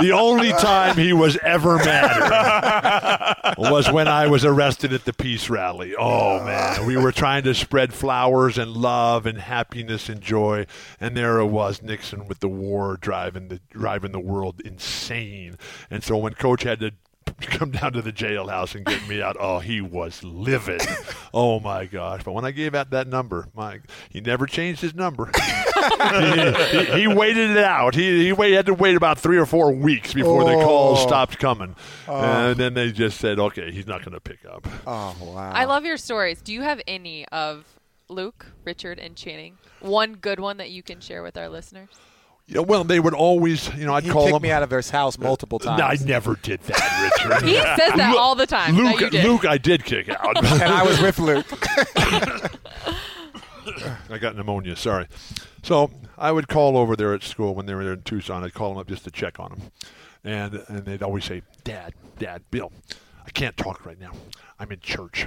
The 0.00 0.12
only 0.12 0.50
time 0.52 0.96
he 0.96 1.12
was 1.12 1.36
ever 1.38 1.76
mad 1.76 3.54
was 3.56 3.90
when 3.90 4.08
I 4.08 4.26
was 4.26 4.44
arrested 4.44 4.92
at 4.92 5.06
the 5.06 5.12
peace 5.12 5.48
rally. 5.48 5.94
Oh, 5.98 6.44
man. 6.44 6.86
We 6.86 6.96
were 6.96 7.12
trying 7.12 7.44
to 7.44 7.54
spread 7.54 7.94
flowers 7.94 8.58
and 8.58 8.72
love 8.72 9.24
and 9.24 9.38
happiness 9.38 10.08
and 10.08 10.20
joy. 10.20 10.66
And 11.00 11.16
there 11.16 11.38
it 11.38 11.46
was, 11.46 11.80
Nixon 11.82 12.26
with 12.28 12.40
the 12.40 12.48
war 12.48 12.98
driving 13.00 13.48
the, 13.48 13.60
driving 13.70 14.12
the 14.12 14.20
world 14.20 14.60
insane. 14.72 15.56
And 15.90 16.02
so 16.02 16.16
when 16.16 16.34
Coach 16.34 16.62
had 16.62 16.80
to 16.80 16.92
come 17.42 17.70
down 17.70 17.92
to 17.92 18.02
the 18.02 18.12
jailhouse 18.12 18.74
and 18.74 18.84
get 18.84 19.06
me 19.08 19.22
out. 19.22 19.36
Oh, 19.38 19.60
he 19.60 19.80
was 19.80 20.22
livid. 20.24 20.82
Oh 21.32 21.60
my 21.60 21.84
gosh! 21.86 22.24
But 22.24 22.32
when 22.32 22.44
I 22.44 22.50
gave 22.50 22.74
out 22.74 22.90
that 22.90 23.06
number, 23.06 23.46
my 23.54 23.78
he 24.08 24.20
never 24.20 24.46
changed 24.46 24.80
his 24.80 24.96
number. 24.96 25.30
he, 25.36 26.76
he, 26.76 26.84
he 27.02 27.06
waited 27.06 27.50
it 27.50 27.58
out. 27.58 27.94
He 27.94 28.24
he 28.24 28.32
wait, 28.32 28.52
had 28.54 28.66
to 28.66 28.74
wait 28.74 28.96
about 28.96 29.16
three 29.20 29.38
or 29.38 29.46
four 29.46 29.70
weeks 29.70 30.12
before 30.12 30.42
the 30.42 30.54
calls 30.54 30.98
Oh. 30.98 31.06
stopped 31.06 31.38
coming, 31.38 31.76
oh. 32.08 32.20
and 32.20 32.58
then 32.58 32.74
they 32.74 32.90
just 32.90 33.20
said, 33.20 33.38
"Okay, 33.38 33.70
he's 33.70 33.86
not 33.86 34.00
going 34.00 34.14
to 34.14 34.20
pick 34.20 34.44
up." 34.44 34.66
Oh 34.88 35.16
wow. 35.20 35.52
I 35.54 35.66
love 35.66 35.84
your 35.84 35.96
stories. 35.96 36.42
Do 36.42 36.52
you 36.52 36.62
have 36.62 36.80
any 36.88 37.28
of 37.28 37.64
Luke, 38.08 38.46
Richard, 38.64 38.98
and 38.98 39.14
Channing? 39.14 39.56
One 39.78 40.14
good 40.14 40.40
one 40.40 40.56
that 40.56 40.70
you 40.70 40.82
can 40.82 40.98
share 40.98 41.22
with 41.22 41.36
our 41.36 41.48
listeners? 41.48 41.90
Yeah, 42.50 42.60
well, 42.62 42.82
they 42.82 42.98
would 42.98 43.14
always, 43.14 43.72
you 43.76 43.86
know, 43.86 43.94
I'd 43.94 44.02
he 44.02 44.10
call 44.10 44.24
kicked 44.24 44.34
them. 44.34 44.42
me 44.42 44.50
out 44.50 44.64
of 44.64 44.70
his 44.70 44.90
house 44.90 45.16
multiple 45.18 45.58
times. 45.60 45.80
I 45.80 46.04
never 46.04 46.34
did 46.34 46.60
that, 46.64 47.12
Richard. 47.30 47.42
He 47.48 47.54
says 47.54 47.92
that 47.96 48.10
Lu- 48.12 48.18
all 48.18 48.34
the 48.34 48.46
time. 48.46 48.74
that 48.76 48.82
Luke, 48.82 49.00
you 49.00 49.10
did. 49.10 49.24
Luke, 49.24 49.44
I 49.44 49.56
did 49.56 49.84
kick 49.84 50.08
out. 50.08 50.36
and 50.44 50.62
I 50.64 50.82
was 50.82 51.00
with 51.00 51.18
Luke. 51.20 51.46
I 54.10 54.18
got 54.18 54.34
pneumonia. 54.36 54.74
Sorry. 54.76 55.06
So 55.62 55.90
I 56.18 56.32
would 56.32 56.48
call 56.48 56.76
over 56.76 56.96
there 56.96 57.14
at 57.14 57.22
school 57.22 57.54
when 57.54 57.66
they 57.66 57.74
were 57.74 57.84
there 57.84 57.92
in 57.92 58.02
Tucson. 58.02 58.42
I'd 58.42 58.54
call 58.54 58.70
them 58.70 58.78
up 58.78 58.88
just 58.88 59.04
to 59.04 59.10
check 59.10 59.38
on 59.38 59.50
them, 59.50 59.60
and 60.24 60.54
and 60.68 60.84
they'd 60.84 61.02
always 61.02 61.24
say, 61.24 61.42
"Dad, 61.64 61.94
Dad, 62.18 62.42
Bill, 62.50 62.72
I 63.26 63.30
can't 63.30 63.56
talk 63.56 63.86
right 63.86 64.00
now. 64.00 64.12
I'm 64.58 64.72
in 64.72 64.80
church." 64.80 65.26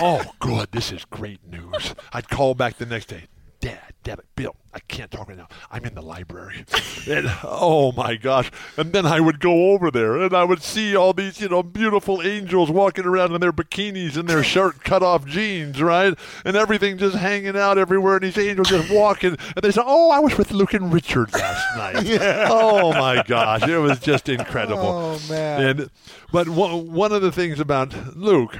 oh, 0.00 0.24
good. 0.40 0.72
This 0.72 0.90
is 0.92 1.04
great 1.04 1.40
news. 1.46 1.94
I'd 2.12 2.28
call 2.28 2.54
back 2.54 2.78
the 2.78 2.86
next 2.86 3.06
day. 3.06 3.24
Dad, 3.62 3.92
Dad, 4.02 4.20
Bill, 4.34 4.56
I 4.74 4.80
can't 4.80 5.08
talk 5.08 5.28
right 5.28 5.38
now. 5.38 5.46
I'm 5.70 5.84
in 5.84 5.94
the 5.94 6.02
library. 6.02 6.64
And, 7.04 7.26
oh 7.42 7.90
my 7.96 8.14
gosh. 8.14 8.48
And 8.76 8.92
then 8.92 9.06
I 9.06 9.18
would 9.18 9.40
go 9.40 9.72
over 9.72 9.90
there 9.90 10.18
and 10.22 10.32
I 10.32 10.44
would 10.44 10.62
see 10.62 10.94
all 10.94 11.12
these, 11.12 11.40
you 11.40 11.48
know, 11.48 11.60
beautiful 11.64 12.22
angels 12.22 12.70
walking 12.70 13.04
around 13.06 13.34
in 13.34 13.40
their 13.40 13.52
bikinis 13.52 14.16
and 14.16 14.28
their 14.28 14.44
shirt 14.44 14.84
cut 14.84 15.02
off 15.02 15.26
jeans, 15.26 15.82
right? 15.82 16.16
And 16.44 16.56
everything 16.56 16.98
just 16.98 17.16
hanging 17.16 17.56
out 17.56 17.78
everywhere 17.78 18.14
and 18.16 18.22
these 18.22 18.38
angels 18.38 18.68
just 18.68 18.88
walking. 18.92 19.30
And 19.56 19.62
they 19.62 19.72
said, 19.72 19.82
Oh, 19.84 20.12
I 20.12 20.20
was 20.20 20.38
with 20.38 20.52
Luke 20.52 20.74
and 20.74 20.92
Richard 20.92 21.32
last 21.32 21.76
night. 21.76 22.04
yeah. 22.06 22.46
Oh 22.48 22.92
my 22.92 23.24
gosh. 23.26 23.66
It 23.66 23.78
was 23.78 23.98
just 23.98 24.28
incredible. 24.28 24.86
Oh, 24.86 25.20
man. 25.28 25.62
And 25.80 25.90
but 26.30 26.48
one, 26.48 26.92
one 26.92 27.10
of 27.10 27.20
the 27.22 27.32
things 27.32 27.58
about 27.58 28.16
Luke 28.16 28.58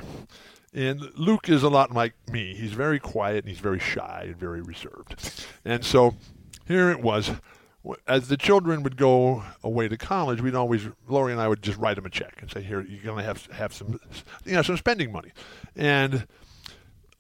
and 0.75 1.01
Luke 1.19 1.49
is 1.49 1.63
a 1.63 1.69
lot 1.69 1.93
like 1.93 2.15
me. 2.31 2.55
He's 2.55 2.73
very 2.73 2.99
quiet 2.99 3.45
and 3.45 3.49
he's 3.49 3.61
very 3.61 3.79
shy 3.79 4.25
and 4.29 4.37
very 4.37 4.63
reserved. 4.63 5.47
And 5.65 5.85
so 5.85 6.15
here 6.67 6.91
it 6.91 7.01
was. 7.01 7.33
As 8.07 8.29
the 8.29 8.37
children 8.37 8.85
would 8.85 8.97
go 8.97 9.43
away 9.65 9.89
to 9.89 9.97
college, 9.97 10.41
we'd 10.41 10.55
always 10.55 10.89
Lori 11.09 11.33
and 11.33 11.41
I 11.41 11.49
would 11.49 11.63
just 11.63 11.79
write 11.79 11.97
them 11.97 12.07
a 12.07 12.11
check 12.11 12.39
and 12.41 12.49
say, 12.49 12.63
"Here, 12.63 12.81
you're 12.81 13.03
going 13.03 13.19
to 13.19 13.25
have 13.25 13.47
have 13.47 13.75
some, 13.75 13.99
you 14.45 14.53
know, 14.53 14.63
some 14.63 14.77
spending 14.77 15.11
money." 15.11 15.33
And 15.75 16.29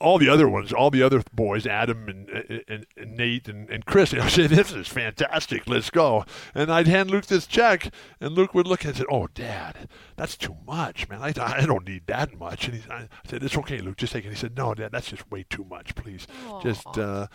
all 0.02 0.18
the 0.18 0.28
other 0.28 0.48
ones, 0.48 0.72
all 0.72 0.90
the 0.90 1.02
other 1.02 1.22
boys, 1.32 1.66
Adam 1.66 2.08
and, 2.08 2.28
and, 2.68 2.86
and 2.96 3.16
Nate 3.16 3.48
and, 3.48 3.70
and 3.70 3.86
Chris, 3.86 4.12
I 4.12 4.28
say, 4.28 4.46
"This 4.48 4.72
is 4.72 4.88
fantastic. 4.88 5.66
Let's 5.66 5.90
go." 5.90 6.24
And 6.54 6.70
I'd 6.72 6.88
hand 6.88 7.10
Luke 7.10 7.26
this 7.26 7.46
check, 7.46 7.92
and 8.20 8.32
Luke 8.34 8.52
would 8.54 8.66
look 8.66 8.80
at 8.80 8.86
it 8.86 8.88
and 8.88 8.96
say, 8.98 9.04
"Oh, 9.10 9.28
Dad, 9.32 9.88
that's 10.16 10.36
too 10.36 10.56
much, 10.66 11.08
man. 11.08 11.22
I, 11.22 11.32
I 11.36 11.64
don't 11.66 11.86
need 11.86 12.06
that 12.08 12.38
much." 12.38 12.66
And 12.68 12.76
he, 12.76 12.90
I 12.90 13.08
said, 13.26 13.42
"It's 13.42 13.56
okay, 13.56 13.78
Luke. 13.78 13.96
Just 13.96 14.12
take 14.12 14.24
it." 14.24 14.30
He 14.30 14.34
said, 14.36 14.56
"No, 14.56 14.74
Dad, 14.74 14.92
that's 14.92 15.08
just 15.10 15.30
way 15.30 15.44
too 15.48 15.64
much. 15.64 15.94
Please, 15.94 16.26
just." 16.62 16.86
Uh, 16.98 17.28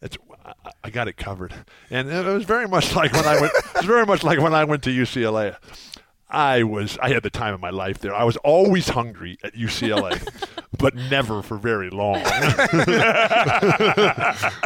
it's, 0.00 0.16
I- 0.44 0.52
I 0.84 0.90
got 0.90 1.08
it 1.08 1.16
covered, 1.16 1.52
and 1.90 2.08
it 2.08 2.24
was 2.24 2.44
very 2.44 2.68
much 2.68 2.94
like 2.94 3.12
when 3.12 3.24
I 3.26 3.40
went. 3.40 3.52
It 3.54 3.74
was 3.74 3.84
very 3.84 4.06
much 4.06 4.22
like 4.22 4.40
when 4.40 4.54
I 4.54 4.64
went 4.64 4.82
to 4.84 4.90
UCLA. 4.90 5.56
I 6.30 6.62
was 6.62 6.98
I 7.00 7.08
had 7.08 7.22
the 7.22 7.30
time 7.30 7.54
of 7.54 7.60
my 7.60 7.70
life 7.70 7.98
there. 7.98 8.14
I 8.14 8.24
was 8.24 8.36
always 8.38 8.90
hungry 8.90 9.38
at 9.42 9.54
UCLA, 9.54 10.20
but 10.78 10.94
never 10.94 11.42
for 11.42 11.56
very 11.56 11.90
long. 11.90 12.22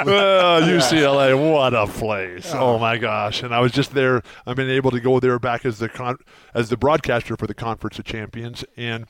Oh, 0.04 0.60
UCLA, 0.62 1.52
what 1.52 1.74
a 1.74 1.86
place! 1.86 2.50
Oh 2.54 2.78
my 2.78 2.98
gosh! 2.98 3.42
And 3.42 3.54
I 3.54 3.60
was 3.60 3.72
just 3.72 3.94
there. 3.94 4.22
I've 4.46 4.56
been 4.56 4.70
able 4.70 4.90
to 4.90 5.00
go 5.00 5.20
there 5.20 5.38
back 5.38 5.64
as 5.64 5.78
the 5.78 5.88
con- 5.88 6.18
as 6.54 6.68
the 6.68 6.76
broadcaster 6.76 7.36
for 7.36 7.46
the 7.46 7.54
Conference 7.54 7.98
of 7.98 8.04
Champions, 8.04 8.64
and 8.76 9.06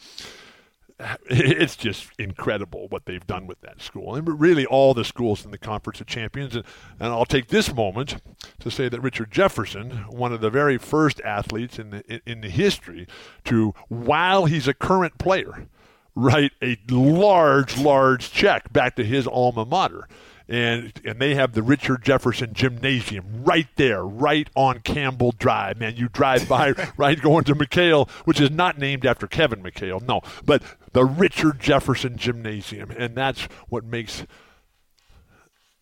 it's 1.26 1.76
just 1.76 2.08
incredible 2.18 2.88
what 2.88 3.06
they've 3.06 3.26
done 3.26 3.46
with 3.46 3.60
that 3.62 3.80
school, 3.80 4.14
and 4.14 4.40
really 4.40 4.66
all 4.66 4.94
the 4.94 5.04
schools 5.04 5.44
in 5.44 5.50
the 5.50 5.58
Conference 5.58 6.00
of 6.00 6.06
Champions. 6.06 6.54
And, 6.54 6.64
and 7.00 7.08
I'll 7.12 7.24
take 7.24 7.48
this 7.48 7.72
moment 7.74 8.16
to 8.60 8.70
say 8.70 8.88
that 8.88 9.00
Richard 9.00 9.30
Jefferson, 9.30 9.90
one 10.10 10.32
of 10.32 10.40
the 10.40 10.50
very 10.50 10.78
first 10.78 11.20
athletes 11.22 11.78
in 11.78 11.90
the 11.90 12.04
in, 12.12 12.20
in 12.26 12.40
the 12.42 12.50
history 12.50 13.06
to, 13.44 13.74
while 13.88 14.46
he's 14.46 14.68
a 14.68 14.74
current 14.74 15.18
player, 15.18 15.66
write 16.14 16.52
a 16.62 16.78
large, 16.88 17.78
large 17.78 18.30
check 18.30 18.72
back 18.72 18.96
to 18.96 19.04
his 19.04 19.26
alma 19.26 19.64
mater. 19.64 20.08
And, 20.52 20.92
and 21.02 21.18
they 21.18 21.34
have 21.34 21.54
the 21.54 21.62
Richard 21.62 22.04
Jefferson 22.04 22.52
Gymnasium 22.52 23.42
right 23.42 23.68
there, 23.76 24.04
right 24.04 24.50
on 24.54 24.80
Campbell 24.80 25.32
Drive. 25.32 25.78
Man, 25.78 25.96
you 25.96 26.10
drive 26.10 26.46
by, 26.46 26.72
right, 26.98 27.18
going 27.18 27.44
to 27.44 27.54
McHale, 27.54 28.10
which 28.26 28.38
is 28.38 28.50
not 28.50 28.76
named 28.76 29.06
after 29.06 29.26
Kevin 29.26 29.62
McHale, 29.62 30.06
no, 30.06 30.20
but 30.44 30.62
the 30.92 31.06
Richard 31.06 31.58
Jefferson 31.58 32.18
Gymnasium. 32.18 32.90
And 32.90 33.14
that's 33.14 33.44
what 33.70 33.82
makes 33.84 34.26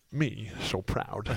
me 0.09 0.51
so 0.61 0.81
proud 0.81 1.25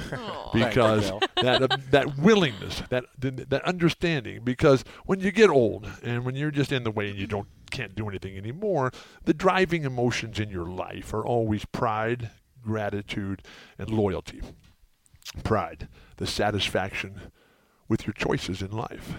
because 0.53 1.12
that 1.40 1.62
uh, 1.62 1.77
that 1.90 2.18
willingness, 2.18 2.83
that 2.90 3.05
that 3.18 3.64
understanding. 3.64 4.42
Because 4.44 4.85
when 5.07 5.20
you 5.20 5.33
get 5.33 5.51
old 5.51 5.88
and 6.03 6.25
when 6.25 6.35
you're 6.35 6.51
just 6.51 6.73
in 6.73 6.85
the 6.85 6.90
way 6.90 7.11
and 7.11 7.18
you 7.18 7.27
don't 7.27 7.49
can't 7.70 7.94
do 7.94 8.09
anything 8.09 8.37
anymore, 8.37 8.92
the 9.25 9.35
driving 9.35 9.85
emotions 9.85 10.38
in 10.38 10.51
your 10.51 10.66
life 10.66 11.12
are 11.12 11.25
always 11.25 11.64
pride, 11.64 12.31
gratitude, 12.64 13.42
and 13.79 13.90
loyalty. 13.90 14.40
Pride, 15.42 15.88
the 16.16 16.27
satisfaction 16.27 17.20
with 17.88 18.07
your 18.07 18.14
choices 18.14 18.62
in 18.62 18.70
life. 18.70 19.14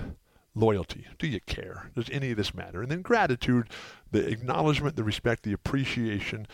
Loyalty. 0.53 1.05
Do 1.19 1.27
you 1.27 1.41
care? 1.41 1.91
Does 1.95 2.09
any 2.09 2.31
of 2.31 2.37
this 2.37 2.53
matter? 2.53 2.81
And 2.81 2.89
then 2.89 3.01
gratitude, 3.01 3.69
the 4.11 4.25
acknowledgement, 4.27 4.95
the 4.95 5.03
respect, 5.03 5.43
the 5.43 5.53
appreciation, 5.53 6.47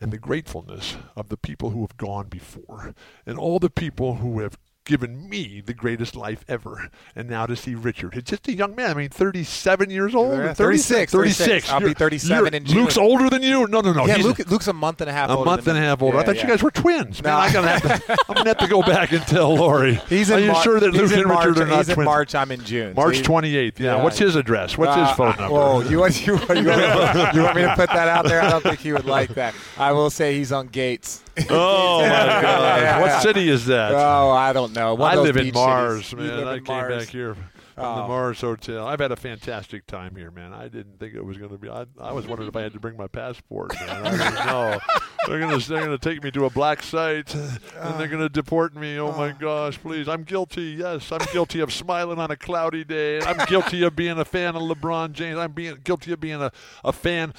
and 0.00 0.12
the 0.12 0.18
gratefulness 0.18 0.96
of 1.16 1.28
the 1.28 1.36
people 1.36 1.70
who 1.70 1.80
have 1.80 1.96
gone 1.96 2.28
before 2.28 2.94
and 3.24 3.38
all 3.38 3.58
the 3.58 3.70
people 3.70 4.16
who 4.16 4.40
have 4.40 4.56
given 4.86 5.28
me 5.28 5.60
the 5.60 5.74
greatest 5.74 6.16
life 6.16 6.44
ever. 6.48 6.88
And 7.14 7.28
now 7.28 7.44
to 7.44 7.54
see 7.56 7.74
Richard, 7.74 8.16
it's 8.16 8.30
just 8.30 8.48
a 8.48 8.52
young 8.54 8.74
man. 8.74 8.90
I 8.92 8.94
mean, 8.94 9.08
37 9.10 9.90
years 9.90 10.14
old? 10.14 10.38
Yeah, 10.38 10.54
36. 10.54 11.12
36. 11.12 11.38
36. 11.66 11.70
I'll 11.70 11.80
be 11.80 11.86
You're- 11.86 11.94
37 11.94 12.54
in 12.54 12.64
June. 12.64 12.78
Luke's 12.78 12.96
older 12.96 13.28
than 13.28 13.42
you? 13.42 13.66
No, 13.66 13.80
no, 13.82 13.92
no. 13.92 14.06
yeah, 14.06 14.16
Luke, 14.16 14.38
Luke's 14.48 14.68
a 14.68 14.72
month 14.72 15.00
and 15.02 15.10
a 15.10 15.12
half. 15.12 15.28
a 15.28 15.44
month 15.44 15.66
and 15.66 15.76
a 15.76 15.80
half 15.80 16.00
older. 16.00 16.16
I 16.18 16.22
thought 16.24 16.36
yeah. 16.36 16.42
you 16.42 16.48
guys 16.48 16.62
were 16.62 16.70
twins. 16.70 17.22
Man, 17.22 17.32
No. 17.32 17.38
I'm 17.40 17.52
gonna 17.52 17.68
have 17.78 17.82
to. 18.06 18.16
I'm 18.28 18.34
gonna 18.36 18.50
have 18.50 18.58
to 18.58 18.68
go 18.68 18.80
back 18.80 19.12
and 19.12 19.22
tell 19.26 19.54
Lori. 19.56 19.96
He's 20.08 20.30
Are 20.30 20.38
you 20.40 20.52
Mar- 20.52 20.62
sure 20.62 20.80
that 20.80 20.92
Luke 20.92 21.10
in 21.12 21.18
and 21.18 21.28
March, 21.28 21.46
Richard 21.46 21.62
are 21.62 21.66
not 21.66 21.76
He's 21.78 21.88
in 21.90 21.94
twins? 21.96 22.06
March. 22.06 22.34
I'm 22.34 22.50
in 22.52 22.64
June. 22.64 22.94
March 22.94 23.16
he- 23.18 23.22
28th. 23.24 23.78
Yeah. 23.80 23.96
Yeah. 23.96 24.02
What's 24.04 24.18
his 24.18 24.36
address? 24.36 24.78
What's 24.78 24.94
his 24.94 25.08
Uh, 25.08 25.14
phone 25.14 25.32
uh, 25.32 25.36
number? 25.40 25.54
Whoa, 25.54 25.80
you 25.80 25.98
want 25.98 26.26
you, 26.26 26.34
you, 26.34 26.38
want, 26.46 27.34
you 27.34 27.42
want 27.42 27.56
me 27.56 27.62
to 27.62 27.74
put 27.76 27.88
that 27.90 28.08
out 28.08 28.24
there? 28.26 28.40
I 28.40 28.50
don't 28.50 28.62
think 28.62 28.78
he 28.78 28.92
would 28.92 29.04
like 29.06 29.34
that. 29.34 29.54
I 29.76 29.92
will 29.92 30.10
say 30.10 30.36
he's 30.36 30.52
on 30.52 30.68
Gates. 30.68 31.22
Oh 31.50 32.00
my 32.00 32.08
God! 32.08 33.00
what 33.02 33.22
city 33.22 33.48
is 33.48 33.66
that? 33.66 33.92
Oh, 33.92 34.30
I 34.30 34.52
don't 34.52 34.72
know. 34.72 34.94
One 34.94 35.12
I 35.12 35.20
live 35.20 35.36
in 35.36 35.52
Mars, 35.52 36.06
cities. 36.06 36.30
Man. 36.30 36.48
I 36.48 36.56
came 36.56 36.64
Mars. 36.64 37.04
back 37.04 37.12
here 37.12 37.34
from 37.34 37.44
oh. 37.76 37.96
the 37.96 38.02
Oh. 38.04 38.08
Mars 38.08 38.40
Hotel. 38.40 38.86
I've 38.86 39.00
had 39.00 39.12
a 39.12 39.16
fantastic 39.16 39.86
time 39.86 40.16
here, 40.16 40.30
man. 40.30 40.54
I 40.54 40.68
didn't 40.68 40.98
think 40.98 41.14
it 41.14 41.22
was 41.24 41.36
going 41.36 41.50
to 41.50 41.58
be. 41.58 41.68
I, 41.68 41.84
I 42.00 42.12
was 42.12 42.26
wondering 42.26 42.48
if 42.48 42.56
I 42.56 42.62
had 42.62 42.72
to 42.72 42.80
bring 42.80 42.96
my 42.96 43.06
passport, 43.06 43.74
man. 43.80 44.06
I 44.06 44.10
didn't 44.10 44.46
know. 44.46 44.78
They're 45.26 45.40
going 45.40 45.60
to 45.60 45.68
they're 45.68 45.84
going 45.84 45.98
to 45.98 45.98
take 45.98 46.22
me 46.22 46.30
to 46.30 46.46
a 46.46 46.50
black 46.50 46.82
site, 46.82 47.34
and 47.34 48.00
they're 48.00 48.08
going 48.08 48.22
to 48.22 48.28
deport 48.28 48.74
me. 48.74 48.98
Oh 48.98 49.12
my 49.12 49.30
oh. 49.30 49.36
gosh, 49.38 49.78
please! 49.78 50.08
I'm 50.08 50.22
guilty. 50.22 50.76
Yes, 50.78 51.12
I'm 51.12 51.26
guilty 51.32 51.60
of 51.60 51.72
smiling 51.72 52.18
on 52.18 52.30
a 52.30 52.36
cloudy 52.36 52.84
day. 52.84 53.20
I'm 53.20 53.44
guilty 53.46 53.82
of 53.82 53.94
being 53.94 54.18
a 54.18 54.24
fan 54.24 54.56
of 54.56 54.62
LeBron 54.62 55.12
James. 55.12 55.38
I'm 55.38 55.52
being 55.52 55.78
guilty 55.84 56.12
of 56.12 56.20
being 56.20 56.40
a, 56.40 56.52
a 56.84 56.92
fan 56.92 57.34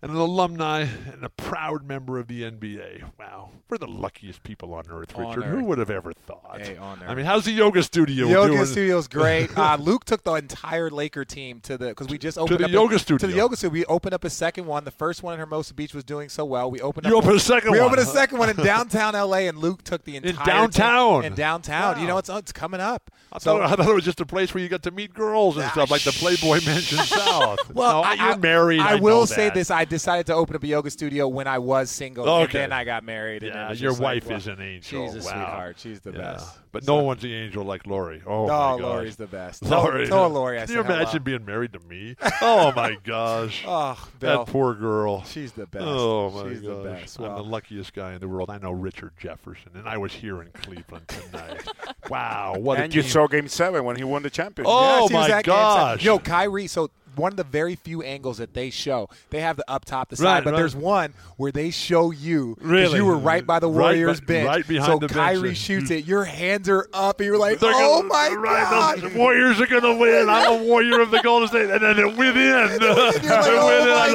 and 0.00 0.12
an 0.12 0.16
alumni 0.16 0.82
and 1.12 1.24
a 1.24 1.28
proud 1.28 1.84
member 1.86 2.18
of 2.18 2.28
the 2.28 2.42
NBA. 2.42 3.02
Wow, 3.18 3.50
we're 3.68 3.78
the 3.78 3.86
luckiest 3.88 4.42
people 4.44 4.72
on 4.74 4.84
earth, 4.90 5.16
On 5.16 5.26
Richard. 5.28 5.44
Who 5.44 5.58
earth. 5.58 5.64
would 5.64 5.78
have 5.78 5.90
ever 5.90 6.12
thought? 6.12 6.60
Hey, 6.60 6.76
on 6.76 7.02
I 7.06 7.14
mean, 7.14 7.24
how's 7.26 7.44
the 7.44 7.50
yoga 7.52 7.82
studio 7.82 8.28
Yoga 8.28 8.52
doing? 8.54 8.66
studio's 8.66 9.08
great. 9.18 9.56
Uh, 9.58 9.76
Luke 9.80 10.04
took 10.04 10.22
the 10.22 10.34
entire 10.34 10.90
Laker 10.90 11.24
team 11.24 11.60
to 11.62 11.76
the 11.76 11.88
because 11.88 12.08
we 12.08 12.18
just 12.18 12.38
opened 12.38 12.60
the 12.60 12.64
up 12.66 12.70
yoga 12.70 12.96
a, 12.96 12.98
studio. 12.98 13.18
To 13.18 13.26
the 13.26 13.36
yoga 13.36 13.56
studio, 13.56 13.72
we 13.72 13.84
opened 13.86 14.14
up 14.14 14.24
a 14.24 14.30
second 14.30 14.66
one. 14.66 14.84
The 14.84 14.90
first 14.92 15.22
one 15.22 15.34
in 15.34 15.40
Hermosa 15.40 15.74
Beach 15.74 15.94
was 15.94 16.04
doing 16.04 16.28
so 16.28 16.44
well. 16.44 16.70
We 16.70 16.80
opened 16.80 17.06
You 17.06 17.18
up. 17.18 17.24
opened 17.24 17.36
a 17.36 17.40
second 17.40 17.72
we 17.72 17.78
one, 17.80 17.88
opened 17.88 18.02
a 18.02 18.06
second 18.06 18.38
one 18.38 18.50
in 18.50 18.56
downtown 18.64 19.14
LA, 19.14 19.38
and 19.48 19.58
Luke 19.58 19.82
took 19.82 20.04
the 20.04 20.16
entire 20.16 20.44
downtown? 20.46 21.22
team 21.22 21.32
in 21.32 21.36
downtown. 21.36 22.00
You 22.00 22.06
know, 22.06 22.18
it's 22.18 22.28
it's 22.28 22.52
coming 22.52 22.80
up. 22.80 23.10
I 23.32 23.38
So- 23.38 23.58
thought, 23.58 23.72
I 23.72 23.74
thought 23.76 23.90
it 23.90 23.94
was 23.94 24.04
just 24.04 24.20
a 24.20 24.26
place 24.26 24.54
where 24.54 24.62
you 24.62 24.68
got 24.68 24.84
to 24.84 24.90
meet 24.90 25.12
girls 25.12 25.56
and 25.56 25.66
Ah, 25.66 25.70
stuff, 25.72 25.90
like 25.90 26.02
the 26.02 26.12
Playboy 26.12 26.64
Mansion 26.64 26.98
South. 27.04 27.74
Well, 27.74 28.02
no, 28.02 28.08
I, 28.08 28.14
you're 28.14 28.38
married. 28.38 28.80
I, 28.80 28.92
I 28.92 28.94
will 28.96 29.26
say 29.26 29.50
this: 29.50 29.70
I 29.70 29.84
decided 29.88 30.26
to 30.26 30.34
open 30.34 30.54
up 30.56 30.62
a 30.62 30.66
yoga 30.66 30.90
studio 30.90 31.26
when 31.28 31.46
I 31.46 31.58
was 31.58 31.90
single, 31.90 32.28
and 32.42 32.50
then 32.52 32.72
I 32.72 32.84
got 32.84 33.02
married. 33.04 33.42
Yeah, 33.42 33.68
was 33.70 33.80
your 33.80 33.90
just 33.92 34.00
like, 34.00 34.14
wife 34.22 34.28
well, 34.28 34.36
is 34.38 34.46
an 34.46 34.60
angel. 34.60 35.06
She's 35.06 35.14
a 35.14 35.18
Wow. 35.28 35.32
sweetheart. 35.34 35.76
She's 35.78 36.00
the 36.00 36.12
Yeah. 36.12 36.18
best. 36.18 36.58
But 36.70 36.84
So- 36.84 36.96
no 36.98 37.02
one's 37.02 37.22
the 37.22 37.34
angel 37.34 37.64
like 37.64 37.86
Lori. 37.86 38.22
Oh, 38.26 38.46
No, 38.46 38.52
my 38.52 38.70
gosh. 38.72 38.80
Lori's 38.82 39.16
the 39.16 39.26
best. 39.26 39.62
Lori. 39.64 40.06
Tell, 40.06 40.18
tell 40.18 40.28
Lori 40.28 40.58
I 40.58 40.66
Can 40.66 40.70
you 40.70 40.76
said 40.82 40.86
hello. 40.86 40.98
imagine 41.00 41.22
being 41.22 41.44
married 41.46 41.72
to 41.72 41.80
me? 41.80 42.14
Oh, 42.42 42.72
my 42.76 42.96
gosh. 43.04 43.64
Oh, 43.66 44.08
Bill. 44.20 44.44
that 44.44 44.52
poor 44.52 44.74
girl. 44.74 45.24
She's 45.24 45.52
the 45.52 45.66
best. 45.66 45.84
Oh 45.86 46.30
my 46.30 46.50
She's 46.50 46.60
gosh! 46.60 46.68
the 46.68 46.82
best. 46.90 47.18
I'm 47.20 47.34
the 47.36 47.42
luckiest 47.42 47.94
guy 47.94 48.12
in 48.12 48.20
the 48.20 48.28
world. 48.28 48.50
I 48.50 48.58
know 48.58 48.70
Richard 48.72 49.12
Jefferson, 49.18 49.70
and 49.74 49.88
I 49.88 49.96
was 49.96 50.12
here 50.12 50.42
in 50.42 50.48
Cleveland 50.52 51.08
tonight. 51.08 51.66
wow, 52.10 52.54
what 52.58 52.78
and 52.78 52.92
a 52.92 52.96
you 52.96 53.02
team. 53.02 53.10
saw 53.10 53.26
Game 53.26 53.48
Seven 53.48 53.84
when 53.84 53.96
he 53.96 54.04
won 54.04 54.22
the 54.22 54.30
championship. 54.30 54.70
Oh, 54.70 55.00
Yes, 55.00 55.08
he 55.10 55.16
was 55.16 55.28
my 55.28 55.36
at 55.38 55.44
Game 55.44 55.54
Seven. 55.54 55.64
gosh. 55.96 56.04
Yo, 56.04 56.18
Kyrie. 56.18 56.66
So 56.66 56.90
one 57.18 57.32
of 57.32 57.36
the 57.36 57.44
very 57.44 57.74
few 57.76 58.02
angles 58.02 58.38
that 58.38 58.54
they 58.54 58.70
show, 58.70 59.08
they 59.30 59.40
have 59.40 59.56
the 59.56 59.70
up 59.70 59.84
top, 59.84 60.08
the 60.08 60.16
side, 60.16 60.24
Right, 60.24 60.44
but 60.44 60.52
right. 60.52 60.58
there's 60.58 60.76
one 60.76 61.12
where 61.36 61.52
they 61.52 61.70
show 61.70 62.10
you 62.10 62.56
Really? 62.60 62.96
you 62.96 63.04
were 63.04 63.18
right 63.18 63.46
by 63.46 63.58
the 63.58 63.68
Warriors 63.68 64.20
be- 64.20 64.26
bench. 64.26 64.46
right 64.46 64.66
behind 64.66 64.92
so 64.92 64.98
the 64.98 65.08
bench. 65.08 65.12
Kyrie 65.12 65.48
hmm. 65.50 65.54
shoots 65.54 65.90
it. 65.90 66.06
Your 66.06 66.24
hands 66.24 66.68
are 66.68 66.88
up, 66.92 67.20
and 67.20 67.26
you're 67.26 67.38
like, 67.38 67.58
They're 67.58 67.72
oh 67.74 68.02
gonna- 68.02 68.08
my 68.08 68.28
right, 68.38 68.70
god. 68.70 69.00
The 69.00 69.18
Warriors 69.18 69.60
are 69.60 69.66
going 69.66 69.82
to 69.82 69.96
win. 69.96 70.28
I'm 70.28 70.60
a 70.60 70.64
warrior 70.64 71.00
of 71.00 71.10
the 71.10 71.20
Golden 71.22 71.48
State, 71.48 71.70
and 71.70 71.80
then 71.82 71.98
it 71.98 72.16
went 72.16 72.36
in. 72.36 72.48
In. 72.48 72.78
oh, 72.82 73.12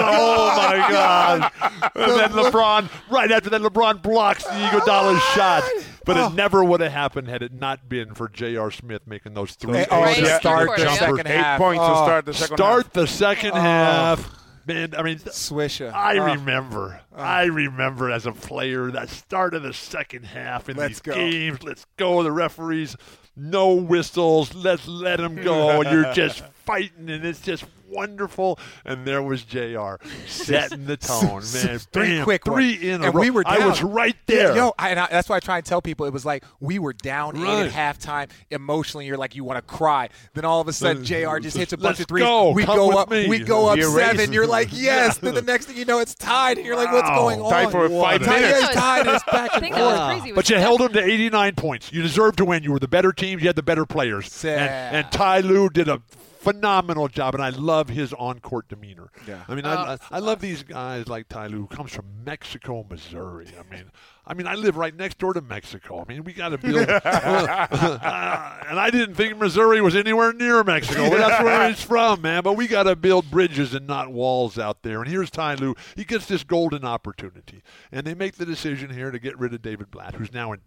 oh 0.01 0.55
my. 0.57 0.87
God! 0.89 1.51
And 1.95 2.11
then 2.19 2.31
LeBron, 2.51 2.89
right 3.11 3.31
after 3.31 3.49
that, 3.49 3.61
LeBron 3.61 4.01
blocks 4.01 4.43
the 4.43 4.49
Iguodala 4.51 5.19
shot. 5.35 5.63
But 6.05 6.17
Oh. 6.17 6.27
it 6.27 6.33
never 6.33 6.63
would 6.63 6.81
have 6.81 6.91
happened 6.91 7.27
had 7.29 7.41
it 7.41 7.53
not 7.53 7.87
been 7.87 8.13
for 8.13 8.27
J.R. 8.27 8.71
Smith 8.71 9.03
making 9.07 9.33
those 9.35 9.53
three. 9.53 9.77
Hey, 9.77 9.87
oh, 9.89 10.01
Right, 10.01 10.21
yeah. 10.21 10.39
start 10.39 10.67
Quarter, 10.67 10.83
the 10.83 10.89
yeah. 10.89 10.95
second 10.97 11.19
Eight 11.27 11.37
half. 11.37 11.57
points 11.59 11.81
oh, 11.83 11.89
to 11.89 11.95
start 11.95 12.25
the 12.25 12.33
second 12.33 12.57
Start 12.57 12.83
half. 12.83 12.93
the 12.93 13.07
second 13.07 13.51
Oh. 13.53 13.59
half. 13.61 14.29
Man, 14.65 14.93
I 14.97 15.01
mean, 15.03 15.17
th- 15.17 15.29
Swisher. 15.35 15.93
I 15.93 16.17
Oh. 16.19 16.25
remember. 16.35 17.01
Oh. 17.15 17.21
I 17.21 17.45
remember 17.45 18.09
as 18.11 18.25
a 18.25 18.31
player 18.31 18.91
that 18.91 19.09
start 19.09 19.53
of 19.53 19.63
the 19.63 19.73
second 19.73 20.23
half 20.25 20.69
in 20.69 20.77
Let's 20.77 20.89
these 20.95 21.01
go. 21.01 21.13
games. 21.15 21.63
Let's 21.63 21.85
go. 21.97 22.23
The 22.23 22.31
referees, 22.31 22.95
no 23.35 23.73
whistles. 23.73 24.53
Let's 24.55 24.87
let 24.87 25.17
them 25.17 25.35
go. 25.41 25.81
And 25.81 25.91
you're 25.91 26.13
just 26.13 26.43
fighting, 26.65 27.09
and 27.09 27.25
it's 27.25 27.41
just 27.41 27.65
wonderful. 27.87 28.57
And 28.85 29.05
there 29.05 29.21
was 29.21 29.43
J.R. 29.43 29.99
setting 30.27 30.85
the 30.85 30.97
tone, 30.97 31.43
man. 31.53 31.79
Three 31.79 32.07
Bam, 32.15 32.23
quick 32.23 32.43
three 32.43 32.71
ones. 32.71 32.83
in 32.83 33.01
a 33.03 33.05
and 33.07 33.15
row. 33.15 33.21
we 33.21 33.29
were 33.29 33.43
down. 33.43 33.61
I 33.61 33.67
was 33.67 33.83
right 33.83 34.15
Yeah, 34.27 34.35
there. 34.35 34.55
yo, 34.55 34.73
I, 34.79 34.89
and 34.89 34.99
I, 34.99 35.07
that's 35.11 35.29
why 35.29 35.35
I 35.35 35.39
try 35.39 35.57
and 35.57 35.65
tell 35.65 35.81
people 35.81 36.05
it 36.07 36.13
was 36.13 36.25
like 36.25 36.43
we 36.59 36.79
were 36.79 36.93
down 36.93 37.39
Right. 37.39 37.65
eight 37.67 37.71
at 37.75 37.97
halftime. 37.99 38.29
Emotionally, 38.49 39.05
you're 39.05 39.17
like 39.17 39.35
you 39.35 39.43
want 39.43 39.57
to 39.65 39.73
cry. 39.73 40.09
Then 40.33 40.43
all 40.45 40.59
of 40.59 40.67
a 40.67 40.73
sudden, 40.73 41.03
J.R. 41.03 41.39
just 41.39 41.55
hits 41.55 41.71
a 41.73 41.77
bunch 41.77 41.83
Let's 41.85 41.99
of 42.01 42.07
threes. 42.07 42.23
go. 42.23 42.51
We 42.51 42.63
Come 42.63 42.75
go 42.77 42.97
up. 42.97 43.11
me. 43.11 43.27
We 43.27 43.39
go 43.39 43.67
up 43.67 43.77
The 43.77 43.83
seven. 43.83 44.33
You're 44.33 44.47
like 44.47 44.69
yes. 44.71 45.17
Then 45.19 45.35
the 45.35 45.41
next 45.43 45.65
thing 45.65 45.77
you 45.77 45.85
know, 45.85 45.99
it's 45.99 46.15
tied, 46.15 46.57
and 46.57 46.65
you're 46.65 46.75
like, 46.75 46.91
what's 46.91 47.07
Wow. 47.09 47.15
going 47.19 47.41
on? 47.41 47.51
Tied 47.51 47.71
for 47.71 47.87
five 47.89 48.21
a- 48.21 48.25
Tied, 48.25 48.41
minutes. 48.41 48.59
yeah, 48.61 48.65
it's 48.67 48.75
tied. 48.75 49.07
It's 49.07 49.23
back 49.25 49.49
and 49.53 49.61
think 49.61 49.75
that 49.75 49.81
was 49.85 49.97
forth. 49.99 50.19
crazy. 50.21 50.31
But 50.33 50.49
you 50.49 50.55
held 50.57 50.81
them 50.81 50.93
to 50.93 51.03
89 51.03 51.55
points. 51.55 51.91
You 51.93 52.01
deserved 52.01 52.37
to 52.39 52.45
win. 52.45 52.63
You 52.63 52.71
were 52.71 52.79
the 52.79 52.87
better 52.87 53.11
teams. 53.13 53.41
You 53.43 53.49
had 53.49 53.55
the 53.55 53.61
better 53.63 53.85
players. 53.85 54.31
Sad. 54.31 54.57
And, 54.59 54.95
and 55.05 55.11
Ty 55.11 55.41
Lue 55.41 55.69
did 55.69 55.87
a 55.87 56.01
phenomenal 56.43 57.07
job, 57.07 57.33
and 57.35 57.43
I 57.43 57.49
love 57.49 57.89
his 57.89 58.13
on-court 58.13 58.67
demeanor. 58.67 59.09
Yeah. 59.27 59.43
I 59.47 59.55
mean, 59.55 59.65
I, 59.65 59.73
uh, 59.73 59.97
I, 60.11 60.17
I 60.17 60.19
love 60.19 60.39
these 60.41 60.63
guys 60.63 61.07
like 61.07 61.29
Ty 61.29 61.47
Lue, 61.47 61.61
who 61.61 61.67
comes 61.67 61.93
from 61.93 62.05
Mexico, 62.25 62.85
Missouri. 62.89 63.47
I 63.57 63.73
mean, 63.73 63.85
I 64.25 64.33
mean, 64.33 64.47
I 64.47 64.55
live 64.55 64.77
right 64.77 64.95
next 64.95 65.17
door 65.17 65.33
to 65.33 65.41
Mexico. 65.41 66.01
I 66.01 66.05
mean, 66.11 66.23
we 66.23 66.33
got 66.33 66.49
to 66.49 66.57
build. 66.57 66.87
Uh, 68.03 68.57
and 68.69 68.79
I 68.79 68.89
didn't 68.89 69.15
think 69.15 69.37
Missouri 69.37 69.81
was 69.81 69.95
anywhere 69.95 70.33
near 70.33 70.63
Mexico. 70.63 71.09
But 71.09 71.17
that's 71.17 71.43
where 71.43 71.69
he's 71.69 71.81
from, 71.81 72.21
man. 72.21 72.43
But 72.43 72.53
we 72.53 72.67
got 72.67 72.83
to 72.83 72.95
build 72.95 73.29
bridges 73.29 73.73
and 73.73 73.87
not 73.87 74.11
walls 74.11 74.57
out 74.57 74.83
there. 74.83 75.01
And 75.01 75.09
here's 75.09 75.29
Ty 75.29 75.55
Lue. 75.55 75.75
He 75.95 76.03
gets 76.03 76.25
this 76.25 76.43
golden 76.43 76.83
opportunity, 76.83 77.61
and 77.91 78.05
they 78.05 78.13
make 78.13 78.35
the 78.35 78.45
decision 78.45 78.89
here 78.89 79.11
to 79.11 79.19
get 79.19 79.37
rid 79.37 79.53
of 79.53 79.61
David 79.61 79.91
Blatt, 79.91 80.15
who's 80.15 80.33
now 80.33 80.51
in 80.51 80.59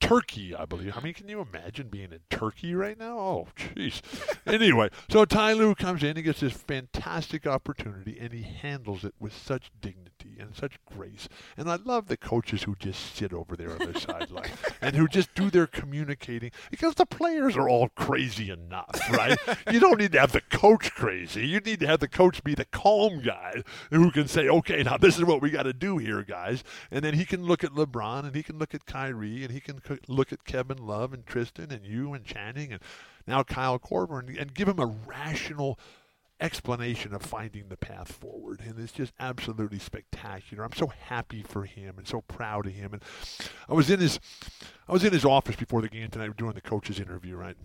Turkey, 0.00 0.54
I 0.54 0.64
believe. 0.64 0.96
I 0.96 1.00
mean, 1.00 1.14
can 1.14 1.28
you 1.28 1.40
imagine 1.40 1.88
being 1.88 2.12
in 2.12 2.20
Turkey 2.30 2.74
right 2.74 2.98
now? 2.98 3.18
Oh, 3.18 3.48
jeez. 3.56 4.00
anyway, 4.46 4.90
so 5.08 5.24
Ty 5.24 5.54
Lue 5.54 5.74
comes 5.74 6.02
in, 6.02 6.16
he 6.16 6.22
gets 6.22 6.40
this 6.40 6.52
fantastic 6.52 7.46
opportunity, 7.46 8.16
and 8.18 8.32
he 8.32 8.42
handles 8.42 9.04
it 9.04 9.14
with 9.18 9.36
such 9.36 9.70
dignity 9.80 10.07
and 10.38 10.54
such 10.54 10.78
grace. 10.84 11.28
And 11.56 11.70
I 11.70 11.76
love 11.76 12.08
the 12.08 12.16
coaches 12.16 12.62
who 12.62 12.74
just 12.76 13.16
sit 13.16 13.32
over 13.32 13.56
there 13.56 13.72
on 13.72 13.92
the 13.92 13.98
sideline 13.98 14.50
and 14.80 14.96
who 14.96 15.08
just 15.08 15.34
do 15.34 15.50
their 15.50 15.66
communicating 15.66 16.50
because 16.70 16.94
the 16.94 17.06
players 17.06 17.56
are 17.56 17.68
all 17.68 17.88
crazy 17.90 18.50
enough, 18.50 18.98
right? 19.10 19.38
you 19.72 19.80
don't 19.80 19.98
need 19.98 20.12
to 20.12 20.20
have 20.20 20.32
the 20.32 20.40
coach 20.40 20.92
crazy. 20.94 21.46
You 21.46 21.60
need 21.60 21.80
to 21.80 21.86
have 21.86 22.00
the 22.00 22.08
coach 22.08 22.42
be 22.44 22.54
the 22.54 22.64
calm 22.66 23.20
guy 23.20 23.62
who 23.90 24.10
can 24.10 24.28
say, 24.28 24.48
okay, 24.48 24.82
now 24.82 24.96
this 24.96 25.18
is 25.18 25.24
what 25.24 25.42
we 25.42 25.50
got 25.50 25.64
to 25.64 25.72
do 25.72 25.98
here, 25.98 26.22
guys. 26.22 26.64
And 26.90 27.04
then 27.04 27.14
he 27.14 27.24
can 27.24 27.42
look 27.42 27.64
at 27.64 27.70
LeBron 27.72 28.24
and 28.24 28.34
he 28.34 28.42
can 28.42 28.58
look 28.58 28.74
at 28.74 28.86
Kyrie 28.86 29.42
and 29.44 29.52
he 29.52 29.60
can 29.60 29.80
look 30.06 30.32
at 30.32 30.44
Kevin 30.44 30.78
Love 30.78 31.12
and 31.12 31.26
Tristan 31.26 31.70
and 31.70 31.84
you 31.84 32.12
and 32.14 32.24
Channing 32.24 32.72
and 32.72 32.82
now 33.26 33.42
Kyle 33.42 33.78
Korver 33.78 34.20
and, 34.20 34.36
and 34.36 34.54
give 34.54 34.68
him 34.68 34.78
a 34.78 34.86
rational 34.86 35.78
explanation 36.40 37.12
of 37.12 37.22
finding 37.22 37.68
the 37.68 37.76
path 37.76 38.12
forward 38.12 38.60
and 38.64 38.78
it's 38.78 38.92
just 38.92 39.12
absolutely 39.18 39.78
spectacular. 39.78 40.64
I'm 40.64 40.72
so 40.72 40.86
happy 40.86 41.42
for 41.42 41.64
him 41.64 41.98
and 41.98 42.06
so 42.06 42.20
proud 42.22 42.66
of 42.66 42.72
him 42.72 42.92
and 42.92 43.02
i 43.68 43.72
was 43.72 43.90
in 43.90 44.00
his 44.00 44.20
i 44.88 44.92
was 44.92 45.04
in 45.04 45.12
his 45.12 45.24
office 45.24 45.56
before 45.56 45.82
the 45.82 45.88
game 45.88 46.08
tonight 46.08 46.36
doing 46.36 46.52
the 46.52 46.60
coach's 46.60 47.00
interview 47.00 47.36
right? 47.36 47.56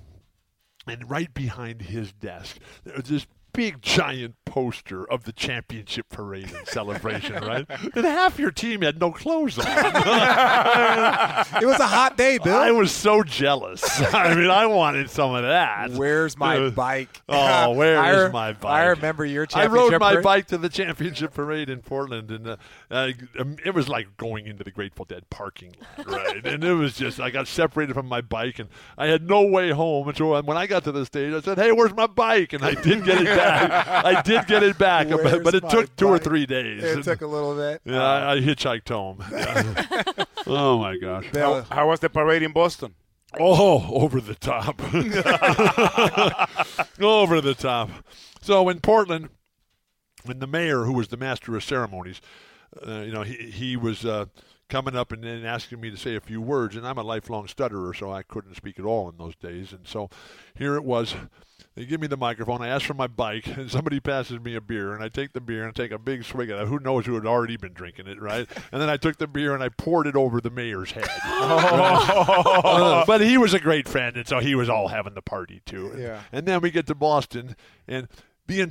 And 0.87 1.09
right 1.09 1.33
behind 1.33 1.83
his 1.83 2.11
desk 2.11 2.57
there 2.83 2.95
was 2.95 3.05
this 3.05 3.27
big 3.53 3.81
giant 3.81 4.35
poster 4.45 5.09
of 5.09 5.23
the 5.23 5.31
championship 5.31 6.09
parade 6.09 6.51
and 6.53 6.67
celebration 6.67 7.33
right 7.43 7.65
and 7.95 8.05
half 8.05 8.37
your 8.37 8.51
team 8.51 8.81
had 8.81 8.99
no 8.99 9.11
clothes 9.11 9.57
on 9.57 9.65
It 9.67 11.65
was 11.65 11.79
a 11.79 11.87
hot 11.87 12.15
day, 12.17 12.37
Bill. 12.37 12.55
i 12.55 12.71
was 12.71 12.91
so 12.91 13.23
jealous 13.23 13.83
i 14.13 14.33
mean 14.35 14.49
i 14.49 14.65
wanted 14.65 15.09
some 15.09 15.33
of 15.33 15.43
that 15.43 15.91
Where's 15.91 16.37
my 16.37 16.57
Uh, 16.57 16.69
bike? 16.69 17.09
Oh, 17.29 17.71
where 17.73 17.99
I 17.99 18.25
is 18.25 18.33
my 18.33 18.53
bike? 18.53 18.71
I 18.71 18.85
remember 18.87 19.25
your 19.25 19.45
championship. 19.45 19.71
I 19.71 19.75
rode 19.91 19.99
my 19.99 20.11
parade. 20.13 20.23
bike 20.23 20.47
to 20.47 20.57
the 20.57 20.69
championship 20.69 21.33
parade 21.33 21.69
in 21.69 21.81
Portland, 21.81 22.29
and 22.31 22.47
uh, 22.47 22.57
uh, 22.91 23.11
it 23.65 23.73
was 23.73 23.89
like 23.89 24.15
going 24.17 24.45
into 24.45 24.63
the 24.63 24.69
Grateful 24.71 25.05
Dead 25.05 25.27
parking 25.29 25.73
lot, 25.97 26.07
right? 26.07 26.45
and 26.45 26.63
it 26.63 26.73
was 26.73 26.95
just 26.95 27.19
I 27.19 27.29
got 27.31 27.47
separated 27.47 27.93
from 27.93 28.07
my 28.07 28.21
bike, 28.21 28.59
and 28.59 28.69
I 28.97 29.07
had 29.07 29.27
no 29.27 29.41
way 29.43 29.71
home. 29.71 30.07
And 30.09 30.17
so 30.17 30.39
when 30.41 30.57
I 30.57 30.67
got 30.67 30.83
to 30.85 30.91
the 30.91 31.05
stage, 31.05 31.33
I 31.33 31.41
said, 31.41 31.57
"Hey, 31.57 31.71
where's 31.71 31.93
my 31.93 32.07
bike?" 32.07 32.53
And 32.53 32.63
I 32.63 32.73
didn't 32.75 33.05
get 33.05 33.21
it 33.21 33.25
back. 33.25 33.42
I 34.05 34.21
did 34.23 34.45
get 34.47 34.63
it 34.63 34.77
back, 34.77 35.09
but, 35.09 35.23
Where's 35.23 35.43
but 35.43 35.55
it 35.55 35.69
took 35.69 35.95
two 35.95 36.07
or 36.07 36.19
three 36.19 36.45
days. 36.45 36.83
It 36.83 36.95
And, 36.95 37.03
took 37.03 37.21
a 37.21 37.27
little 37.27 37.55
bit. 37.55 37.81
yeah, 37.85 38.03
I, 38.03 38.33
I 38.33 38.37
hitchhiked 38.39 38.89
home. 38.89 39.23
Yeah. 39.31 40.25
oh 40.47 40.77
my 40.79 40.97
gosh. 40.97 41.29
Bill, 41.31 41.65
How 41.71 41.87
was 41.87 41.99
the 42.01 42.09
parade 42.09 42.43
in 42.43 42.51
Boston? 42.51 42.95
Oh, 43.39 43.87
over 43.95 44.19
the 44.21 44.35
top. 44.35 44.79
over 47.01 47.41
the 47.41 47.55
top. 47.57 47.89
So 48.41 48.69
in 48.69 48.79
Portland, 48.79 49.29
when 50.25 50.39
the 50.39 50.47
mayor, 50.47 50.83
who 50.83 50.93
was 50.93 51.09
the 51.09 51.17
master 51.17 51.55
of 51.55 51.63
ceremonies, 51.63 52.21
uh, 52.85 53.01
you 53.01 53.11
know, 53.11 53.21
he 53.23 53.35
he 53.51 53.77
was 53.77 54.05
uh, 54.05 54.25
coming 54.69 54.95
up 54.95 55.11
and 55.11 55.23
then 55.23 55.45
asking 55.45 55.79
me 55.81 55.89
to 55.91 55.97
say 55.97 56.15
a 56.15 56.21
few 56.21 56.41
words, 56.41 56.75
and 56.75 56.87
I'm 56.87 56.97
a 56.97 57.03
lifelong 57.03 57.47
stutterer, 57.47 57.93
so 57.93 58.11
I 58.11 58.23
couldn't 58.23 58.55
speak 58.55 58.79
at 58.79 58.85
all 58.85 59.09
in 59.09 59.17
those 59.17 59.35
days. 59.35 59.71
And 59.71 59.87
so 59.87 60.09
here 60.55 60.75
it 60.75 60.83
was. 60.83 61.15
They 61.75 61.85
give 61.85 61.99
me 61.99 62.07
the 62.07 62.17
microphone. 62.17 62.61
I 62.61 62.67
ask 62.67 62.85
for 62.85 62.93
my 62.93 63.07
bike, 63.07 63.47
and 63.47 63.69
somebody 63.71 63.99
passes 63.99 64.39
me 64.39 64.55
a 64.55 64.61
beer, 64.61 64.93
and 64.93 65.03
I 65.03 65.09
take 65.09 65.33
the 65.33 65.41
beer 65.41 65.65
and 65.65 65.75
take 65.75 65.91
a 65.91 65.97
big 65.97 66.23
swig 66.23 66.51
of 66.51 66.59
it. 66.59 66.67
Who 66.67 66.79
knows 66.79 67.05
who 67.05 67.15
had 67.15 67.25
already 67.25 67.57
been 67.57 67.73
drinking 67.73 68.07
it, 68.07 68.21
right? 68.21 68.47
And 68.71 68.81
then 68.81 68.89
I 68.89 68.97
took 68.97 69.17
the 69.17 69.27
beer 69.27 69.53
and 69.53 69.61
I 69.61 69.69
poured 69.69 70.07
it 70.07 70.15
over 70.15 70.41
the 70.41 70.49
mayor's 70.49 70.91
head. 70.91 71.07
Uh, 71.23 73.05
but 73.07 73.21
he 73.21 73.37
was 73.37 73.53
a 73.53 73.59
great 73.59 73.87
friend, 73.87 74.17
and 74.17 74.27
so 74.27 74.39
he 74.39 74.55
was 74.55 74.67
all 74.67 74.87
having 74.87 75.13
the 75.13 75.21
party 75.21 75.61
too. 75.65 75.93
Yeah. 75.95 76.21
And 76.31 76.47
then 76.47 76.61
we 76.61 76.71
get 76.71 76.87
to 76.87 76.95
Boston, 76.95 77.55
and 77.87 78.07
the 78.47 78.61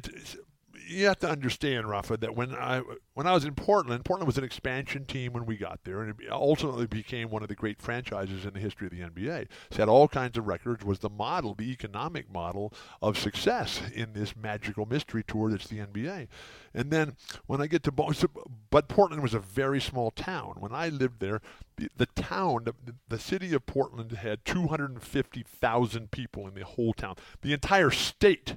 you 0.93 1.07
have 1.07 1.19
to 1.21 1.29
understand, 1.29 1.89
Rafa, 1.89 2.17
that 2.19 2.37
when 2.37 2.55
I 2.55 2.83
when 3.15 3.27
I 3.27 3.33
was 3.33 3.45
in 3.45 3.55
Portland, 3.55 4.05
Portland 4.05 4.27
was 4.27 4.39
an 4.39 4.45
expansion 4.45 5.05
team 5.05 5.33
when 5.33 5.47
we 5.47 5.57
got 5.57 5.81
there, 5.85 6.03
and 6.03 6.11
it 6.21 6.31
ultimately 6.31 6.87
became 6.87 7.31
one 7.31 7.43
of 7.43 7.49
the 7.49 7.55
great 7.55 7.81
franchises 7.81 8.45
in 8.45 8.55
the 8.55 8.61
history 8.61 8.87
of 8.87 8.93
the 8.93 9.01
NBA. 9.01 9.49
Set 9.71 9.89
all 9.89 10.09
kinds 10.09 10.39
of 10.39 10.47
records, 10.47 10.85
was 10.85 11.01
the 11.01 11.11
model, 11.11 11.55
the 11.55 11.71
economic 11.71 12.33
model 12.33 12.73
of 13.01 13.19
success 13.19 13.83
in 13.95 14.13
this 14.13 14.37
magical 14.37 14.87
mystery 14.87 15.23
tour 15.27 15.51
that's 15.51 15.69
the 15.69 15.79
NBA. 15.79 16.29
And 16.75 16.91
then 16.91 17.17
when 17.47 17.61
I 17.61 17.67
get 17.67 17.83
to 17.85 17.93
Boston, 17.93 18.31
but 18.71 18.89
Portland 18.89 19.23
was 19.23 19.35
a 19.35 19.41
very 19.41 19.81
small 19.81 20.11
town. 20.11 20.57
When 20.59 20.73
I 20.73 20.89
lived 20.89 21.21
there, 21.21 21.41
the, 21.77 21.89
the 21.97 22.07
town, 22.07 22.65
the, 22.65 22.75
the 23.09 23.19
city 23.19 23.53
of 23.53 23.67
Portland 23.67 24.13
had 24.13 24.45
250,000 24.45 26.11
people 26.11 26.49
in 26.49 26.55
the 26.55 26.65
whole 26.65 26.93
town. 26.93 27.17
The 27.43 27.53
entire 27.53 27.91
state 27.91 28.57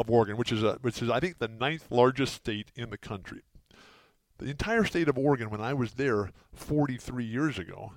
of 0.00 0.10
Oregon, 0.10 0.36
which 0.36 0.52
is 0.52 0.62
a, 0.62 0.78
which 0.80 1.02
is 1.02 1.10
I 1.10 1.20
think 1.20 1.38
the 1.38 1.48
ninth 1.48 1.86
largest 1.90 2.34
state 2.34 2.72
in 2.74 2.90
the 2.90 2.98
country. 2.98 3.42
The 4.38 4.46
entire 4.46 4.84
state 4.84 5.08
of 5.08 5.18
Oregon, 5.18 5.50
when 5.50 5.60
I 5.60 5.74
was 5.74 5.92
there 5.92 6.30
43 6.54 7.24
years 7.24 7.58
ago, 7.58 7.92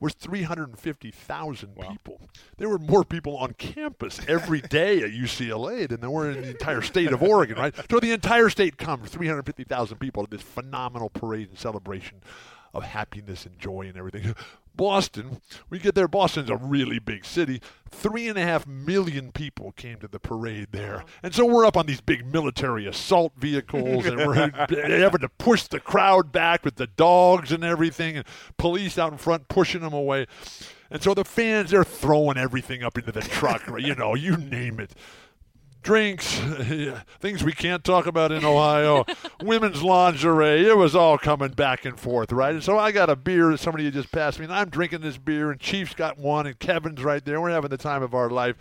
was 0.00 0.12
350,000 0.14 1.76
people. 1.76 2.20
There 2.58 2.68
were 2.68 2.78
more 2.78 3.04
people 3.04 3.36
on 3.36 3.52
campus 3.54 4.20
every 4.26 4.60
day 4.80 5.02
at 5.02 5.10
UCLA 5.10 5.88
than 5.88 6.00
there 6.00 6.10
were 6.10 6.30
in 6.30 6.42
the 6.42 6.50
entire 6.50 6.82
state 6.82 7.12
of 7.12 7.22
Oregon, 7.22 7.56
right? 7.56 7.74
So 7.90 8.00
the 8.00 8.10
entire 8.10 8.50
state 8.50 8.76
comes, 8.76 9.08
350,000 9.10 9.98
people 9.98 10.24
to 10.24 10.30
this 10.30 10.42
phenomenal 10.42 11.10
parade 11.10 11.48
and 11.48 11.58
celebration 11.58 12.20
of 12.74 12.82
happiness 12.82 13.46
and 13.46 13.58
joy 13.58 13.82
and 13.82 13.96
everything. 13.96 14.34
Boston, 14.76 15.40
we 15.70 15.78
get 15.78 15.94
there. 15.94 16.08
Boston's 16.08 16.50
a 16.50 16.56
really 16.56 16.98
big 16.98 17.24
city. 17.24 17.60
Three 17.90 18.28
and 18.28 18.36
a 18.36 18.42
half 18.42 18.66
million 18.66 19.30
people 19.30 19.72
came 19.72 19.98
to 19.98 20.08
the 20.08 20.18
parade 20.18 20.68
there. 20.72 21.04
And 21.22 21.34
so 21.34 21.44
we're 21.44 21.64
up 21.64 21.76
on 21.76 21.86
these 21.86 22.00
big 22.00 22.26
military 22.26 22.86
assault 22.86 23.32
vehicles 23.36 24.06
and 24.06 24.16
we're 24.16 24.34
having 24.50 25.20
to 25.20 25.28
push 25.38 25.64
the 25.64 25.80
crowd 25.80 26.32
back 26.32 26.64
with 26.64 26.76
the 26.76 26.88
dogs 26.88 27.52
and 27.52 27.62
everything 27.62 28.16
and 28.16 28.26
police 28.56 28.98
out 28.98 29.12
in 29.12 29.18
front 29.18 29.48
pushing 29.48 29.82
them 29.82 29.92
away. 29.92 30.26
And 30.90 31.02
so 31.02 31.14
the 31.14 31.24
fans, 31.24 31.70
they're 31.70 31.84
throwing 31.84 32.36
everything 32.36 32.82
up 32.82 32.98
into 32.98 33.12
the 33.12 33.22
truck, 33.22 33.62
you 33.78 33.94
know, 33.94 34.14
you 34.14 34.36
name 34.36 34.80
it 34.80 34.94
drinks, 35.84 36.34
things 37.20 37.44
we 37.44 37.52
can't 37.52 37.84
talk 37.84 38.06
about 38.06 38.32
in 38.32 38.44
Ohio, 38.44 39.04
women's 39.42 39.82
lingerie. 39.82 40.66
It 40.66 40.76
was 40.76 40.96
all 40.96 41.18
coming 41.18 41.52
back 41.52 41.84
and 41.84 42.00
forth, 42.00 42.32
right? 42.32 42.54
And 42.54 42.64
so 42.64 42.78
I 42.78 42.90
got 42.90 43.10
a 43.10 43.16
beer 43.16 43.50
that 43.50 43.60
somebody 43.60 43.84
had 43.84 43.94
just 43.94 44.10
passed 44.10 44.40
me, 44.40 44.46
and 44.46 44.52
I'm 44.52 44.70
drinking 44.70 45.02
this 45.02 45.18
beer, 45.18 45.52
and 45.52 45.60
Chief's 45.60 45.94
got 45.94 46.18
one, 46.18 46.46
and 46.46 46.58
Kevin's 46.58 47.04
right 47.04 47.24
there. 47.24 47.40
We're 47.40 47.50
having 47.50 47.70
the 47.70 47.76
time 47.76 48.02
of 48.02 48.14
our 48.14 48.30
life. 48.30 48.56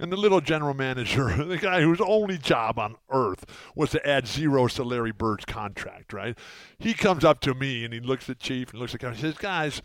And 0.00 0.12
the 0.12 0.16
little 0.16 0.40
general 0.40 0.74
manager, 0.74 1.44
the 1.44 1.58
guy 1.58 1.80
whose 1.80 2.00
only 2.00 2.38
job 2.38 2.78
on 2.78 2.96
earth 3.10 3.44
was 3.74 3.90
to 3.90 4.08
add 4.08 4.28
zeros 4.28 4.74
to 4.74 4.84
Larry 4.84 5.10
Bird's 5.10 5.44
contract, 5.44 6.12
right? 6.12 6.38
He 6.78 6.94
comes 6.94 7.24
up 7.24 7.40
to 7.40 7.54
me 7.54 7.84
and 7.84 7.92
he 7.92 7.98
looks 7.98 8.30
at 8.30 8.38
Chief 8.38 8.70
and 8.70 8.78
looks 8.78 8.94
at 8.94 9.00
Kevin 9.00 9.14
and 9.14 9.20
says, 9.20 9.38
Guys, 9.38 9.82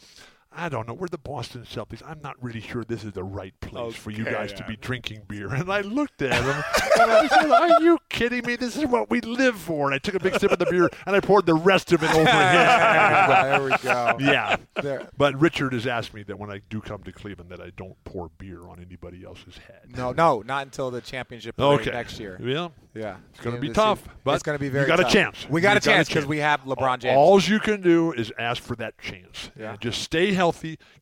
I 0.55 0.69
don't 0.69 0.87
know. 0.87 0.93
We're 0.93 1.07
the 1.07 1.17
Boston 1.17 1.63
Celtics. 1.63 2.01
I'm 2.07 2.19
not 2.21 2.35
really 2.41 2.61
sure 2.61 2.83
this 2.83 3.03
is 3.03 3.13
the 3.13 3.23
right 3.23 3.53
place 3.61 3.95
for 3.95 4.11
you 4.11 4.23
Okay, 4.23 4.31
guys 4.33 4.53
to 4.53 4.63
be 4.65 4.75
drinking 4.75 5.23
beer. 5.27 5.53
And 5.53 5.71
I 5.71 5.81
looked 5.81 6.21
at 6.21 6.33
him 6.43 6.49
and 7.01 7.11
I 7.11 7.27
said, 7.27 7.49
Are 7.51 7.81
you 7.81 7.97
kidding 8.09 8.45
me? 8.45 8.55
This 8.55 8.75
is 8.77 8.85
what 8.85 9.09
we 9.09 9.21
live 9.21 9.55
for. 9.57 9.85
And 9.87 9.95
I 9.95 9.97
took 9.97 10.15
a 10.15 10.19
big 10.19 10.39
sip 10.39 10.51
of 10.51 10.59
the 10.59 10.65
beer 10.67 10.89
and 11.07 11.15
I 11.15 11.19
poured 11.19 11.45
the 11.45 11.55
rest 11.55 11.91
of 11.91 12.03
it 12.03 12.09
over 12.13 12.29
head. 12.29 13.29
there 13.59 13.63
we 13.63 13.77
go. 13.81 14.17
Yeah. 14.19 14.57
There. 14.81 15.09
But 15.17 15.39
Richard 15.39 15.73
has 15.73 15.87
asked 15.87 16.13
me 16.13 16.23
that 16.23 16.37
when 16.37 16.51
I 16.51 16.61
do 16.69 16.81
come 16.81 17.03
to 17.03 17.11
Cleveland 17.11 17.49
that 17.49 17.59
I 17.61 17.71
don't 17.75 17.95
pour 18.03 18.29
beer 18.37 18.67
on 18.67 18.79
anybody 18.79 19.23
else's 19.25 19.57
head. 19.57 19.95
No, 19.95 20.11
no, 20.11 20.41
not 20.45 20.65
until 20.65 20.91
the 20.91 21.01
championship 21.01 21.59
Okay. 21.59 21.91
next 21.91 22.19
year. 22.19 22.39
Yeah. 22.41 22.69
Yeah, 22.95 23.15
It's 23.31 23.39
going 23.41 23.55
to 23.55 23.59
be 23.61 23.71
tough, 23.71 24.01
season. 24.01 24.11
but 24.23 24.33
it's 24.35 24.43
going 24.43 24.55
to 24.55 24.59
be 24.61 24.69
very. 24.69 24.83
you 24.83 24.87
got 24.87 24.97
tough. 24.97 25.09
a 25.09 25.11
chance. 25.13 25.49
We 25.49 25.61
got 25.61 25.77
a 25.77 25.79
chance 25.79 26.07
because 26.07 26.27
we 26.27 26.37
have 26.37 26.61
LeBron 26.61 26.99
James. 26.99 27.17
All 27.17 27.41
you 27.41 27.59
can 27.59 27.81
do 27.81 28.11
is 28.13 28.31
ask 28.37 28.61
for 28.61 28.75
that 28.75 28.99
chance. 28.99 29.49
Yeah. 29.59 29.75
Just 29.79 30.03
stay 30.03 30.31
healthy, 30.31 30.42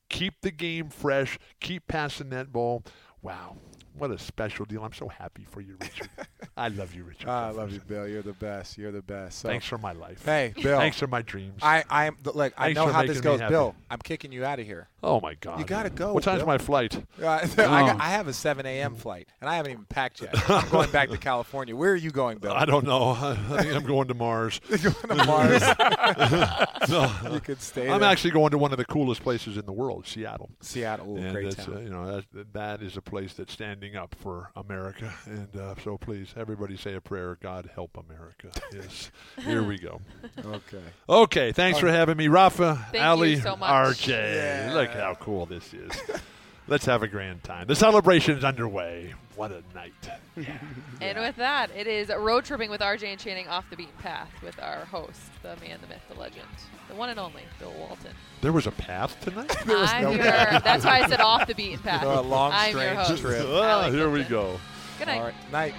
keep 0.10 0.42
the 0.42 0.52
game 0.52 0.90
fresh, 0.90 1.38
keep 1.60 1.88
passing 1.88 2.30
that 2.30 2.52
ball. 2.52 2.84
Wow, 3.22 3.58
what 3.98 4.12
a 4.12 4.18
special 4.18 4.66
deal! 4.66 4.84
I'm 4.84 4.94
so 4.94 5.08
happy 5.08 5.46
for 5.50 5.62
you, 5.62 5.76
Richard. 5.80 6.10
I 6.58 6.68
love 6.70 6.94
you, 6.94 7.04
Richard. 7.04 7.28
Ah, 7.30 7.48
I 7.48 7.52
love 7.52 7.72
you, 7.72 7.80
Bill. 7.80 8.08
You're 8.08 8.22
the 8.22 8.34
best. 8.34 8.78
You're 8.78 8.92
the 8.92 9.02
best. 9.02 9.40
So, 9.40 9.50
Thanks 9.50 9.66
for 9.66 9.78
my 9.78 9.94
life. 9.94 10.24
Hey, 10.26 10.54
Bill. 10.62 10.78
Thanks 10.78 10.98
for 11.00 11.08
my 11.08 11.22
dreams. 11.22 11.60
I, 11.62 11.84
I 11.90 12.06
am 12.06 12.18
look. 12.24 12.54
I 12.58 12.74
know 12.74 12.88
how 12.88 13.06
this 13.06 13.22
goes. 13.22 13.40
Bill. 13.42 13.76
I'm 13.90 14.00
kicking 14.00 14.32
you 14.32 14.46
out 14.46 14.60
of 14.60 14.66
here. 14.66 14.88
oh 15.04 15.20
my 15.22 15.36
God! 15.36 15.60
You 15.60 15.66
gotta 15.66 15.90
go, 15.90 16.14
What 16.14 16.24
time's 16.24 16.40
Bill. 16.40 16.48
my 16.48 16.58
flight? 16.58 16.96
Uh, 17.22 17.28
I, 17.28 17.48
got, 17.56 18.02
I 18.02 18.10
have 18.10 18.28
a 18.28 18.34
7 18.34 18.66
a.m. 18.66 18.96
flight, 18.96 19.28
and 19.40 19.50
I 19.50 19.56
haven't 19.56 19.72
even 19.72 19.86
packed 19.86 20.22
yet. 20.22 20.34
I'm 20.50 20.70
going 20.70 20.92
back 20.92 21.10
to 21.10 21.18
California. 21.18 21.76
Where 21.76 21.92
are 21.92 21.96
you 21.96 22.12
going, 22.12 22.38
Bill? 22.40 22.54
I 22.54 22.66
don't 22.66 22.86
know. 22.86 23.12
I 23.12 23.36
think 23.64 23.74
I'm 23.76 23.84
going 23.86 24.08
to 24.08 24.14
Mars. 24.14 24.60
You're 24.70 24.92
going 24.92 25.18
to 25.20 25.26
Mars. 25.26 25.62
no, 26.90 27.12
you 27.34 27.40
could 27.40 27.62
stay. 27.62 27.90
I'm 27.90 28.02
there. 28.02 28.10
actually 28.10 28.32
going 28.32 28.52
to 28.52 28.58
one 28.58 28.72
of 28.72 28.78
the 28.78 28.86
coolest 28.86 29.22
places 29.22 29.58
in 29.58 29.66
the 29.66 29.72
world, 29.72 30.08
Seattle. 30.08 30.50
Seattle. 30.62 31.14
Ooh, 31.14 31.18
and 31.18 31.32
great 31.34 31.52
town. 31.58 31.76
Uh, 31.76 31.80
you 31.80 31.90
know, 31.90 32.22
that, 32.34 32.54
that 32.54 32.82
is 32.82 32.98
a 32.98 33.02
place 33.02 33.34
that's 33.34 33.54
standing 33.82 33.98
up 33.98 34.14
for 34.20 34.52
America. 34.56 35.12
And 35.26 35.56
uh, 35.60 35.74
so 35.84 35.98
please, 35.98 36.36
everybody 36.38 36.78
say 36.78 36.94
a 36.94 37.02
prayer. 37.02 37.38
God 37.42 37.68
help 37.74 37.98
America. 37.98 38.52
Yes. 38.72 39.10
Here 39.44 39.64
we 39.64 39.80
go. 39.80 40.00
okay. 40.46 40.84
Okay. 41.10 41.52
Thanks 41.52 41.80
for 41.80 41.90
having 41.90 42.16
me, 42.16 42.28
Rafa, 42.28 42.88
Thank 42.92 43.04
Ali, 43.04 43.38
so. 43.38 43.56
RJ. 43.56 44.08
Yeah. 44.10 44.74
Look 44.76 44.92
how 44.92 45.16
cool 45.16 45.48
this 45.48 45.74
is. 45.74 45.92
Let's 46.68 46.86
have 46.86 47.02
a 47.02 47.08
grand 47.08 47.44
time. 47.44 47.66
The 47.66 47.76
celebration's 47.76 48.44
underway. 48.44 49.16
What 49.42 49.52
a 49.52 49.64
night. 49.74 49.92
And 51.02 51.18
with 51.18 51.36
that, 51.38 51.72
it 51.76 51.88
is 51.88 52.10
road 52.10 52.46
tripping 52.46 52.70
with 52.70 52.80
RJ 52.80 53.08
and 53.08 53.20
Channing 53.20 53.48
off 53.48 53.68
the 53.72 53.76
beaten 53.76 53.96
path 53.98 54.30
with 54.44 54.60
our 54.62 54.86
host, 54.86 55.20
the 55.42 55.56
man, 55.56 55.80
the 55.82 55.88
myth, 55.88 56.04
the 56.08 56.20
legend, 56.20 56.46
the 56.88 56.94
one 56.94 57.10
and 57.10 57.20
only 57.20 57.42
Bill 57.58 57.74
Walton. 57.80 58.14
There 58.42 58.52
was 58.52 58.68
a 58.68 58.72
path 58.72 59.20
tonight? 59.22 59.52
I'm 59.68 60.04
no 60.04 60.12
your, 60.12 60.22
path. 60.26 60.64
that's 60.64 60.86
why 60.86 61.00
I 61.02 61.10
said 61.10 61.22
off 61.22 61.48
the 61.48 61.56
beaten 61.56 61.80
path. 61.84 62.04
A 62.04 62.22
long, 62.22 62.52
I'm 62.54 62.72
your 62.72 62.82
strange 62.82 63.00
host. 63.00 63.22
trip. 63.24 63.46
Ah, 63.48 63.82
Alec 63.82 63.94
here 63.94 64.12
we 64.12 64.24
go. 64.26 64.60
Good 65.00 65.08
night. 65.08 65.18
All 65.18 65.24
right. 65.24 65.52
Night. 65.52 65.74